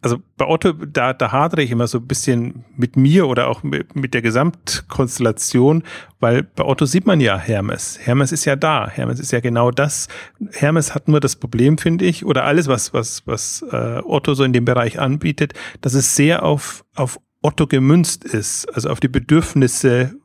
also 0.03 0.17
bei 0.37 0.45
Otto, 0.45 0.73
da, 0.73 1.13
da 1.13 1.31
hadere 1.31 1.63
ich 1.63 1.71
immer 1.71 1.87
so 1.87 1.99
ein 1.99 2.07
bisschen 2.07 2.65
mit 2.75 2.97
mir 2.97 3.27
oder 3.27 3.47
auch 3.47 3.63
mit, 3.63 3.95
mit 3.95 4.13
der 4.13 4.21
Gesamtkonstellation, 4.21 5.83
weil 6.19 6.43
bei 6.43 6.65
Otto 6.65 6.85
sieht 6.85 7.07
man 7.07 7.21
ja 7.21 7.37
Hermes. 7.37 7.97
Hermes 8.01 8.31
ist 8.33 8.43
ja 8.45 8.55
da. 8.55 8.89
Hermes 8.89 9.19
ist 9.19 9.31
ja 9.31 9.39
genau 9.39 9.71
das. 9.71 10.09
Hermes 10.51 10.93
hat 10.93 11.07
nur 11.07 11.21
das 11.21 11.37
Problem, 11.37 11.77
finde 11.77 12.05
ich, 12.05 12.25
oder 12.25 12.43
alles, 12.43 12.67
was, 12.67 12.93
was, 12.93 13.25
was 13.25 13.65
äh, 13.71 14.01
Otto 14.03 14.33
so 14.33 14.43
in 14.43 14.51
dem 14.51 14.65
Bereich 14.65 14.99
anbietet, 14.99 15.53
dass 15.79 15.93
es 15.93 16.15
sehr 16.15 16.43
auf, 16.43 16.83
auf 16.95 17.19
Otto 17.41 17.65
gemünzt 17.65 18.25
ist, 18.25 18.65
also 18.73 18.89
auf 18.89 18.99
die 18.99 19.07
Bedürfnisse 19.07 20.15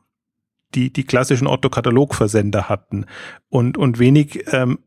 die 0.75 0.93
die 0.93 1.03
klassischen 1.03 1.47
Otto-Katalogversender 1.47 2.69
hatten 2.69 3.05
und, 3.49 3.75
und 3.75 3.97
wenig 3.97 4.43
ähm, 4.53 4.77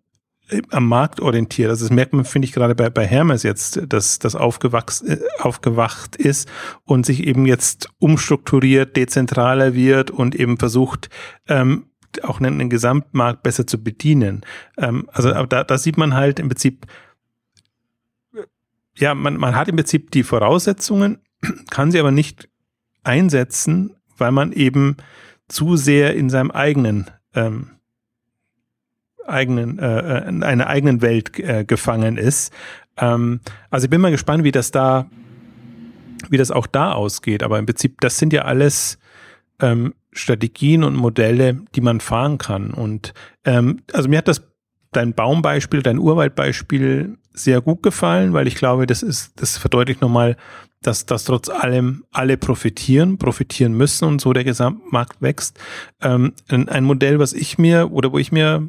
am 0.70 0.86
Markt 0.86 1.20
orientiert. 1.20 1.70
Also 1.70 1.84
das 1.84 1.94
merkt 1.94 2.12
man, 2.12 2.24
finde 2.24 2.46
ich, 2.46 2.52
gerade 2.52 2.74
bei, 2.74 2.90
bei 2.90 3.06
Hermes 3.06 3.42
jetzt, 3.42 3.80
dass 3.88 4.18
das 4.18 4.34
aufgewachsen, 4.34 5.08
äh, 5.08 5.18
aufgewacht 5.38 6.16
ist 6.16 6.50
und 6.84 7.06
sich 7.06 7.24
eben 7.26 7.46
jetzt 7.46 7.88
umstrukturiert, 7.98 8.96
dezentraler 8.96 9.74
wird 9.74 10.10
und 10.10 10.34
eben 10.34 10.58
versucht, 10.58 11.08
ähm, 11.48 11.86
auch 12.22 12.40
einen, 12.40 12.60
einen 12.60 12.70
Gesamtmarkt 12.70 13.42
besser 13.42 13.66
zu 13.66 13.82
bedienen. 13.82 14.42
Ähm, 14.76 15.08
also 15.12 15.32
da, 15.46 15.64
da 15.64 15.78
sieht 15.78 15.96
man 15.96 16.14
halt 16.14 16.38
im 16.38 16.48
Prinzip, 16.48 16.86
ja, 18.96 19.14
man, 19.14 19.36
man 19.36 19.56
hat 19.56 19.68
im 19.68 19.76
Prinzip 19.76 20.10
die 20.10 20.22
Voraussetzungen, 20.22 21.18
kann 21.70 21.90
sie 21.90 22.00
aber 22.00 22.10
nicht 22.10 22.48
einsetzen, 23.04 23.96
weil 24.16 24.32
man 24.32 24.52
eben 24.52 24.96
zu 25.48 25.76
sehr 25.76 26.14
in 26.14 26.30
seinem 26.30 26.50
eigenen 26.50 27.10
ähm, 27.34 27.70
eigenen, 29.26 29.78
äh, 29.78 30.18
äh, 30.18 30.28
in 30.28 30.42
einer 30.42 30.66
eigenen 30.66 31.02
Welt 31.02 31.38
äh, 31.38 31.64
gefangen 31.64 32.16
ist. 32.16 32.52
Ähm, 32.96 33.40
also 33.70 33.84
ich 33.84 33.90
bin 33.90 34.00
mal 34.00 34.10
gespannt, 34.10 34.44
wie 34.44 34.52
das 34.52 34.70
da, 34.70 35.06
wie 36.28 36.36
das 36.36 36.50
auch 36.50 36.66
da 36.66 36.92
ausgeht. 36.92 37.42
Aber 37.42 37.58
im 37.58 37.66
Prinzip, 37.66 38.00
das 38.00 38.18
sind 38.18 38.32
ja 38.32 38.42
alles 38.42 38.98
ähm, 39.60 39.94
Strategien 40.12 40.84
und 40.84 40.94
Modelle, 40.94 41.60
die 41.74 41.80
man 41.80 42.00
fahren 42.00 42.38
kann. 42.38 42.72
Und 42.72 43.14
ähm, 43.44 43.80
also 43.92 44.08
mir 44.08 44.18
hat 44.18 44.28
das 44.28 44.42
dein 44.92 45.14
Baumbeispiel, 45.14 45.82
dein 45.82 45.98
Urwaldbeispiel 45.98 47.16
sehr 47.32 47.62
gut 47.62 47.82
gefallen, 47.82 48.34
weil 48.34 48.46
ich 48.46 48.56
glaube, 48.56 48.86
das 48.86 49.02
ist, 49.02 49.40
das 49.40 49.56
verdeutlicht 49.56 50.02
nochmal, 50.02 50.36
dass, 50.82 51.06
dass 51.06 51.24
trotz 51.24 51.48
allem 51.48 52.04
alle 52.10 52.36
profitieren, 52.36 53.16
profitieren 53.16 53.72
müssen 53.72 54.06
und 54.06 54.20
so 54.20 54.32
der 54.32 54.44
Gesamtmarkt 54.44 55.22
wächst. 55.22 55.58
Ähm, 56.02 56.34
ein 56.48 56.84
Modell, 56.84 57.18
was 57.18 57.32
ich 57.32 57.56
mir 57.56 57.90
oder 57.90 58.12
wo 58.12 58.18
ich 58.18 58.32
mir 58.32 58.68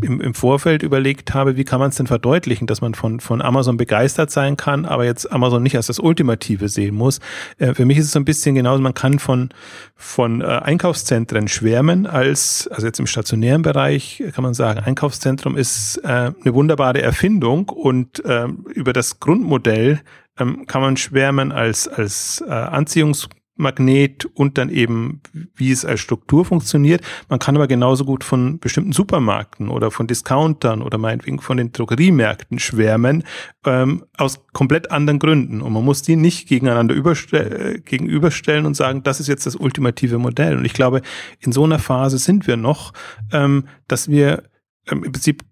im, 0.00 0.20
im 0.20 0.34
Vorfeld 0.34 0.82
überlegt 0.82 1.34
habe, 1.34 1.56
wie 1.56 1.64
kann 1.64 1.78
man 1.78 1.90
es 1.90 1.96
denn 1.96 2.06
verdeutlichen, 2.06 2.66
dass 2.66 2.80
man 2.80 2.94
von, 2.94 3.20
von 3.20 3.42
Amazon 3.42 3.76
begeistert 3.76 4.30
sein 4.30 4.56
kann, 4.56 4.86
aber 4.86 5.04
jetzt 5.04 5.30
Amazon 5.30 5.62
nicht 5.62 5.76
als 5.76 5.86
das 5.86 5.98
Ultimative 5.98 6.68
sehen 6.68 6.94
muss. 6.94 7.20
Äh, 7.58 7.74
für 7.74 7.84
mich 7.84 7.98
ist 7.98 8.06
es 8.06 8.12
so 8.12 8.18
ein 8.18 8.24
bisschen 8.24 8.54
genauso, 8.54 8.82
man 8.82 8.94
kann 8.94 9.18
von, 9.18 9.50
von 9.94 10.40
äh, 10.40 10.44
Einkaufszentren 10.44 11.46
schwärmen, 11.46 12.06
als, 12.06 12.68
also 12.68 12.86
jetzt 12.86 13.00
im 13.00 13.06
stationären 13.06 13.62
Bereich 13.62 14.22
kann 14.34 14.42
man 14.42 14.54
sagen, 14.54 14.80
Einkaufszentrum 14.80 15.56
ist 15.56 15.98
äh, 15.98 16.08
eine 16.08 16.54
wunderbare 16.54 17.02
Erfindung 17.02 17.68
und 17.68 18.24
äh, 18.24 18.46
über 18.74 18.92
das 18.92 19.20
Grundmodell 19.20 20.00
ähm, 20.38 20.66
kann 20.66 20.80
man 20.80 20.96
schwärmen 20.96 21.52
als, 21.52 21.86
als 21.86 22.42
äh, 22.46 22.50
Anziehungs 22.50 23.28
Magnet 23.54 24.24
und 24.24 24.56
dann 24.56 24.70
eben, 24.70 25.20
wie 25.54 25.70
es 25.70 25.84
als 25.84 26.00
Struktur 26.00 26.44
funktioniert. 26.44 27.02
Man 27.28 27.38
kann 27.38 27.54
aber 27.54 27.66
genauso 27.66 28.04
gut 28.04 28.24
von 28.24 28.58
bestimmten 28.58 28.92
Supermärkten 28.92 29.68
oder 29.68 29.90
von 29.90 30.06
Discountern 30.06 30.80
oder 30.82 30.96
meinetwegen 30.98 31.40
von 31.40 31.58
den 31.58 31.72
Drogeriemärkten 31.72 32.58
schwärmen, 32.58 33.24
ähm, 33.66 34.04
aus 34.16 34.46
komplett 34.52 34.90
anderen 34.90 35.18
Gründen. 35.18 35.60
Und 35.60 35.72
man 35.72 35.84
muss 35.84 36.02
die 36.02 36.16
nicht 36.16 36.48
gegeneinander 36.48 36.94
äh, 36.94 37.80
gegenüberstellen 37.80 38.64
und 38.64 38.74
sagen, 38.74 39.02
das 39.02 39.20
ist 39.20 39.28
jetzt 39.28 39.46
das 39.46 39.56
ultimative 39.56 40.18
Modell. 40.18 40.56
Und 40.56 40.64
ich 40.64 40.72
glaube, 40.72 41.02
in 41.40 41.52
so 41.52 41.64
einer 41.64 41.78
Phase 41.78 42.18
sind 42.18 42.46
wir 42.46 42.56
noch, 42.56 42.92
ähm, 43.32 43.64
dass 43.86 44.08
wir 44.08 44.44
ähm, 44.90 45.04
im 45.04 45.12
Prinzip 45.12 45.44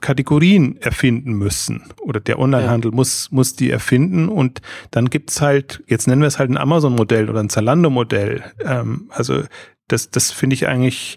Kategorien 0.00 0.76
erfinden 0.80 1.32
müssen 1.32 1.84
oder 2.02 2.20
der 2.20 2.38
Onlinehandel 2.38 2.90
ja. 2.90 2.96
muss, 2.96 3.30
muss 3.30 3.56
die 3.56 3.70
erfinden 3.70 4.28
und 4.28 4.60
dann 4.90 5.08
gibt's 5.08 5.40
halt, 5.40 5.82
jetzt 5.86 6.06
nennen 6.06 6.20
wir 6.20 6.28
es 6.28 6.38
halt 6.38 6.50
ein 6.50 6.58
Amazon-Modell 6.58 7.30
oder 7.30 7.40
ein 7.40 7.48
Zalando-Modell. 7.48 8.44
Ähm, 8.62 9.10
also 9.10 9.42
das, 9.88 10.10
das 10.10 10.32
finde 10.32 10.54
ich 10.54 10.66
eigentlich, 10.66 11.16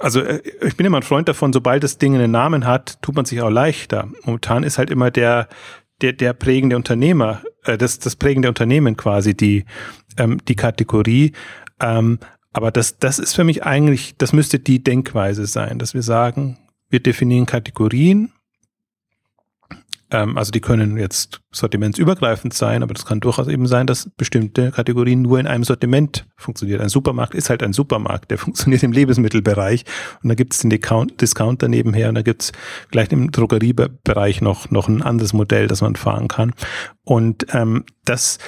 also 0.00 0.20
äh, 0.20 0.42
ich 0.62 0.76
bin 0.76 0.86
immer 0.86 0.98
ein 0.98 1.02
Freund 1.02 1.28
davon, 1.28 1.52
sobald 1.52 1.84
das 1.84 1.98
Ding 1.98 2.14
einen 2.14 2.30
Namen 2.30 2.66
hat, 2.66 3.00
tut 3.02 3.14
man 3.14 3.26
sich 3.26 3.42
auch 3.42 3.50
leichter. 3.50 4.08
Momentan 4.24 4.62
ist 4.62 4.78
halt 4.78 4.88
immer 4.88 5.10
der, 5.10 5.48
der, 6.00 6.14
der 6.14 6.32
prägende 6.32 6.76
Unternehmer, 6.76 7.42
äh, 7.64 7.76
das, 7.76 7.98
das 7.98 8.16
prägende 8.16 8.48
Unternehmen 8.48 8.96
quasi 8.96 9.34
die, 9.34 9.66
ähm, 10.16 10.38
die 10.48 10.56
Kategorie. 10.56 11.32
Ähm, 11.78 12.18
aber 12.54 12.70
das, 12.70 12.98
das 12.98 13.18
ist 13.18 13.34
für 13.34 13.44
mich 13.44 13.64
eigentlich, 13.64 14.16
das 14.16 14.32
müsste 14.32 14.58
die 14.58 14.82
Denkweise 14.82 15.46
sein, 15.46 15.78
dass 15.78 15.94
wir 15.94 16.02
sagen, 16.02 16.58
wir 16.92 17.00
definieren 17.00 17.46
Kategorien. 17.46 18.32
Ähm, 20.10 20.36
also 20.36 20.50
die 20.52 20.60
können 20.60 20.98
jetzt 20.98 21.40
sortimentsübergreifend 21.52 22.52
sein, 22.52 22.82
aber 22.82 22.92
das 22.92 23.06
kann 23.06 23.20
durchaus 23.20 23.48
eben 23.48 23.66
sein, 23.66 23.86
dass 23.86 24.10
bestimmte 24.10 24.70
Kategorien 24.70 25.22
nur 25.22 25.40
in 25.40 25.46
einem 25.46 25.64
Sortiment 25.64 26.26
funktionieren. 26.36 26.82
Ein 26.82 26.90
Supermarkt 26.90 27.34
ist 27.34 27.48
halt 27.48 27.62
ein 27.62 27.72
Supermarkt, 27.72 28.30
der 28.30 28.36
funktioniert 28.44 28.82
im 28.82 28.92
Lebensmittelbereich 28.92 29.86
und 30.22 30.28
da 30.28 30.34
gibt 30.34 30.52
es 30.52 30.60
den 30.60 30.70
Discounter 30.70 31.66
nebenher 31.66 32.10
und 32.10 32.14
da 32.14 32.22
gibt 32.22 32.42
es 32.42 32.52
vielleicht 32.90 33.14
im 33.14 33.30
Drogeriebereich 33.30 34.42
noch, 34.42 34.70
noch 34.70 34.86
ein 34.86 35.00
anderes 35.00 35.32
Modell, 35.32 35.68
das 35.68 35.80
man 35.80 35.96
fahren 35.96 36.28
kann. 36.28 36.52
Und 37.04 37.46
ähm, 37.54 37.84
das, 38.04 38.38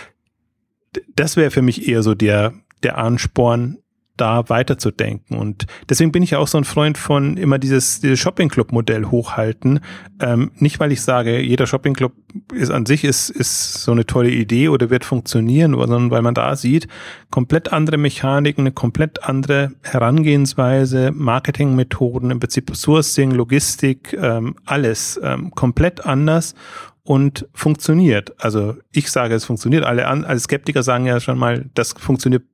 das 1.17 1.39
wäre 1.39 1.51
für 1.51 1.63
mich 1.63 1.89
eher 1.89 2.03
so 2.03 2.15
der, 2.15 2.53
der 2.83 2.99
Ansporn, 2.99 3.79
da 4.17 4.49
weiterzudenken. 4.49 5.37
Und 5.37 5.67
deswegen 5.89 6.13
bin 6.13 6.23
ich 6.23 6.37
auch 6.37 6.47
so 6.47 6.59
ein 6.59 6.65
Freund 6.65 6.99
von 6.99 7.37
immer 7.37 7.59
dieses, 7.59 8.01
dieses 8.01 8.19
Shopping-Club-Modell 8.21 9.07
hochhalten. 9.07 9.81
Ähm, 10.21 10.53
nicht, 10.57 10.79
weil 10.79 10.93
ich 10.93 11.03
sage, 11.03 11.41
jeder 11.41 11.67
Shopping-Club 11.67 12.13
ist 12.53 12.71
an 12.71 12.87
sich 12.87 13.05
ist, 13.05 13.31
ist 13.31 13.83
so 13.83 13.93
eine 13.93 14.07
tolle 14.07 14.31
Idee 14.31 14.69
oder 14.69 14.91
wird 14.91 15.05
funktionieren, 15.05 15.73
sondern 15.73 16.11
weil 16.11 16.23
man 16.23 16.35
da 16.35 16.55
sieht, 16.55 16.87
komplett 17.31 17.73
andere 17.73 17.97
Mechaniken, 17.97 18.63
eine 18.63 18.73
komplett 18.73 19.25
andere 19.25 19.73
Herangehensweise, 19.83 21.11
Marketingmethoden, 21.13 22.31
im 22.31 22.41
Prinzip 22.41 22.75
Sourcing, 22.75 23.33
Logistik, 23.33 24.17
ähm, 24.21 24.55
alles 24.65 25.19
ähm, 25.23 25.51
komplett 25.53 26.07
anders 26.07 26.55
und 27.03 27.47
funktioniert. 27.53 28.33
Also 28.39 28.77
ich 28.91 29.11
sage, 29.11 29.35
es 29.35 29.45
funktioniert. 29.45 29.85
Alle, 29.85 30.07
an, 30.07 30.25
alle 30.25 30.41
Skeptiker 30.41 30.83
sagen 30.83 31.07
ja 31.07 31.21
schon 31.21 31.39
mal, 31.39 31.67
das 31.75 31.93
funktioniert 31.93 32.45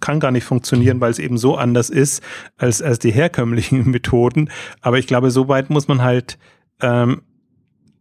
kann 0.00 0.20
gar 0.20 0.30
nicht 0.30 0.44
funktionieren, 0.44 1.00
weil 1.00 1.10
es 1.10 1.18
eben 1.18 1.38
so 1.38 1.56
anders 1.56 1.90
ist 1.90 2.22
als, 2.56 2.82
als 2.82 2.98
die 2.98 3.12
herkömmlichen 3.12 3.90
Methoden. 3.90 4.50
Aber 4.80 4.98
ich 4.98 5.06
glaube, 5.06 5.30
so 5.30 5.48
weit 5.48 5.70
muss 5.70 5.88
man 5.88 6.02
halt, 6.02 6.38
ähm, 6.80 7.22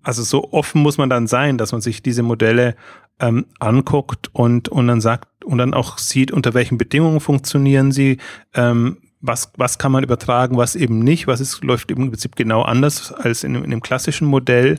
also 0.02 0.24
so 0.24 0.52
offen 0.52 0.82
muss 0.82 0.98
man 0.98 1.10
dann 1.10 1.28
sein, 1.28 1.58
dass 1.58 1.72
man 1.72 1.82
sich 1.82 2.02
diese 2.02 2.24
Modelle 2.24 2.76
ähm, 3.20 3.46
anguckt 3.60 4.30
und, 4.34 4.70
und 4.70 4.88
dann 4.88 5.02
sagt 5.02 5.28
und 5.44 5.58
dann 5.58 5.74
auch 5.74 5.98
sieht, 5.98 6.32
unter 6.32 6.54
welchen 6.54 6.78
Bedingungen 6.78 7.20
funktionieren 7.20 7.92
sie, 7.92 8.18
ähm, 8.54 8.98
was, 9.22 9.52
was 9.58 9.78
kann 9.78 9.92
man 9.92 10.04
übertragen, 10.04 10.58
was 10.58 10.76
eben 10.76 11.00
nicht, 11.00 11.28
was 11.28 11.42
ist, 11.42 11.64
läuft 11.64 11.92
im 11.92 12.10
Prinzip 12.10 12.36
genau 12.36 12.62
anders 12.62 13.12
als 13.12 13.44
in, 13.44 13.56
in 13.56 13.70
dem 13.70 13.82
klassischen 13.82 14.28
Modell. 14.28 14.78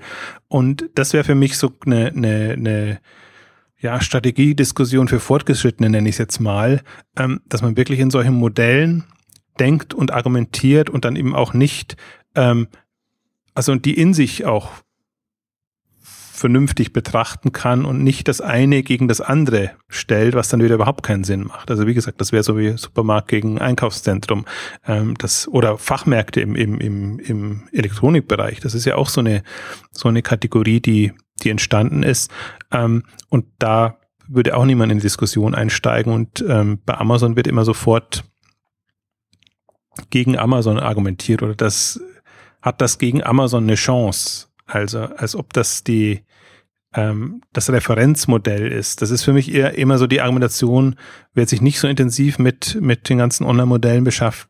Und 0.48 0.88
das 0.94 1.12
wäre 1.12 1.24
für 1.24 1.34
mich 1.34 1.58
so 1.58 1.72
eine, 1.84 2.06
eine, 2.06 2.54
eine 2.56 3.00
ja, 3.80 4.00
Strategiediskussion 4.00 5.08
für 5.08 5.20
Fortgeschrittene, 5.20 5.88
nenne 5.88 6.08
ich 6.08 6.14
es 6.14 6.18
jetzt 6.18 6.40
mal, 6.40 6.82
ähm, 7.16 7.40
dass 7.46 7.62
man 7.62 7.76
wirklich 7.76 7.98
in 7.98 8.10
solchen 8.10 8.34
Modellen 8.34 9.04
denkt 9.58 9.94
und 9.94 10.12
argumentiert 10.12 10.90
und 10.90 11.04
dann 11.04 11.16
eben 11.16 11.34
auch 11.34 11.54
nicht, 11.54 11.96
ähm, 12.34 12.68
also 13.54 13.74
die 13.74 13.98
in 13.98 14.14
sich 14.14 14.44
auch 14.44 14.70
vernünftig 16.40 16.94
betrachten 16.94 17.52
kann 17.52 17.84
und 17.84 18.02
nicht 18.02 18.26
das 18.26 18.40
eine 18.40 18.82
gegen 18.82 19.08
das 19.08 19.20
andere 19.20 19.72
stellt, 19.88 20.34
was 20.34 20.48
dann 20.48 20.62
wieder 20.62 20.76
überhaupt 20.76 21.02
keinen 21.02 21.22
Sinn 21.22 21.44
macht. 21.44 21.70
Also 21.70 21.86
wie 21.86 21.92
gesagt, 21.92 22.18
das 22.20 22.32
wäre 22.32 22.42
so 22.42 22.56
wie 22.56 22.78
Supermarkt 22.78 23.28
gegen 23.28 23.58
Einkaufszentrum 23.60 24.46
ähm, 24.86 25.14
das, 25.18 25.46
oder 25.48 25.76
Fachmärkte 25.76 26.40
im, 26.40 26.54
im, 26.56 26.80
im, 26.80 27.18
im 27.18 27.68
Elektronikbereich. 27.72 28.60
Das 28.60 28.74
ist 28.74 28.86
ja 28.86 28.96
auch 28.96 29.10
so 29.10 29.20
eine, 29.20 29.42
so 29.92 30.08
eine 30.08 30.22
Kategorie, 30.22 30.80
die 30.80 31.12
die 31.42 31.50
entstanden 31.50 32.02
ist. 32.02 32.30
Ähm, 32.70 33.04
und 33.28 33.44
da 33.58 33.98
würde 34.26 34.56
auch 34.56 34.64
niemand 34.64 34.92
in 34.92 34.98
die 34.98 35.02
Diskussion 35.02 35.54
einsteigen. 35.54 36.12
Und 36.12 36.44
ähm, 36.48 36.80
bei 36.86 36.94
Amazon 36.94 37.36
wird 37.36 37.46
immer 37.46 37.64
sofort 37.64 38.24
gegen 40.08 40.38
Amazon 40.38 40.78
argumentiert 40.78 41.42
oder 41.42 41.54
das 41.54 42.00
hat 42.62 42.80
das 42.80 42.98
gegen 42.98 43.22
Amazon 43.22 43.64
eine 43.64 43.74
Chance. 43.74 44.48
Also 44.66 45.00
als 45.00 45.34
ob 45.34 45.52
das 45.52 45.82
die 45.84 46.22
ähm, 46.94 47.42
das 47.52 47.70
Referenzmodell 47.70 48.70
ist. 48.70 49.02
Das 49.02 49.10
ist 49.10 49.22
für 49.22 49.32
mich 49.32 49.52
eher 49.52 49.78
immer 49.78 49.98
so 49.98 50.06
die 50.06 50.20
Argumentation, 50.20 50.96
wer 51.34 51.46
sich 51.46 51.60
nicht 51.60 51.78
so 51.78 51.88
intensiv 51.88 52.38
mit, 52.38 52.78
mit 52.80 53.08
den 53.08 53.18
ganzen 53.18 53.44
Online-Modellen 53.44 54.06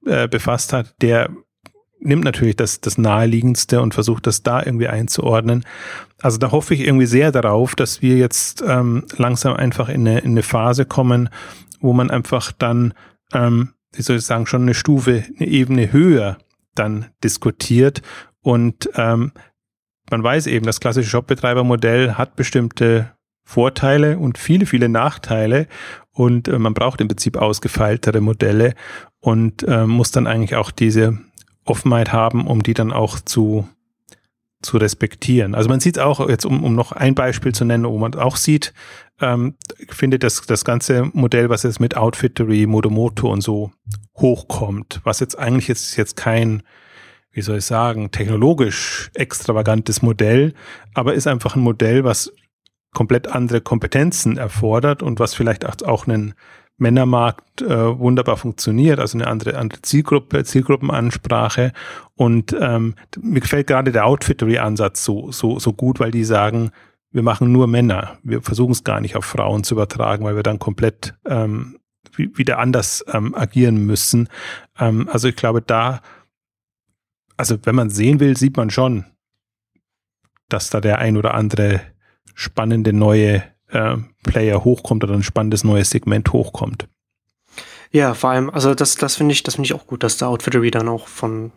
äh, 0.07 0.29
befasst 0.29 0.73
hat, 0.73 0.95
der 1.03 1.31
nimmt 2.01 2.25
natürlich 2.25 2.57
das, 2.57 2.81
das 2.81 2.99
Naheliegendste 2.99 3.81
und 3.83 3.95
versucht 3.95 4.27
das 4.27 4.43
da 4.43 4.63
irgendwie 4.63 4.89
einzuordnen. 4.89 5.65
Also 6.21 6.39
da 6.39 6.51
hoffe 6.51 6.75
ich 6.75 6.81
irgendwie 6.81 7.07
sehr 7.07 7.31
darauf, 7.31 7.75
dass 7.75 8.01
wir 8.01 8.17
jetzt 8.17 8.65
ähm, 8.67 9.05
langsam 9.17 9.55
einfach 9.55 9.89
in 9.89 10.09
eine, 10.09 10.21
in 10.21 10.31
eine 10.31 10.43
Phase 10.43 10.87
kommen, 10.87 11.29
wo 11.81 11.93
man 11.93 12.11
einfach 12.11 12.53
dann, 12.53 12.95
ähm, 13.35 13.75
wie 13.93 14.03
soll 14.03 14.17
ich 14.17 14.25
sagen, 14.25 14.47
schon 14.47 14.63
eine 14.63 14.75
Stufe, 14.75 15.25
eine 15.37 15.47
Ebene 15.47 15.93
höher 15.93 16.39
dann 16.75 17.07
diskutiert 17.23 18.01
und 18.41 18.89
ähm, 18.95 19.33
man 20.11 20.23
weiß 20.23 20.47
eben, 20.47 20.67
das 20.67 20.81
klassische 20.81 21.09
Shopbetreibermodell 21.09 22.15
hat 22.15 22.37
bestimmte 22.37 23.13
Vorteile 23.45 24.19
und 24.19 24.39
viele, 24.39 24.67
viele 24.67 24.89
Nachteile 24.89 25.67
und 26.13 26.49
äh, 26.49 26.59
man 26.59 26.75
braucht 26.75 27.01
im 27.01 27.09
Prinzip 27.09 27.37
ausgefeiltere 27.37 28.21
Modelle 28.21 28.75
und 29.21 29.63
äh, 29.65 29.87
muss 29.87 30.11
dann 30.13 30.27
eigentlich 30.27 30.57
auch 30.57 30.71
diese 30.71 31.19
Offenheit 31.65 32.13
haben, 32.13 32.47
um 32.47 32.63
die 32.63 32.75
dann 32.75 32.93
auch 32.93 33.19
zu, 33.21 33.69
zu 34.63 34.77
respektieren. 34.77 35.55
Also 35.55 35.69
man 35.69 35.81
sieht 35.81 35.99
auch 35.99 36.29
jetzt, 36.29 36.45
um, 36.45 36.63
um 36.63 36.75
noch 36.75 36.93
ein 36.93 37.15
Beispiel 37.15 37.53
zu 37.53 37.65
nennen, 37.65 37.85
wo 37.85 37.99
man 37.99 38.15
auch 38.15 38.37
sieht, 38.37 38.73
ähm, 39.21 39.55
findet 39.89 40.23
das, 40.23 40.43
das 40.43 40.65
ganze 40.65 41.11
Modell, 41.13 41.49
was 41.49 41.63
jetzt 41.63 41.81
mit 41.81 41.97
Outfittery, 41.97 42.67
Modomoto 42.67 43.31
und 43.31 43.41
so 43.41 43.73
hochkommt, 44.17 45.01
was 45.05 45.21
jetzt 45.21 45.39
eigentlich 45.39 45.69
jetzt, 45.69 45.97
jetzt 45.97 46.17
kein 46.17 46.63
wie 47.33 47.43
soll 47.43 47.59
ich 47.59 47.65
sagen, 47.65 48.11
technologisch 48.11 49.11
extravagantes 49.15 50.03
Modell, 50.03 50.55
aber 50.95 51.15
ist 51.15 51.27
einfach 51.27 51.57
ein 51.57 51.63
Modell, 51.63 52.05
was 52.05 52.33
komplett 52.93 53.29
andere 53.29 53.61
Kompetenzen 53.61 54.37
erfordert 54.37 55.03
und 55.03 55.21
was 55.21 55.35
vielleicht 55.35 55.85
auch 55.85 56.07
einen 56.07 56.35
Männermarkt 56.77 57.61
äh, 57.63 57.99
wunderbar 57.99 58.39
funktioniert, 58.39 58.99
also 58.99 59.17
eine 59.19 59.27
andere, 59.27 59.59
andere 59.59 59.83
Zielgruppe, 59.83 60.45
Zielgruppenansprache. 60.45 61.73
Und 62.17 62.57
ähm, 62.59 62.95
mir 63.21 63.41
gefällt 63.41 63.67
gerade 63.67 63.93
der 63.93 64.07
Outfittery-Ansatz 64.07 65.05
so, 65.05 65.31
so, 65.31 65.59
so 65.59 65.73
gut, 65.75 66.01
weil 66.01 66.11
die 66.11 66.25
sagen, 66.25 66.71
wir 67.13 67.23
machen 67.23 67.53
nur 67.53 67.67
Männer. 67.67 68.19
Wir 68.23 68.41
versuchen 68.41 68.73
es 68.73 68.83
gar 68.83 69.01
nicht 69.01 69.15
auf 69.15 69.27
Frauen 69.27 69.63
zu 69.63 69.75
übertragen, 69.75 70.25
weil 70.25 70.37
wir 70.37 70.43
dann 70.43 70.59
komplett 70.59 71.15
ähm, 71.27 71.77
wieder 72.17 72.59
anders 72.59 73.05
ähm, 73.13 73.35
agieren 73.35 73.85
müssen. 73.85 74.29
Ähm, 74.79 75.09
also 75.13 75.29
ich 75.29 75.37
glaube, 75.37 75.61
da 75.61 76.01
also 77.41 77.57
wenn 77.65 77.75
man 77.75 77.89
sehen 77.89 78.21
will, 78.21 78.37
sieht 78.37 78.59
man 78.59 78.69
schon, 78.69 79.07
dass 80.51 80.69
da 80.69 80.83
der 80.83 80.99
ein 80.99 81.17
oder 81.17 81.33
andere 81.33 81.81
spannende 82.35 82.93
neue 82.93 83.43
äh, 83.69 83.97
Player 84.25 84.63
hochkommt 84.63 85.03
oder 85.05 85.15
ein 85.15 85.23
spannendes 85.23 85.65
neues 85.65 85.89
Segment 85.89 86.35
hochkommt. 86.35 86.87
Ja, 87.93 88.13
vor 88.13 88.31
allem, 88.31 88.51
also 88.51 88.75
das, 88.75 88.95
das 88.97 89.17
finde 89.17 89.33
ich, 89.33 89.43
das 89.43 89.55
finde 89.55 89.67
ich 89.67 89.75
auch 89.75 89.87
gut, 89.87 90.03
dass 90.03 90.19
der 90.19 90.29
Outfittery 90.29 90.71
dann 90.71 90.87
auch 90.87 91.09
von, 91.09 91.51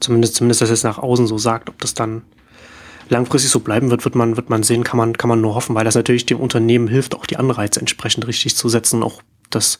zumindest, 0.00 0.36
zumindest 0.36 0.62
das 0.62 0.70
jetzt 0.70 0.84
nach 0.84 0.98
außen 0.98 1.26
so 1.26 1.36
sagt, 1.36 1.68
ob 1.68 1.78
das 1.78 1.92
dann 1.92 2.22
langfristig 3.10 3.50
so 3.50 3.60
bleiben 3.60 3.90
wird, 3.90 4.04
wird 4.04 4.14
man, 4.14 4.36
wird 4.36 4.48
man 4.48 4.62
sehen, 4.62 4.82
kann 4.82 4.96
man, 4.96 5.16
kann 5.18 5.28
man 5.28 5.42
nur 5.42 5.54
hoffen, 5.54 5.74
weil 5.76 5.84
das 5.84 5.94
natürlich 5.94 6.24
dem 6.24 6.40
Unternehmen 6.40 6.88
hilft, 6.88 7.14
auch 7.14 7.26
die 7.26 7.36
Anreize 7.36 7.80
entsprechend 7.80 8.26
richtig 8.26 8.56
zu 8.56 8.70
setzen, 8.70 9.02
auch 9.02 9.20
das, 9.50 9.78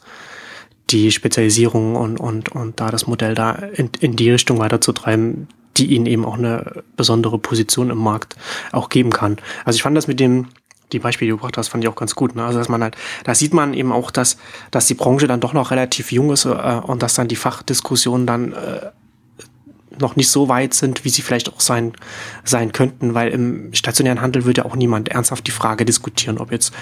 die 0.91 1.11
Spezialisierung 1.11 1.97
und, 1.97 2.18
und, 2.18 2.51
und 2.51 2.80
da 2.80 2.91
das 2.91 3.07
Modell 3.07 3.34
da 3.34 3.53
in, 3.53 3.91
in 4.01 4.16
die 4.16 4.30
Richtung 4.30 4.59
weiterzutreiben, 4.59 5.49
die 5.76 5.87
ihnen 5.87 6.07
eben 6.07 6.24
auch 6.24 6.39
eine 6.39 6.84
besondere 6.97 7.39
Position 7.39 7.91
im 7.91 7.99
Markt 7.99 8.37
auch 8.72 8.89
geben 8.89 9.11
kann. 9.11 9.37
Also 9.64 9.76
ich 9.76 9.82
fand 9.82 9.97
das 9.97 10.07
mit 10.07 10.20
dem, 10.20 10.49
die 10.93 11.01
Beispiele, 11.01 11.26
die 11.26 11.30
du 11.30 11.37
gebracht 11.37 11.59
hast, 11.59 11.68
fand 11.68 11.82
ich 11.82 11.89
auch 11.89 11.97
ganz 11.97 12.14
gut. 12.14 12.37
Ne? 12.37 12.45
Also 12.45 12.59
dass 12.59 12.68
man 12.68 12.82
halt, 12.82 12.97
da 13.24 13.34
sieht 13.34 13.53
man 13.53 13.74
eben 13.74 13.93
auch, 13.93 14.11
dass, 14.11 14.39
dass 14.70 14.87
die 14.87 14.95
Branche 14.95 15.26
dann 15.26 15.41
doch 15.41 15.53
noch 15.53 15.70
relativ 15.70 16.12
jung 16.12 16.30
ist 16.30 16.45
äh, 16.45 16.49
und 16.49 17.03
dass 17.03 17.14
dann 17.14 17.28
die 17.28 17.37
Fachdiskussionen 17.37 18.26
dann 18.26 18.53
äh, 18.53 18.91
noch 20.01 20.16
nicht 20.16 20.30
so 20.30 20.49
weit 20.49 20.74
sind, 20.74 21.05
wie 21.05 21.09
sie 21.09 21.22
vielleicht 21.22 21.53
auch 21.53 21.61
sein, 21.61 21.92
sein 22.44 22.72
könnten, 22.72 23.14
weil 23.14 23.30
im 23.30 23.72
stationären 23.74 24.20
Handel 24.20 24.44
würde 24.44 24.62
ja 24.62 24.64
auch 24.64 24.76
niemand 24.76 25.09
ernsthaft 25.09 25.47
die 25.47 25.53
Frage 25.53 25.84
diskutieren, 25.84 26.38
ob 26.38 26.53
jetzt 26.53 26.72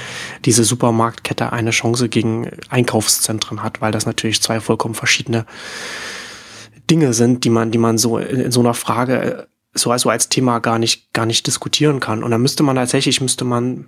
diese 0.45 0.65
Supermarktkette 0.65 1.53
eine 1.53 1.71
Chance 1.71 2.09
gegen 2.09 2.51
Einkaufszentren 2.69 3.63
hat, 3.63 3.81
weil 3.81 3.93
das 3.93 4.07
natürlich 4.07 4.43
zwei 4.43 4.61
vollkommen 4.61 4.95
verschiedene 4.95 5.47
Dinge 6.91 7.15
sind, 7.15 7.45
die 7.45 7.51
man, 7.51 7.71
die 7.71 7.79
man 7.79 7.99
so 7.99 8.19
in, 8.19 8.41
in 8.41 8.53
so 8.53 8.61
einer 8.61 8.75
Frage 8.75 9.49
so 9.75 9.91
also 9.91 10.09
als 10.09 10.29
Thema 10.29 10.61
gar 10.61 10.79
nicht, 10.79 11.13
gar 11.13 11.27
nicht 11.27 11.47
diskutieren 11.47 12.01
kann. 12.01 12.23
Und 12.23 12.31
da 12.31 12.39
müsste 12.39 12.63
man 12.63 12.77
tatsächlich, 12.77 13.21
müsste 13.21 13.45
man 13.45 13.87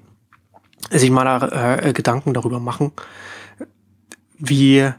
sich 0.90 1.10
mal 1.10 1.80
äh, 1.80 1.92
Gedanken 1.92 2.34
darüber 2.34 2.60
machen, 2.60 2.92
wie 4.38 4.90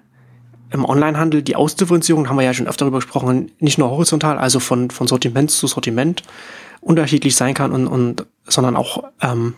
im 0.72 0.86
Onlinehandel 0.86 1.42
die 1.42 1.56
Ausdifferenzierung, 1.56 2.30
haben 2.30 2.38
wir 2.38 2.44
ja 2.44 2.54
schon 2.54 2.68
öfter 2.68 2.86
darüber 2.86 3.00
gesprochen, 3.00 3.52
nicht 3.60 3.78
nur 3.78 3.90
horizontal, 3.90 4.38
also 4.38 4.60
von, 4.60 4.90
von 4.90 5.08
Sortiment 5.08 5.52
zu 5.52 5.68
Sortiment 5.68 6.24
unterschiedlich 6.82 7.36
sein 7.36 7.54
kann 7.54 7.72
und, 7.72 7.88
und 7.88 8.26
sondern 8.46 8.76
auch 8.76 9.04
ähm, 9.22 9.56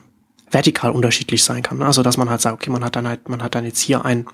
vertikal 0.51 0.91
unterschiedlich 0.91 1.43
sein 1.43 1.63
kann. 1.63 1.81
Also 1.81 2.03
dass 2.03 2.17
man 2.17 2.29
halt 2.29 2.41
sagt, 2.41 2.55
okay, 2.55 2.69
man 2.69 2.83
hat 2.83 2.95
dann 2.95 3.07
halt, 3.07 3.29
man 3.29 3.43
hat 3.43 3.55
dann 3.55 3.65
jetzt 3.65 3.79
hier 3.79 4.05
einen, 4.05 4.25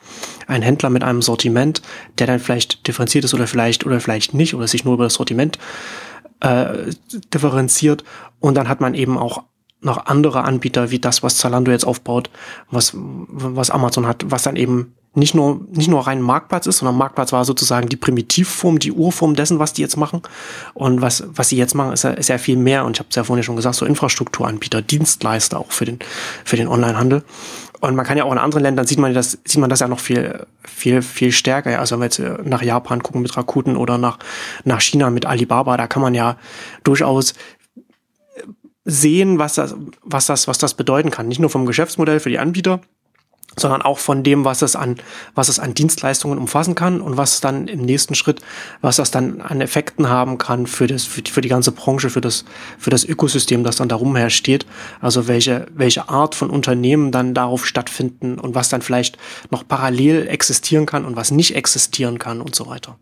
einen 0.48 0.64
Händler 0.64 0.90
mit 0.90 1.04
einem 1.04 1.22
Sortiment, 1.22 1.82
der 2.18 2.28
dann 2.28 2.40
vielleicht 2.40 2.88
differenziert 2.88 3.26
ist 3.26 3.34
oder 3.34 3.48
vielleicht 3.48 3.86
oder 3.86 4.00
vielleicht 4.00 4.34
nicht 4.34 4.54
oder 4.54 4.68
sich 4.68 4.86
nur 4.86 4.94
über 4.94 5.06
das 5.06 5.16
Sortiment 5.16 5.60
äh, 6.42 6.92
differenziert 7.34 8.04
und 8.40 8.56
dann 8.56 8.70
hat 8.70 8.82
man 8.82 8.94
eben 8.94 9.18
auch 9.18 9.44
noch 9.82 10.08
andere 10.08 10.44
Anbieter 10.44 10.90
wie 10.92 11.00
das, 11.00 11.22
was 11.22 11.38
Zalando 11.38 11.72
jetzt 11.72 11.86
aufbaut, 11.86 12.30
was, 12.72 12.94
was 12.96 13.70
Amazon 13.70 14.08
hat, 14.08 14.26
was 14.30 14.44
dann 14.44 14.56
eben 14.56 14.95
nicht 15.16 15.34
nur, 15.34 15.62
nicht 15.72 15.88
nur 15.88 16.06
rein 16.06 16.22
Marktplatz 16.22 16.68
ist, 16.68 16.80
sondern 16.80 16.98
Marktplatz 16.98 17.32
war 17.32 17.46
sozusagen 17.46 17.90
die 17.90 17.96
Primitivform, 17.96 18.80
die 18.80 18.92
Urform 18.92 19.36
dessen, 19.36 19.60
was 19.60 19.74
die 19.74 19.82
jetzt 19.82 19.98
machen. 19.98 20.22
Und 20.74 21.02
was, 21.02 21.24
was 21.28 21.50
sie 21.50 21.58
jetzt 21.58 21.74
machen, 21.74 21.94
ist 21.94 22.04
ja, 22.04 22.12
ist 22.12 22.30
ja 22.30 22.38
viel 22.38 22.58
mehr. 22.58 22.86
Und 22.86 22.98
ich 22.98 23.00
habe 23.00 23.10
es 23.10 23.16
ja 23.16 23.24
vorhin 23.24 23.44
schon 23.44 23.56
gesagt, 23.56 23.76
so 23.76 23.86
Infrastrukturanbieter, 23.86 24.82
Dienstleister 24.82 25.60
auch 25.60 25.72
für 25.72 25.86
den, 25.86 26.00
für 26.44 26.58
den 26.58 26.68
Onlinehandel. 26.68 27.24
Und 27.82 27.96
man 27.96 28.06
kann 28.06 28.18
ja 28.18 28.24
auch 28.24 28.32
in 28.32 28.38
anderen 28.38 28.64
Ländern 28.64 28.88
sieht 28.88 29.00
man 29.00 29.14
das, 29.14 29.38
sieht 29.46 29.60
man 29.60 29.70
das 29.70 29.80
ja 29.80 29.88
noch 29.88 30.00
viel, 30.00 30.46
viel, 30.64 31.02
viel 31.02 31.32
stärker. 31.32 31.80
Also 31.80 31.96
wenn 31.96 32.02
wir 32.02 32.06
jetzt 32.06 32.46
nach 32.46 32.62
Japan 32.62 33.04
gucken 33.04 33.22
mit 33.22 33.36
Rakuten 33.38 33.78
oder 33.78 33.98
nach, 33.98 34.20
nach 34.64 34.82
China 34.82 35.10
mit 35.10 35.26
Alibaba, 35.26 35.78
da 35.78 35.88
kann 35.88 36.02
man 36.02 36.14
ja 36.14 36.38
durchaus 36.84 37.34
sehen, 38.86 39.40
was 39.40 39.56
das, 39.56 39.76
was 40.04 40.28
das, 40.28 40.48
was 40.48 40.58
das 40.58 40.76
bedeuten 40.76 41.10
kann. 41.10 41.28
Nicht 41.28 41.40
nur 41.40 41.50
vom 41.50 41.66
Geschäftsmodell 41.66 42.20
für 42.20 42.30
die 42.30 42.40
Anbieter, 42.40 42.82
sondern 43.58 43.82
auch 43.82 44.00
von 44.00 44.24
dem, 44.24 44.46
was 44.46 44.62
es 44.62 44.76
an, 44.76 44.98
was 45.34 45.50
es 45.50 45.60
an 45.60 45.74
Dienstleistungen 45.74 46.38
umfassen 46.38 46.76
kann 46.76 47.02
und 47.02 47.18
was 47.18 47.42
dann 47.42 47.68
im 47.68 47.82
nächsten 47.82 48.16
Schritt, 48.16 48.42
was 48.82 48.98
das 48.98 49.12
dann 49.12 49.42
an 49.42 49.62
Effekten 49.62 50.10
haben 50.10 50.38
kann 50.38 50.68
für 50.68 50.88
das, 50.88 51.06
für 51.06 51.22
die, 51.22 51.32
für 51.32 51.42
die 51.42 51.50
ganze 51.50 51.72
Branche, 51.72 52.10
für 52.10 52.22
das, 52.22 52.46
für 52.78 52.90
das 52.90 53.04
Ökosystem, 53.04 53.64
das 53.64 53.78
dann 53.78 53.90
darum 53.90 54.16
her 54.16 54.30
steht. 54.30 54.66
Also 55.02 55.28
welche, 55.28 55.68
welche 55.74 56.10
Art 56.10 56.36
von 56.36 56.50
Unternehmen 56.50 57.12
dann 57.12 57.34
darauf 57.34 57.66
stattfinden 57.66 58.40
und 58.40 58.56
was 58.56 58.70
dann 58.70 58.82
vielleicht 58.82 59.18
noch 59.52 59.68
parallel 59.68 60.28
existieren 60.28 60.86
kann 60.86 61.06
und 61.06 61.16
was 61.16 61.32
nicht 61.32 61.56
existieren 61.56 62.20
kann 62.20 62.42
und 62.42 62.56
so 62.56 62.68
weiter. 62.68 62.98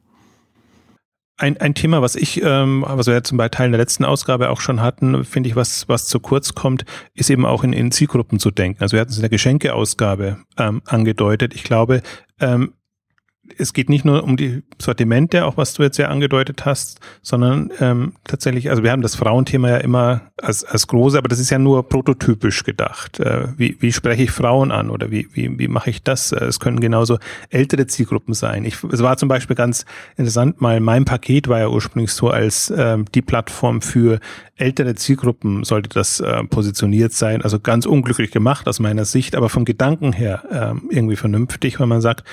Ein, 1.44 1.58
ein 1.58 1.74
Thema, 1.74 2.02
was 2.02 2.16
ich, 2.16 2.41
ähm, 2.41 2.86
was 2.88 3.06
wir 3.06 3.16
ja 3.16 3.22
zum 3.22 3.38
Teil 3.38 3.66
in 3.66 3.74
der 3.74 3.82
letzten 3.82 4.06
Ausgabe 4.06 4.50
auch 4.50 4.62
schon 4.62 4.80
hatten, 4.80 5.26
finde 5.26 5.50
ich, 5.50 5.58
was, 5.58 5.89
was 5.89 6.08
zu 6.08 6.22
kurz 6.22 6.56
kommt, 6.56 6.86
ist 7.16 7.30
eben 7.30 7.46
auch 7.46 7.66
in, 7.66 7.74
in 7.74 7.91
Zielgruppen 7.91 8.39
zu 8.39 8.50
denken. 8.50 8.82
Also 8.82 8.94
wir 8.94 9.02
hatten 9.02 9.12
es 9.12 9.18
in 9.18 9.24
der 9.24 9.30
Geschenkeausgabe 9.30 10.38
ähm, 10.58 10.82
angedeutet. 10.86 11.54
Ich 11.54 11.66
glaube, 11.66 12.02
ähm, 12.39 12.76
es 13.58 13.74
geht 13.74 13.89
nicht 13.89 14.06
nur 14.06 14.24
um 14.24 14.38
die 14.38 14.64
Sortimente, 14.80 15.45
auch 15.45 15.58
was 15.58 15.74
du 15.74 15.84
jetzt 15.84 15.97
ja 15.97 16.08
angedeutet 16.08 16.66
hast, 16.66 16.99
sondern 17.22 17.72
ähm, 17.80 18.14
tatsächlich, 18.24 18.70
also 18.70 18.84
wir 18.84 18.91
haben 18.91 19.01
das 19.01 19.16
Frauenthema 19.16 19.70
ja 19.70 19.78
immer 19.78 20.22
als, 20.41 20.64
als 20.64 20.88
große, 20.88 21.18
aber 21.18 21.28
das 21.28 21.39
ist 21.39 21.49
ja 21.49 21.60
nur 21.60 21.88
prototypisch 21.88 22.64
gedacht. 22.64 23.20
Äh, 23.20 23.47
wie, 23.58 23.78
wie 23.80 23.91
spreche 23.91 24.24
ich 24.24 24.32
Frauen 24.32 24.72
an 24.72 24.89
oder 24.89 25.12
wie, 25.12 25.28
wie, 25.34 25.58
wie 25.58 25.68
mache 25.68 25.89
ich 25.89 26.04
das? 26.04 26.32
Äh, 26.32 26.45
es 26.45 26.60
können 26.60 26.80
genauso 26.80 27.18
ältere 27.49 27.88
Zielgruppen 27.88 28.34
sein. 28.34 28.66
Ich, 28.66 28.84
es 28.84 29.01
war 29.01 29.18
zum 29.18 29.30
Beispiel 29.30 29.56
ganz 29.56 29.86
interessant, 30.18 30.62
mal 30.62 30.80
mein 30.80 31.06
Paket 31.06 31.47
war 31.47 31.60
ja 31.60 31.70
ursprünglich 31.70 32.12
so 32.12 32.30
als 32.30 32.74
ähm, 32.76 33.06
die 33.14 33.22
Plattform 33.22 33.82
für 33.82 34.20
ältere 34.56 34.93
Zielgruppen 34.95 35.64
sollte 35.64 35.89
das 35.89 36.20
äh, 36.20 36.43
positioniert 36.43 37.14
sein. 37.14 37.41
Also 37.41 37.60
ganz 37.60 37.86
unglücklich 37.86 38.32
gemacht 38.32 38.68
aus 38.68 38.80
meiner 38.80 39.06
Sicht, 39.06 39.36
aber 39.36 39.49
vom 39.49 39.66
Gedanken 39.66 40.14
her 40.14 40.43
äh, 40.51 40.95
irgendwie 40.95 41.16
vernünftig, 41.16 41.80
wenn 41.80 41.89
man 41.89 42.01
sagt, 42.01 42.24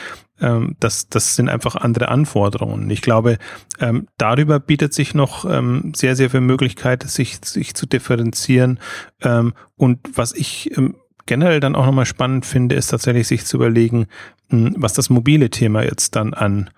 ähm, 0.41 0.77
das, 0.81 1.09
das 1.09 1.37
sind 1.37 1.49
einfach 1.49 1.77
andere 1.77 2.09
Anforderungen. 2.09 2.91
Ich 2.91 3.01
glaube, 3.01 3.39
ähm, 3.79 4.07
darüber 4.19 4.61
bietet 4.61 4.93
sich 4.93 5.15
noch 5.15 5.45
ähm, 5.45 5.93
sehr, 5.97 6.15
sehr 6.15 6.31
viel 6.31 6.43
Möglichkeit, 6.43 7.05
sich, 7.05 7.39
sich 7.43 7.75
zu 7.75 7.87
differenzieren. 7.87 8.79
Ähm, 9.23 9.55
und 9.77 9.99
was 10.15 10.35
ich 10.35 10.77
ähm, 10.77 10.97
generell 11.25 11.61
dann 11.61 11.75
auch 11.75 11.87
nochmal 11.87 12.07
spannend 12.07 12.45
finde, 12.45 12.75
ist 12.75 12.89
tatsächlich 12.89 13.29
sich 13.29 13.47
zu 13.47 13.57
überlegen, 13.57 14.07
hm, 14.51 14.75
was 14.77 14.93
das 14.93 15.09
mobile 15.09 15.49
Thema 15.49 15.83
jetzt 15.83 16.17
dann 16.17 16.35
an, 16.35 16.69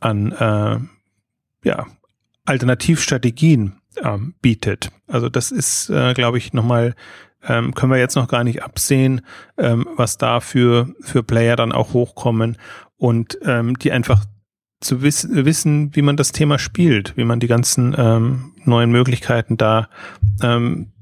an 0.00 0.32
äh, 0.32 0.78
ja, 1.68 1.86
Alternativstrategien 2.46 3.74
ähm, 4.02 4.34
bietet. 4.40 4.90
Also 5.06 5.28
das 5.28 5.50
ist, 5.50 5.90
äh, 5.90 6.14
glaube 6.14 6.38
ich, 6.38 6.52
nochmal, 6.52 6.94
ähm, 7.46 7.74
können 7.74 7.92
wir 7.92 7.98
jetzt 7.98 8.16
noch 8.16 8.28
gar 8.28 8.44
nicht 8.44 8.62
absehen, 8.62 9.22
ähm, 9.56 9.86
was 9.96 10.18
da 10.18 10.40
für, 10.40 10.94
für 11.00 11.22
Player 11.22 11.56
dann 11.56 11.72
auch 11.72 11.92
hochkommen 11.92 12.56
und 12.96 13.38
ähm, 13.42 13.78
die 13.78 13.92
einfach 13.92 14.24
zu 14.80 15.02
wiss 15.02 15.28
wissen, 15.30 15.94
wie 15.94 16.02
man 16.02 16.16
das 16.16 16.32
Thema 16.32 16.58
spielt, 16.58 17.16
wie 17.16 17.24
man 17.24 17.40
die 17.40 17.46
ganzen 17.46 17.94
ähm, 17.96 18.52
neuen 18.64 18.90
Möglichkeiten 18.90 19.56
da 19.56 19.88
ähm, 20.42 20.92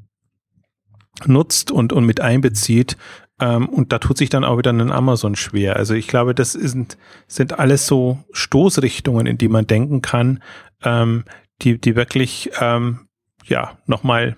nutzt 1.26 1.70
und, 1.70 1.92
und 1.92 2.06
mit 2.06 2.20
einbezieht. 2.20 2.96
Ähm, 3.40 3.68
und 3.68 3.92
da 3.92 3.98
tut 3.98 4.16
sich 4.16 4.30
dann 4.30 4.44
auch 4.44 4.58
wieder 4.58 4.72
ein 4.72 4.92
Amazon 4.92 5.34
schwer. 5.34 5.76
Also 5.76 5.94
ich 5.94 6.06
glaube, 6.06 6.34
das 6.34 6.52
sind, 6.52 6.96
sind 7.26 7.58
alles 7.58 7.86
so 7.86 8.18
Stoßrichtungen, 8.32 9.26
in 9.26 9.38
die 9.38 9.48
man 9.48 9.66
denken 9.66 10.02
kann, 10.02 10.42
ähm, 10.82 11.24
die, 11.62 11.78
die 11.78 11.96
wirklich 11.96 12.50
ähm, 12.60 13.08
ja 13.44 13.78
nochmal 13.86 14.36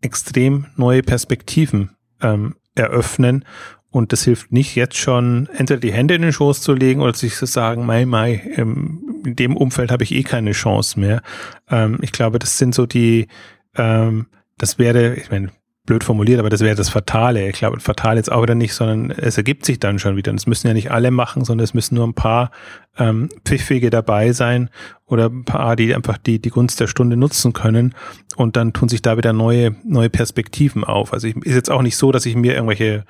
extrem 0.00 0.66
neue 0.76 1.02
Perspektiven 1.02 1.96
ähm, 2.20 2.56
eröffnen. 2.74 3.44
Und 3.90 4.12
das 4.12 4.24
hilft 4.24 4.52
nicht 4.52 4.74
jetzt 4.74 4.96
schon, 4.96 5.48
entweder 5.54 5.80
die 5.80 5.92
Hände 5.92 6.14
in 6.14 6.22
den 6.22 6.32
Schoß 6.32 6.60
zu 6.60 6.74
legen 6.74 7.00
oder 7.00 7.14
sich 7.14 7.34
zu 7.34 7.46
sagen, 7.46 7.86
mai, 7.86 8.04
mai, 8.04 8.42
ähm, 8.56 9.22
in 9.24 9.36
dem 9.36 9.56
Umfeld 9.56 9.90
habe 9.90 10.04
ich 10.04 10.12
eh 10.12 10.22
keine 10.22 10.52
Chance 10.52 11.00
mehr. 11.00 11.22
Ähm, 11.70 11.98
ich 12.02 12.12
glaube, 12.12 12.38
das 12.38 12.58
sind 12.58 12.74
so 12.74 12.84
die, 12.84 13.26
ähm, 13.74 14.26
das 14.58 14.78
wäre, 14.78 15.14
ich 15.14 15.30
meine, 15.30 15.50
blöd 15.86 16.04
formuliert, 16.04 16.40
aber 16.40 16.50
das 16.50 16.60
wäre 16.60 16.74
das 16.74 16.88
Fatale. 16.88 17.48
Ich 17.48 17.56
glaube, 17.56 17.80
fatal 17.80 18.16
jetzt 18.16 18.30
auch 18.30 18.42
wieder 18.42 18.54
nicht, 18.54 18.74
sondern 18.74 19.10
es 19.12 19.38
ergibt 19.38 19.64
sich 19.64 19.78
dann 19.78 19.98
schon 19.98 20.16
wieder. 20.16 20.30
Und 20.32 20.38
es 20.38 20.46
müssen 20.46 20.66
ja 20.66 20.74
nicht 20.74 20.90
alle 20.90 21.10
machen, 21.10 21.44
sondern 21.44 21.64
es 21.64 21.74
müssen 21.74 21.94
nur 21.94 22.06
ein 22.06 22.14
paar 22.14 22.50
ähm, 22.98 23.28
Pfiffige 23.44 23.90
dabei 23.90 24.32
sein 24.32 24.68
oder 25.06 25.26
ein 25.26 25.44
paar, 25.44 25.76
die 25.76 25.94
einfach 25.94 26.18
die, 26.18 26.40
die 26.40 26.50
Gunst 26.50 26.80
der 26.80 26.88
Stunde 26.88 27.16
nutzen 27.16 27.52
können. 27.52 27.94
Und 28.36 28.56
dann 28.56 28.72
tun 28.72 28.88
sich 28.88 29.00
da 29.00 29.16
wieder 29.16 29.32
neue, 29.32 29.76
neue 29.84 30.10
Perspektiven 30.10 30.84
auf. 30.84 31.12
Also 31.12 31.28
ich, 31.28 31.36
ist 31.36 31.54
jetzt 31.54 31.70
auch 31.70 31.82
nicht 31.82 31.96
so, 31.96 32.12
dass 32.12 32.26
ich 32.26 32.36
mir 32.36 32.54
irgendwelche 32.54 33.04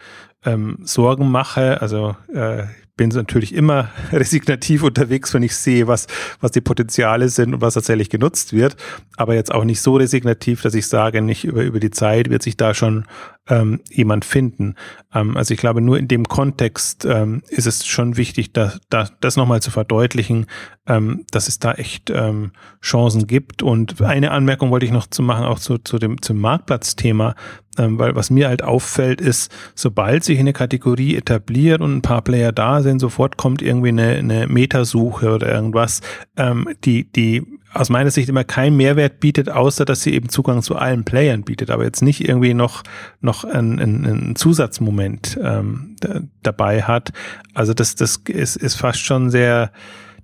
ähm, 0.45 0.79
Sorgen 0.83 1.31
mache. 1.31 1.81
Also 1.81 2.15
äh, 2.33 2.65
bin 2.97 3.11
natürlich 3.11 3.55
immer 3.55 3.91
resignativ 4.13 4.83
unterwegs, 4.83 5.35
wenn 5.35 5.43
ich 5.43 5.55
sehe, 5.55 5.87
was, 5.87 6.07
was 6.41 6.51
die 6.51 6.61
Potenziale 6.61 7.29
sind 7.29 7.55
und 7.55 7.61
was 7.61 7.75
tatsächlich 7.75 8.11
genutzt 8.11 8.53
wird. 8.53 8.77
Aber 9.17 9.35
jetzt 9.35 9.53
auch 9.53 9.65
nicht 9.65 9.81
so 9.81 9.97
resignativ, 9.97 10.63
dass 10.63 10.75
ich 10.75 10.87
sage, 10.89 11.21
nicht 11.21 11.45
über, 11.45 11.63
über 11.63 11.81
die 11.81 11.91
Zeit 11.91 12.31
wird 12.31 12.43
sich 12.43 12.57
da 12.57 12.75
schon 12.75 13.05
ähm, 13.49 13.81
jemand 13.91 14.25
finden. 14.25 14.75
Ähm, 15.15 15.37
also 15.37 15.55
ich 15.55 15.61
glaube, 15.61 15.81
nur 15.81 15.99
in 15.99 16.09
dem 16.09 16.25
Kontext 16.25 17.05
ähm, 17.05 17.43
ist 17.49 17.67
es 17.67 17.87
schon 17.87 18.17
wichtig, 18.17 18.53
da, 18.53 18.73
da, 18.91 19.09
das 19.21 19.37
nochmal 19.37 19.63
zu 19.63 19.71
verdeutlichen, 19.71 20.47
ähm, 20.87 21.25
dass 21.31 21.49
es 21.49 21.59
da 21.59 21.73
echt 21.73 22.11
ähm, 22.11 22.53
Chancen 22.83 23.27
gibt. 23.27 23.63
Und 23.63 24.01
eine 24.01 24.31
Anmerkung 24.31 24.71
wollte 24.71 24.87
ich 24.87 24.93
noch 24.93 25.07
zu 25.07 25.23
machen, 25.23 25.45
auch 25.45 25.59
zu, 25.59 25.79
zu 25.79 25.99
dem, 25.99 26.21
zum 26.23 26.39
Marktplatzthema, 26.39 27.35
ähm, 27.79 27.99
weil 27.99 28.15
was 28.15 28.31
mir 28.31 28.49
halt 28.49 28.63
auffällt, 28.63 29.21
ist, 29.21 29.51
sobald 29.75 30.25
sich 30.25 30.39
eine 30.39 30.53
Kategorie 30.53 31.17
etabliert 31.17 31.81
und 31.81 31.97
ein 31.97 32.03
paar 32.03 32.23
Player 32.23 32.53
da 32.53 32.83
sind, 32.83 33.01
sofort 33.01 33.37
kommt 33.37 33.63
irgendwie 33.63 33.89
eine, 33.89 34.17
eine 34.17 34.47
Metasuche 34.47 35.35
oder 35.35 35.53
irgendwas, 35.53 36.01
ähm, 36.37 36.69
die, 36.85 37.05
die 37.05 37.43
aus 37.73 37.91
meiner 37.91 38.11
Sicht 38.11 38.29
immer 38.29 38.45
keinen 38.45 38.77
Mehrwert 38.77 39.21
bietet, 39.21 39.51
außer 39.51 39.85
dass 39.85 40.03
sie 40.03 40.15
eben 40.15 40.29
Zugang 40.29 40.63
zu 40.63 40.77
allen 40.77 41.05
Playern 41.05 41.43
bietet, 41.43 41.71
aber 41.71 41.85
jetzt 41.85 42.03
nicht 42.03 42.27
irgendwie 42.27 42.55
noch, 42.55 42.83
noch 43.21 43.45
ein, 43.45 43.79
ein, 43.79 44.05
ein 44.05 44.37
Zusatzmoment 44.37 45.39
ähm, 45.43 45.97
dabei 46.43 46.83
hat. 46.83 47.13
Also 47.55 47.75
das, 47.75 47.95
das 47.95 48.17
ist, 48.29 48.57
ist 48.57 48.77
fast 48.77 49.01
schon 49.01 49.31
sehr, 49.31 49.71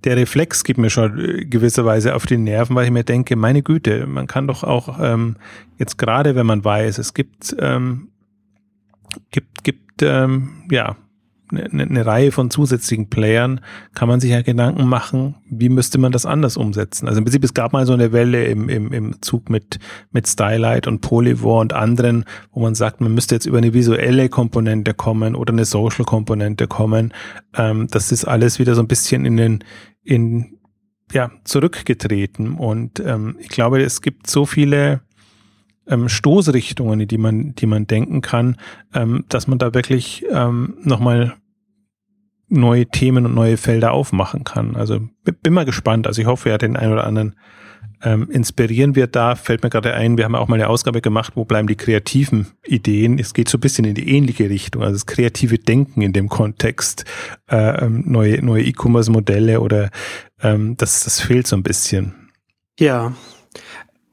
der 0.05 0.16
Reflex 0.16 0.64
gibt 0.64 0.78
mir 0.78 0.90
schon 0.90 1.48
gewisserweise 1.48 2.14
auf 2.14 2.26
die 2.26 2.38
Nerven, 2.38 2.74
weil 2.76 2.86
ich 2.86 2.90
mir 2.90 3.05
denke, 3.05 3.36
meine 3.36 3.62
Güte, 3.62 4.07
man 4.07 4.26
kann 4.26 4.46
doch 4.46 4.64
auch 4.64 4.98
ähm, 5.00 5.36
jetzt 5.78 5.98
gerade, 5.98 6.34
wenn 6.34 6.46
man 6.46 6.64
weiß, 6.64 6.98
es 6.98 7.14
gibt, 7.14 7.55
ähm, 7.59 8.09
gibt, 9.30 9.64
gibt 9.64 10.03
ähm, 10.03 10.64
ja 10.70 10.96
eine, 11.53 11.84
eine 11.84 12.07
Reihe 12.07 12.32
von 12.32 12.50
zusätzlichen 12.50 13.09
Playern, 13.09 13.61
kann 13.94 14.09
man 14.09 14.20
sich 14.20 14.30
ja 14.30 14.42
Gedanken 14.42 14.86
machen, 14.86 15.36
wie 15.48 15.68
müsste 15.68 15.98
man 15.98 16.12
das 16.12 16.26
anders 16.26 16.57
umsetzen. 16.57 17.09
Also 17.09 17.18
im 17.18 17.24
Prinzip, 17.24 17.44
es 17.44 17.55
gab 17.55 17.72
mal 17.72 17.86
so 17.86 17.92
eine 17.92 18.12
Welle 18.12 18.44
im, 18.46 18.68
im, 18.68 18.92
im 18.92 19.22
Zug 19.22 19.50
mit, 19.50 19.78
mit 20.11 20.26
Stylight 20.26 20.86
und 20.86 21.00
Polyvore 21.00 21.61
und 21.61 21.72
anderen, 21.72 22.24
wo 22.53 22.61
man 22.61 22.74
sagt, 22.74 23.00
man 23.00 23.14
müsste 23.14 23.34
jetzt 23.34 23.46
über 23.46 23.59
eine 23.59 23.74
visuelle 23.74 24.28
Komponente 24.28 24.94
kommen 24.94 25.34
oder 25.34 25.53
eine 25.53 25.64
Social-Komponente 25.64 26.66
kommen. 26.66 27.12
Ähm, 27.55 27.86
das 27.90 28.12
ist 28.12 28.24
alles 28.24 28.59
wieder 28.59 28.74
so 28.74 28.82
ein 28.82 28.88
bisschen 28.88 29.24
in 29.24 29.36
den, 29.36 29.64
in, 30.03 30.59
ja, 31.12 31.30
zurückgetreten. 31.44 32.55
Und 32.55 33.00
ähm, 33.00 33.36
ich 33.38 33.48
glaube, 33.48 33.82
es 33.82 34.00
gibt 34.00 34.28
so 34.28 34.46
viele 34.46 35.03
ähm, 35.86 36.09
Stoßrichtungen, 36.09 37.07
die 37.07 37.18
man, 37.18 37.55
die 37.55 37.66
man 37.66 37.86
denken 37.86 38.20
kann, 38.20 38.57
ähm, 38.94 39.24
dass 39.28 39.46
man 39.46 39.59
da 39.59 39.74
wirklich 39.74 40.24
ähm, 40.30 40.74
nochmal 40.82 41.34
neue 42.53 42.86
Themen 42.86 43.26
und 43.26 43.34
neue 43.34 43.57
Felder 43.57 43.92
aufmachen 43.92 44.44
kann. 44.44 44.76
Also 44.76 45.00
bin 45.24 45.53
mal 45.53 45.64
gespannt. 45.64 46.07
Also 46.07 46.20
ich 46.20 46.28
hoffe, 46.28 46.50
ja, 46.50 46.59
den 46.59 46.76
einen 46.76 46.92
oder 46.92 47.05
anderen 47.05 47.34
ähm, 48.03 48.28
inspirieren 48.30 48.94
wir 48.94 49.07
da. 49.07 49.34
Fällt 49.36 49.62
mir 49.62 49.70
gerade 49.70 49.94
ein, 49.94 50.16
wir 50.16 50.24
haben 50.24 50.34
auch 50.34 50.48
mal 50.48 50.57
eine 50.57 50.68
Ausgabe 50.68 51.00
gemacht, 51.00 51.32
wo 51.36 51.44
bleiben 51.44 51.68
die 51.68 51.76
kreativen 51.76 52.48
Ideen. 52.66 53.18
Es 53.18 53.32
geht 53.34 53.48
so 53.48 53.59
ein 53.59 53.61
bisschen 53.61 53.84
in 53.84 53.94
die 53.94 54.09
ähnliche 54.09 54.50
Richtung, 54.50 54.82
also 54.82 54.94
das 54.94 55.07
kreative 55.07 55.59
Denken 55.59 56.03
in 56.03 56.12
dem 56.12 56.28
Kontext, 56.28 57.05
äh, 57.48 57.84
ähm, 57.84 58.05
neue 58.07 58.44
neue 58.44 58.64
E-Commerce-Modelle 58.64 59.61
oder 59.61 59.90
ähm, 60.42 60.76
das, 60.76 61.05
das 61.05 61.20
fehlt 61.20 61.46
so 61.46 61.57
ein 61.57 61.62
bisschen. 61.62 62.14
Ja, 62.78 63.12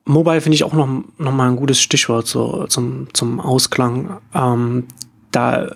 Mobile 0.06 0.42
finde 0.42 0.56
ich 0.56 0.64
auch 0.64 0.74
noch, 0.74 0.88
noch 1.18 1.32
mal 1.32 1.50
ein 1.50 1.56
gutes 1.56 1.82
Stichwort 1.82 2.28
so, 2.28 2.66
zum, 2.68 3.08
zum 3.14 3.40
Ausklang. 3.40 4.20
Ähm, 4.34 4.86
da 5.32 5.76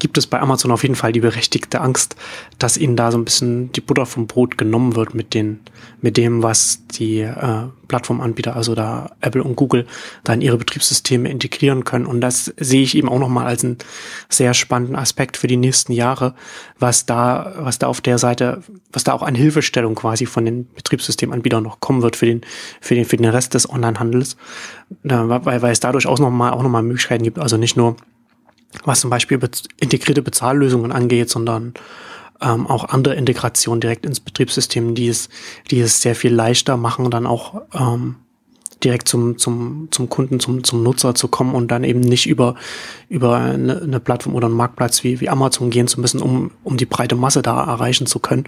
gibt 0.00 0.18
es 0.18 0.26
bei 0.26 0.40
Amazon 0.40 0.72
auf 0.72 0.82
jeden 0.82 0.96
Fall 0.96 1.12
die 1.12 1.20
berechtigte 1.20 1.80
Angst, 1.80 2.16
dass 2.58 2.76
ihnen 2.76 2.96
da 2.96 3.12
so 3.12 3.18
ein 3.18 3.24
bisschen 3.24 3.70
die 3.72 3.80
Butter 3.80 4.06
vom 4.06 4.26
Brot 4.26 4.58
genommen 4.58 4.96
wird 4.96 5.14
mit 5.14 5.34
den, 5.34 5.60
mit 6.00 6.16
dem, 6.16 6.42
was 6.42 6.86
die 6.88 7.20
äh, 7.20 7.68
Plattformanbieter, 7.86 8.56
also 8.56 8.74
da 8.74 9.10
Apple 9.20 9.44
und 9.44 9.56
Google, 9.56 9.86
da 10.24 10.32
in 10.32 10.40
ihre 10.40 10.56
Betriebssysteme 10.56 11.28
integrieren 11.28 11.84
können. 11.84 12.06
Und 12.06 12.20
das 12.20 12.52
sehe 12.56 12.82
ich 12.82 12.96
eben 12.96 13.08
auch 13.08 13.18
nochmal 13.18 13.46
als 13.46 13.64
einen 13.64 13.78
sehr 14.28 14.54
spannenden 14.54 14.96
Aspekt 14.96 15.36
für 15.36 15.46
die 15.46 15.56
nächsten 15.56 15.92
Jahre, 15.92 16.34
was 16.78 17.06
da, 17.06 17.52
was 17.58 17.78
da 17.78 17.86
auf 17.86 18.00
der 18.00 18.18
Seite, 18.18 18.62
was 18.92 19.04
da 19.04 19.12
auch 19.12 19.22
an 19.22 19.34
Hilfestellung 19.34 19.94
quasi 19.94 20.26
von 20.26 20.44
den 20.44 20.66
Betriebssystemanbietern 20.74 21.62
noch 21.62 21.80
kommen 21.80 22.02
wird 22.02 22.16
für 22.16 22.26
den, 22.26 22.40
für 22.80 22.94
den, 22.94 23.04
für 23.04 23.16
den 23.16 23.26
Rest 23.26 23.54
des 23.54 23.68
Onlinehandels, 23.68 24.34
äh, 25.04 25.10
weil, 25.10 25.62
weil 25.62 25.72
es 25.72 25.80
dadurch 25.80 26.06
auch 26.06 26.18
nochmal, 26.18 26.52
auch 26.52 26.62
nochmal 26.62 26.82
Möglichkeiten 26.82 27.24
gibt, 27.24 27.38
also 27.38 27.56
nicht 27.56 27.76
nur 27.76 27.96
was 28.84 29.00
zum 29.00 29.10
Beispiel 29.10 29.38
integrierte 29.78 30.22
Bezahllösungen 30.22 30.92
angeht, 30.92 31.30
sondern 31.30 31.74
ähm, 32.40 32.66
auch 32.66 32.84
andere 32.84 33.14
Integrationen 33.14 33.80
direkt 33.80 34.06
ins 34.06 34.20
Betriebssystem, 34.20 34.94
die 34.94 35.08
es, 35.08 35.28
die 35.70 35.80
es 35.80 36.00
sehr 36.00 36.14
viel 36.14 36.32
leichter 36.32 36.76
machen, 36.76 37.10
dann 37.10 37.26
auch 37.26 37.62
ähm, 37.74 38.16
direkt 38.82 39.08
zum, 39.08 39.36
zum, 39.38 39.88
zum 39.90 40.08
Kunden, 40.08 40.40
zum, 40.40 40.64
zum 40.64 40.82
Nutzer 40.82 41.14
zu 41.14 41.28
kommen 41.28 41.54
und 41.54 41.68
dann 41.68 41.84
eben 41.84 42.00
nicht 42.00 42.26
über, 42.26 42.54
über 43.08 43.36
eine, 43.36 43.82
eine 43.82 44.00
Plattform 44.00 44.34
oder 44.34 44.46
einen 44.46 44.56
Marktplatz 44.56 45.04
wie, 45.04 45.20
wie 45.20 45.28
Amazon 45.28 45.70
gehen 45.70 45.86
zu 45.86 46.00
müssen, 46.00 46.22
um, 46.22 46.50
um 46.64 46.76
die 46.76 46.86
breite 46.86 47.14
Masse 47.14 47.42
da 47.42 47.62
erreichen 47.62 48.06
zu 48.06 48.20
können. 48.20 48.44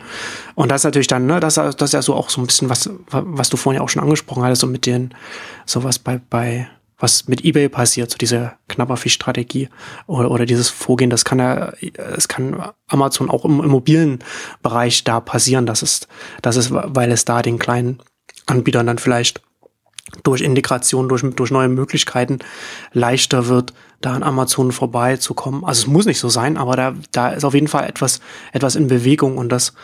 Und 0.54 0.70
das 0.70 0.80
ist 0.80 0.84
natürlich 0.84 1.06
dann, 1.06 1.26
ne, 1.26 1.40
das, 1.40 1.54
das 1.56 1.74
ist 1.78 1.92
ja 1.92 2.02
so 2.02 2.14
auch 2.14 2.30
so 2.30 2.40
ein 2.40 2.46
bisschen 2.46 2.70
was, 2.70 2.88
was 3.10 3.50
du 3.50 3.56
vorhin 3.56 3.80
ja 3.80 3.84
auch 3.84 3.90
schon 3.90 4.02
angesprochen 4.02 4.42
hattest, 4.42 4.62
so 4.62 4.66
mit 4.66 4.86
den, 4.86 5.14
sowas 5.66 5.98
bei, 5.98 6.20
bei, 6.30 6.68
was 7.02 7.26
mit 7.26 7.44
eBay 7.44 7.68
passiert, 7.68 8.12
so 8.12 8.16
diese 8.16 8.52
Knapperfisch-Strategie 8.68 9.68
oder, 10.06 10.30
oder 10.30 10.46
dieses 10.46 10.70
Vorgehen, 10.70 11.10
das 11.10 11.24
kann 11.24 11.40
ja, 11.40 11.72
es 12.16 12.28
kann 12.28 12.62
Amazon 12.86 13.28
auch 13.28 13.44
im, 13.44 13.60
im 13.60 13.70
mobilen 13.70 14.20
Bereich 14.62 15.02
da 15.02 15.18
passieren, 15.18 15.66
dass 15.66 15.82
es, 15.82 16.06
dass 16.42 16.54
es, 16.54 16.68
weil 16.70 17.10
es 17.10 17.24
da 17.24 17.42
den 17.42 17.58
kleinen 17.58 17.98
Anbietern 18.46 18.86
dann 18.86 18.98
vielleicht 18.98 19.42
durch 20.22 20.42
Integration, 20.42 21.08
durch, 21.08 21.22
durch 21.34 21.50
neue 21.50 21.68
Möglichkeiten 21.68 22.38
leichter 22.92 23.48
wird, 23.48 23.72
da 24.00 24.12
an 24.12 24.22
Amazon 24.22 24.70
vorbeizukommen. 24.70 25.64
Also 25.64 25.82
es 25.82 25.86
muss 25.88 26.06
nicht 26.06 26.20
so 26.20 26.28
sein, 26.28 26.56
aber 26.56 26.76
da, 26.76 26.94
da 27.10 27.30
ist 27.30 27.44
auf 27.44 27.54
jeden 27.54 27.68
Fall 27.68 27.88
etwas, 27.88 28.20
etwas 28.52 28.76
in 28.76 28.86
Bewegung 28.86 29.38
und 29.38 29.48
das, 29.48 29.74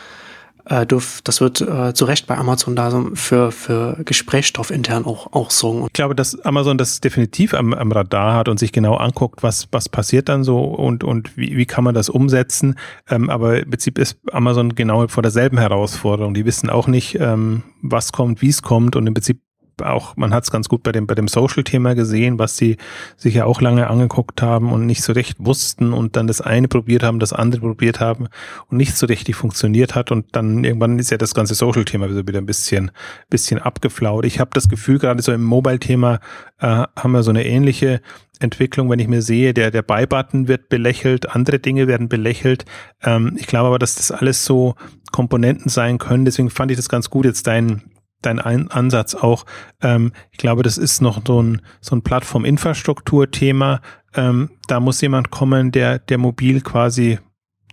äh, 0.69 0.87
dürf, 0.87 1.21
das 1.25 1.41
wird 1.41 1.61
äh, 1.61 1.95
zu 1.95 2.05
Recht 2.05 2.27
bei 2.27 2.37
Amazon 2.37 2.77
da 2.77 2.91
so 2.91 3.11
für, 3.15 3.53
für 3.53 3.99
Gesprächsstoff 4.05 4.71
intern 4.71 5.05
auch, 5.05 5.33
auch 5.33 5.51
sorgen. 5.51 5.87
Ich 5.87 5.93
glaube, 5.93 6.15
dass 6.15 6.39
Amazon 6.41 6.79
das 6.79 7.01
definitiv 7.01 7.55
am, 7.55 7.73
am 7.75 7.93
Radar 7.93 8.35
hat 8.35 8.49
und 8.49 8.59
sich 8.59 8.73
genau 8.73 8.97
anguckt, 8.97 9.43
was, 9.43 9.69
was 9.73 9.89
passiert 9.89 10.29
dann 10.29 10.45
so 10.45 10.61
und, 10.61 11.05
und 11.05 11.37
wie, 11.37 11.57
wie 11.57 11.67
kann 11.67 11.85
man 11.85 11.95
das 11.95 12.09
umsetzen. 12.09 12.77
Ähm, 13.09 13.31
aber 13.31 13.61
im 13.61 13.71
Prinzip 13.71 13.99
ist 13.99 14.19
Amazon 14.31 14.75
genau 14.75 15.09
vor 15.09 15.23
derselben 15.23 15.59
Herausforderung. 15.59 16.35
Die 16.35 16.45
wissen 16.45 16.71
auch 16.71 16.87
nicht, 16.87 17.17
ähm, 17.21 17.63
was 17.83 18.13
kommt, 18.13 18.43
wie 18.43 18.49
es 18.49 18.63
kommt 18.63 18.97
und 18.97 19.07
im 19.07 19.15
Prinzip 19.15 19.41
auch, 19.83 20.17
man 20.17 20.35
hat 20.35 20.45
es 20.45 20.51
ganz 20.51 20.69
gut 20.69 20.83
bei 20.83 20.93
dem, 20.93 21.07
bei 21.07 21.15
dem 21.15 21.29
Social-Thema 21.29 21.95
gesehen, 21.95 22.39
was 22.39 22.57
sie 22.57 22.77
sich 23.17 23.35
ja 23.35 23.45
auch 23.45 23.61
lange 23.61 23.89
angeguckt 23.89 24.43
haben 24.43 24.73
und 24.73 24.87
nicht 24.87 25.03
so 25.03 25.13
recht 25.13 25.37
wussten 25.39 25.93
und 25.93 26.17
dann 26.17 26.27
das 26.27 26.41
eine 26.41 26.69
probiert 26.69 27.03
haben, 27.03 27.19
das 27.19 27.33
andere 27.33 27.63
probiert 27.63 28.01
haben 28.01 28.29
und 28.69 28.77
nicht 28.77 28.97
so 28.97 29.07
richtig 29.07 29.37
funktioniert 29.37 29.95
hat 29.95 30.11
und 30.11 30.27
dann 30.33 30.65
irgendwann 30.65 30.99
ist 30.99 31.11
ja 31.11 31.17
das 31.17 31.35
ganze 31.35 31.55
Social-Thema 31.55 32.09
wieder 32.11 32.39
ein 32.39 32.47
bisschen, 32.47 32.91
bisschen 33.31 33.59
abgeflaut. 33.59 34.25
Ich 34.25 34.41
habe 34.41 34.51
das 34.53 34.69
Gefühl, 34.69 34.99
gerade 34.99 35.23
so 35.23 35.33
im 35.33 35.43
Mobile-Thema 35.43 36.21
äh, 36.61 36.85
haben 36.97 37.13
wir 37.13 37.23
so 37.23 37.31
eine 37.31 37.47
ähnliche 37.47 38.01
Entwicklung, 38.41 38.89
wenn 38.91 38.99
ich 38.99 39.09
mir 39.09 39.23
sehe, 39.23 39.53
der, 39.53 39.71
der 39.71 39.83
Buy-Button 39.83 40.49
wird 40.49 40.69
belächelt, 40.69 41.31
andere 41.31 41.59
Dinge 41.59 41.89
werden 41.89 42.09
belächelt. 42.09 42.65
Ähm, 43.03 43.37
ich 43.37 43.47
glaube 43.47 43.69
aber, 43.69 43.79
dass 43.79 43.97
das 43.97 44.11
alles 44.11 44.45
so 44.45 44.75
Komponenten 45.11 45.69
sein 45.69 45.99
können. 45.99 46.25
Deswegen 46.25 46.51
fand 46.51 46.71
ich 46.71 46.77
das 46.77 46.89
ganz 46.89 47.11
gut, 47.11 47.25
jetzt 47.25 47.47
dein, 47.47 47.83
dein 48.23 48.41
Ein 48.41 48.71
Ansatz 48.71 49.15
auch. 49.15 49.45
Ähm, 49.83 50.13
ich 50.31 50.39
glaube, 50.39 50.63
das 50.63 50.79
ist 50.79 51.01
noch 51.03 51.21
so 51.27 51.43
ein, 51.43 51.63
so 51.81 51.97
ein 51.97 52.03
Plattform-Infrastruktur-Thema. 52.03 53.81
Ähm, 54.15 54.51
da 54.67 54.81
muss 54.81 55.01
jemand 55.01 55.31
kommen, 55.31 55.73
der, 55.73 55.99
der 55.99 56.19
mobil 56.19 56.61
quasi 56.61 57.19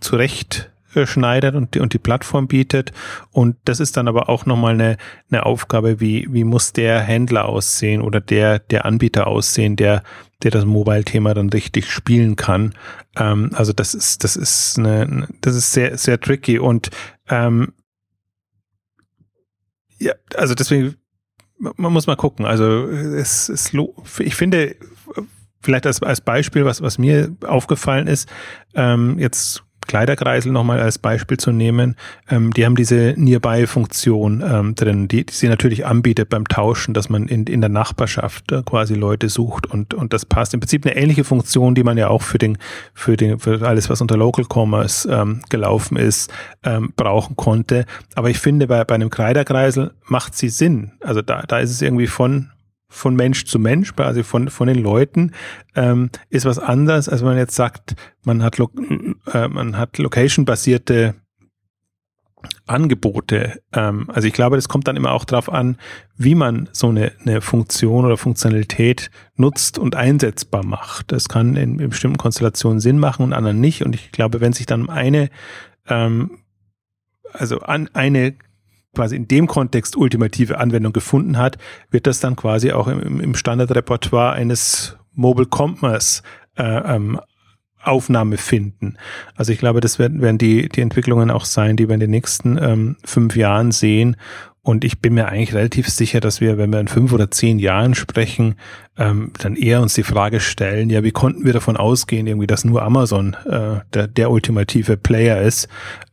zurecht 0.00 0.70
äh, 0.94 1.06
schneidet 1.06 1.54
und 1.54 1.74
die, 1.74 1.80
und 1.80 1.92
die 1.92 1.98
Plattform 1.98 2.46
bietet. 2.48 2.92
Und 3.30 3.56
das 3.64 3.80
ist 3.80 3.96
dann 3.96 4.08
aber 4.08 4.28
auch 4.28 4.46
nochmal 4.46 4.74
eine, 4.74 4.96
eine 5.30 5.44
Aufgabe, 5.44 6.00
wie, 6.00 6.26
wie 6.30 6.44
muss 6.44 6.72
der 6.72 7.00
Händler 7.00 7.46
aussehen 7.46 8.00
oder 8.00 8.20
der, 8.20 8.58
der 8.58 8.86
Anbieter 8.86 9.26
aussehen, 9.26 9.76
der, 9.76 10.02
der 10.42 10.50
das 10.50 10.64
Mobile-Thema 10.64 11.34
dann 11.34 11.50
richtig 11.50 11.90
spielen 11.90 12.36
kann. 12.36 12.74
Ähm, 13.16 13.50
also 13.54 13.72
das 13.72 13.94
ist, 13.94 14.24
das 14.24 14.36
ist 14.36 14.78
eine, 14.78 15.28
das 15.40 15.54
ist 15.54 15.72
sehr, 15.72 15.98
sehr 15.98 16.20
tricky 16.20 16.58
und 16.58 16.90
ähm, 17.28 17.72
ja, 19.98 20.12
also 20.34 20.54
deswegen, 20.54 20.96
man 21.58 21.92
muss 21.92 22.06
mal 22.06 22.16
gucken. 22.16 22.46
Also 22.46 22.88
es 22.88 23.48
ist, 23.48 23.72
ich 24.18 24.34
finde, 24.34 24.76
vielleicht 25.60 25.86
als, 25.86 26.02
als 26.02 26.20
Beispiel, 26.20 26.64
was, 26.64 26.82
was 26.82 26.98
mir 26.98 27.34
aufgefallen 27.46 28.06
ist, 28.06 28.28
ähm, 28.74 29.18
jetzt 29.18 29.62
Kleiderkreisel 29.86 30.52
nochmal 30.52 30.80
als 30.80 30.98
Beispiel 30.98 31.36
zu 31.36 31.52
nehmen, 31.52 31.96
ähm, 32.28 32.52
die 32.52 32.64
haben 32.64 32.76
diese 32.76 33.14
Nearby-Funktion 33.16 34.42
ähm, 34.46 34.74
drin, 34.74 35.08
die, 35.08 35.26
die 35.26 35.32
sie 35.32 35.48
natürlich 35.48 35.86
anbietet 35.86 36.28
beim 36.28 36.46
Tauschen, 36.46 36.94
dass 36.94 37.08
man 37.08 37.26
in, 37.28 37.44
in 37.44 37.60
der 37.60 37.70
Nachbarschaft 37.70 38.52
äh, 38.52 38.62
quasi 38.62 38.94
Leute 38.94 39.28
sucht 39.28 39.66
und, 39.66 39.94
und 39.94 40.12
das 40.12 40.26
passt. 40.26 40.54
Im 40.54 40.60
Prinzip 40.60 40.84
eine 40.84 40.96
ähnliche 40.96 41.24
Funktion, 41.24 41.74
die 41.74 41.84
man 41.84 41.96
ja 41.98 42.08
auch 42.08 42.22
für 42.22 42.38
den, 42.38 42.58
für 42.94 43.16
den, 43.16 43.38
für 43.38 43.66
alles, 43.66 43.88
was 43.90 44.00
unter 44.00 44.16
Local 44.16 44.44
Commerce 44.52 45.08
ähm, 45.10 45.40
gelaufen 45.48 45.96
ist, 45.96 46.32
ähm, 46.64 46.92
brauchen 46.96 47.36
konnte. 47.36 47.84
Aber 48.14 48.30
ich 48.30 48.38
finde, 48.38 48.66
bei, 48.66 48.84
bei 48.84 48.94
einem 48.94 49.10
Kleiderkreisel 49.10 49.92
macht 50.06 50.34
sie 50.34 50.48
Sinn. 50.48 50.92
Also 51.00 51.22
da, 51.22 51.42
da 51.42 51.58
ist 51.58 51.70
es 51.70 51.82
irgendwie 51.82 52.06
von 52.06 52.50
von 52.88 53.16
Mensch 53.16 53.44
zu 53.44 53.58
Mensch, 53.58 53.94
quasi 53.94 54.22
von, 54.22 54.48
von 54.48 54.68
den 54.68 54.78
Leuten, 54.78 55.32
ähm, 55.74 56.10
ist 56.30 56.46
was 56.46 56.58
anderes, 56.58 57.08
als 57.08 57.20
wenn 57.20 57.28
man 57.28 57.38
jetzt 57.38 57.56
sagt, 57.56 57.96
man 58.24 58.42
hat, 58.42 58.58
lo 58.58 58.70
äh, 59.32 59.48
hat 59.72 59.98
location-basierte 59.98 61.14
Angebote. 62.66 63.60
Ähm, 63.72 64.08
also 64.08 64.28
ich 64.28 64.34
glaube, 64.34 64.56
das 64.56 64.68
kommt 64.68 64.86
dann 64.86 64.96
immer 64.96 65.12
auch 65.12 65.24
darauf 65.24 65.52
an, 65.52 65.78
wie 66.16 66.34
man 66.34 66.68
so 66.72 66.88
eine, 66.88 67.12
eine 67.24 67.40
Funktion 67.40 68.04
oder 68.04 68.16
Funktionalität 68.16 69.10
nutzt 69.34 69.78
und 69.78 69.96
einsetzbar 69.96 70.64
macht. 70.64 71.10
Das 71.12 71.28
kann 71.28 71.56
in, 71.56 71.80
in 71.80 71.90
bestimmten 71.90 72.18
Konstellationen 72.18 72.80
Sinn 72.80 72.98
machen 72.98 73.24
und 73.24 73.32
anderen 73.32 73.60
nicht. 73.60 73.84
Und 73.84 73.94
ich 73.94 74.12
glaube, 74.12 74.40
wenn 74.40 74.52
sich 74.52 74.66
dann 74.66 74.88
eine 74.88 75.28
ähm, 75.88 76.38
also 77.32 77.60
an 77.60 77.88
eine 77.92 78.34
quasi 78.96 79.14
in 79.14 79.28
dem 79.28 79.46
Kontext 79.46 79.96
ultimative 79.96 80.58
Anwendung 80.58 80.92
gefunden 80.92 81.36
hat, 81.36 81.58
wird 81.90 82.06
das 82.06 82.18
dann 82.18 82.34
quasi 82.34 82.72
auch 82.72 82.88
im, 82.88 83.20
im 83.20 83.34
Standardrepertoire 83.34 84.32
eines 84.32 84.96
Mobile 85.12 85.46
Commerce 85.48 86.22
äh, 86.56 86.64
ähm, 86.64 87.20
Aufnahme 87.82 88.36
finden. 88.36 88.96
Also 89.36 89.52
ich 89.52 89.58
glaube, 89.58 89.80
das 89.80 89.98
werden, 89.98 90.20
werden 90.20 90.38
die, 90.38 90.68
die 90.68 90.80
Entwicklungen 90.80 91.30
auch 91.30 91.44
sein, 91.44 91.76
die 91.76 91.88
wir 91.88 91.94
in 91.94 92.00
den 92.00 92.10
nächsten 92.10 92.58
ähm, 92.58 92.96
fünf 93.04 93.36
Jahren 93.36 93.70
sehen. 93.70 94.16
Und 94.66 94.82
ich 94.82 94.98
bin 94.98 95.14
mir 95.14 95.28
eigentlich 95.28 95.54
relativ 95.54 95.88
sicher, 95.88 96.18
dass 96.18 96.40
wir, 96.40 96.58
wenn 96.58 96.72
wir 96.72 96.80
in 96.80 96.88
fünf 96.88 97.12
oder 97.12 97.30
zehn 97.30 97.60
Jahren 97.60 97.94
sprechen, 97.94 98.56
ähm, 98.98 99.30
dann 99.38 99.54
eher 99.54 99.80
uns 99.80 99.94
die 99.94 100.02
Frage 100.02 100.40
stellen, 100.40 100.90
ja, 100.90 101.04
wie 101.04 101.12
konnten 101.12 101.44
wir 101.44 101.52
davon 101.52 101.76
ausgehen, 101.76 102.26
irgendwie, 102.26 102.48
dass 102.48 102.64
nur 102.64 102.82
Amazon 102.82 103.36
äh, 103.48 103.82
der, 103.94 104.08
der 104.08 104.28
ultimative 104.28 104.96
Player 104.96 105.40
ist 105.40 105.68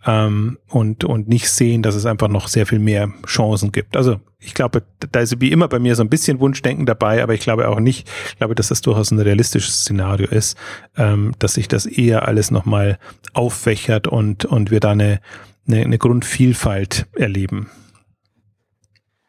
ähm, 0.05 0.59
und, 0.67 1.03
und 1.03 1.27
nicht 1.27 1.49
sehen, 1.49 1.81
dass 1.81 1.95
es 1.95 2.05
einfach 2.05 2.27
noch 2.27 2.47
sehr 2.47 2.67
viel 2.67 2.77
mehr 2.77 3.11
Chancen 3.25 3.71
gibt. 3.71 3.97
Also 3.97 4.19
ich 4.37 4.53
glaube, 4.53 4.83
da 4.99 5.19
ist 5.21 5.41
wie 5.41 5.51
immer 5.51 5.67
bei 5.67 5.79
mir 5.79 5.95
so 5.95 6.03
ein 6.03 6.09
bisschen 6.09 6.39
Wunschdenken 6.39 6.85
dabei, 6.85 7.23
aber 7.23 7.33
ich 7.33 7.41
glaube 7.41 7.67
auch 7.67 7.79
nicht, 7.79 8.07
ich 8.29 8.37
glaube, 8.37 8.53
dass 8.53 8.67
das 8.67 8.81
durchaus 8.81 9.09
ein 9.09 9.19
realistisches 9.19 9.81
Szenario 9.81 10.27
ist, 10.27 10.59
ähm, 10.95 11.31
dass 11.39 11.55
sich 11.55 11.67
das 11.67 11.87
eher 11.87 12.27
alles 12.27 12.51
nochmal 12.51 12.99
auffächert 13.33 14.07
und, 14.07 14.45
und 14.45 14.69
wir 14.69 14.79
da 14.79 14.91
eine, 14.91 15.21
eine, 15.67 15.81
eine 15.81 15.97
Grundvielfalt 15.97 17.07
erleben. 17.15 17.71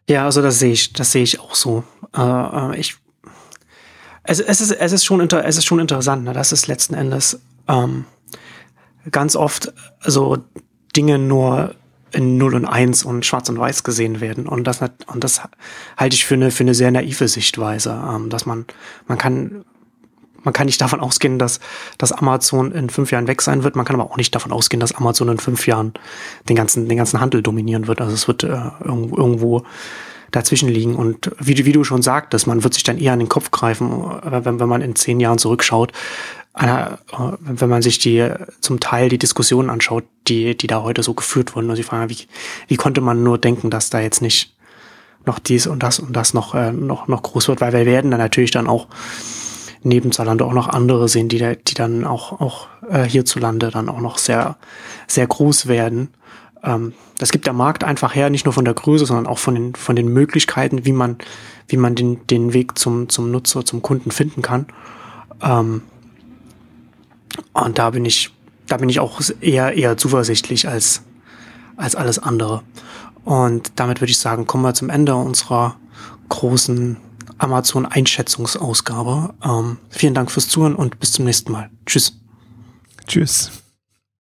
Ja, 0.08 0.24
also 0.24 0.42
das 0.42 0.58
sehe 0.58 0.72
ich, 0.72 0.92
das 0.92 1.12
sehe 1.12 1.22
ich 1.22 1.40
auch 1.40 1.54
so. 1.54 1.84
Äh, 2.14 2.20
äh, 2.20 2.78
ich, 2.78 2.96
es, 4.22 4.40
es, 4.40 4.60
ist, 4.60 4.70
es, 4.72 4.92
ist 4.92 5.04
schon 5.04 5.20
inter, 5.20 5.44
es 5.44 5.56
ist 5.56 5.64
schon 5.64 5.80
interessant, 5.80 6.24
ne, 6.24 6.32
dass 6.32 6.52
es 6.52 6.66
letzten 6.66 6.94
Endes 6.94 7.40
ähm, 7.68 8.04
ganz 9.10 9.36
oft 9.36 9.72
so 10.00 10.38
Dinge 10.94 11.18
nur 11.18 11.74
in 12.12 12.38
0 12.38 12.54
und 12.54 12.64
1 12.64 13.04
und 13.04 13.26
schwarz 13.26 13.48
und 13.48 13.58
weiß 13.58 13.82
gesehen 13.82 14.20
werden. 14.20 14.46
Und 14.46 14.64
das, 14.64 14.80
und 14.80 15.24
das 15.24 15.42
halte 15.96 16.14
ich 16.14 16.24
für 16.24 16.34
eine, 16.34 16.50
für 16.50 16.62
eine 16.62 16.74
sehr 16.74 16.90
naive 16.90 17.26
Sichtweise, 17.26 17.90
ähm, 17.90 18.30
dass 18.30 18.46
man, 18.46 18.66
man 19.06 19.18
kann 19.18 19.64
man 20.44 20.52
kann 20.52 20.66
nicht 20.66 20.80
davon 20.80 21.00
ausgehen, 21.00 21.38
dass, 21.38 21.60
dass 21.98 22.12
Amazon 22.12 22.72
in 22.72 22.90
fünf 22.90 23.10
Jahren 23.10 23.26
weg 23.26 23.42
sein 23.42 23.64
wird. 23.64 23.76
Man 23.76 23.84
kann 23.84 23.98
aber 23.98 24.10
auch 24.10 24.16
nicht 24.16 24.34
davon 24.34 24.52
ausgehen, 24.52 24.80
dass 24.80 24.94
Amazon 24.94 25.28
in 25.28 25.38
fünf 25.38 25.66
Jahren 25.66 25.94
den 26.48 26.56
ganzen, 26.56 26.88
den 26.88 26.98
ganzen 26.98 27.20
Handel 27.20 27.42
dominieren 27.42 27.86
wird. 27.86 28.00
Also 28.00 28.14
es 28.14 28.28
wird 28.28 28.44
äh, 28.44 28.60
irgendwo 28.84 29.64
dazwischen 30.30 30.68
liegen. 30.68 30.96
Und 30.96 31.30
wie, 31.38 31.64
wie 31.64 31.72
du 31.72 31.84
schon 31.84 32.02
sagtest, 32.02 32.46
man 32.46 32.62
wird 32.64 32.74
sich 32.74 32.82
dann 32.82 32.98
eher 32.98 33.12
an 33.12 33.20
den 33.20 33.28
Kopf 33.28 33.50
greifen, 33.50 33.90
äh, 33.90 34.44
wenn, 34.44 34.60
wenn 34.60 34.68
man 34.68 34.82
in 34.82 34.96
zehn 34.96 35.20
Jahren 35.20 35.38
zurückschaut. 35.38 35.92
Äh, 36.56 36.86
wenn 37.40 37.68
man 37.68 37.82
sich 37.82 37.98
die 37.98 38.30
zum 38.60 38.78
Teil 38.78 39.08
die 39.08 39.18
Diskussionen 39.18 39.70
anschaut, 39.70 40.04
die, 40.28 40.56
die 40.56 40.66
da 40.66 40.82
heute 40.82 41.02
so 41.02 41.14
geführt 41.14 41.56
wurden. 41.56 41.70
Und 41.70 41.76
sie 41.76 41.82
fragen, 41.82 42.10
wie, 42.10 42.26
wie 42.68 42.76
konnte 42.76 43.00
man 43.00 43.22
nur 43.22 43.38
denken, 43.38 43.70
dass 43.70 43.90
da 43.90 44.00
jetzt 44.00 44.22
nicht 44.22 44.54
noch 45.26 45.38
dies 45.38 45.66
und 45.66 45.82
das 45.82 45.98
und 45.98 46.14
das 46.14 46.34
noch, 46.34 46.54
äh, 46.54 46.72
noch, 46.72 47.08
noch 47.08 47.22
groß 47.22 47.48
wird, 47.48 47.60
weil 47.60 47.72
wir 47.72 47.86
werden 47.86 48.10
dann 48.10 48.20
natürlich 48.20 48.50
dann 48.50 48.66
auch 48.66 48.88
neben 49.84 50.12
Zalando 50.12 50.46
auch 50.46 50.52
noch 50.52 50.68
andere 50.68 51.08
sehen, 51.08 51.28
die, 51.28 51.38
da, 51.38 51.54
die 51.54 51.74
dann 51.74 52.04
auch, 52.04 52.40
auch 52.40 52.66
äh, 52.88 53.04
hierzulande 53.04 53.70
dann 53.70 53.88
auch 53.88 54.00
noch 54.00 54.18
sehr, 54.18 54.56
sehr 55.06 55.26
groß 55.26 55.66
werden. 55.66 56.08
Ähm, 56.62 56.94
das 57.18 57.30
gibt 57.30 57.46
der 57.46 57.52
Markt 57.52 57.84
einfach 57.84 58.14
her, 58.14 58.30
nicht 58.30 58.44
nur 58.44 58.54
von 58.54 58.64
der 58.64 58.74
Größe, 58.74 59.06
sondern 59.06 59.26
auch 59.26 59.38
von 59.38 59.54
den, 59.54 59.74
von 59.74 59.94
den 59.94 60.08
Möglichkeiten, 60.08 60.84
wie 60.84 60.92
man, 60.92 61.18
wie 61.68 61.76
man 61.76 61.94
den, 61.94 62.26
den 62.26 62.52
Weg 62.54 62.78
zum, 62.78 63.08
zum 63.08 63.30
Nutzer, 63.30 63.64
zum 63.64 63.82
Kunden 63.82 64.10
finden 64.10 64.42
kann. 64.42 64.66
Ähm, 65.42 65.82
und 67.52 67.78
da 67.78 67.90
bin 67.90 68.04
ich, 68.04 68.32
da 68.66 68.78
bin 68.78 68.88
ich 68.88 69.00
auch 69.00 69.20
eher, 69.40 69.74
eher 69.74 69.96
zuversichtlich 69.96 70.66
als, 70.68 71.02
als 71.76 71.94
alles 71.94 72.18
andere. 72.18 72.62
Und 73.24 73.72
damit 73.76 74.00
würde 74.00 74.10
ich 74.10 74.18
sagen, 74.18 74.46
kommen 74.46 74.64
wir 74.64 74.74
zum 74.74 74.90
Ende 74.90 75.14
unserer 75.14 75.76
großen 76.28 76.96
Amazon-Einschätzungsausgabe. 77.38 79.34
Ähm, 79.44 79.78
vielen 79.90 80.14
Dank 80.14 80.30
fürs 80.30 80.48
Zuhören 80.48 80.74
und 80.74 81.00
bis 81.00 81.12
zum 81.12 81.24
nächsten 81.24 81.52
Mal. 81.52 81.70
Tschüss. 81.86 82.20
Tschüss. 83.06 83.63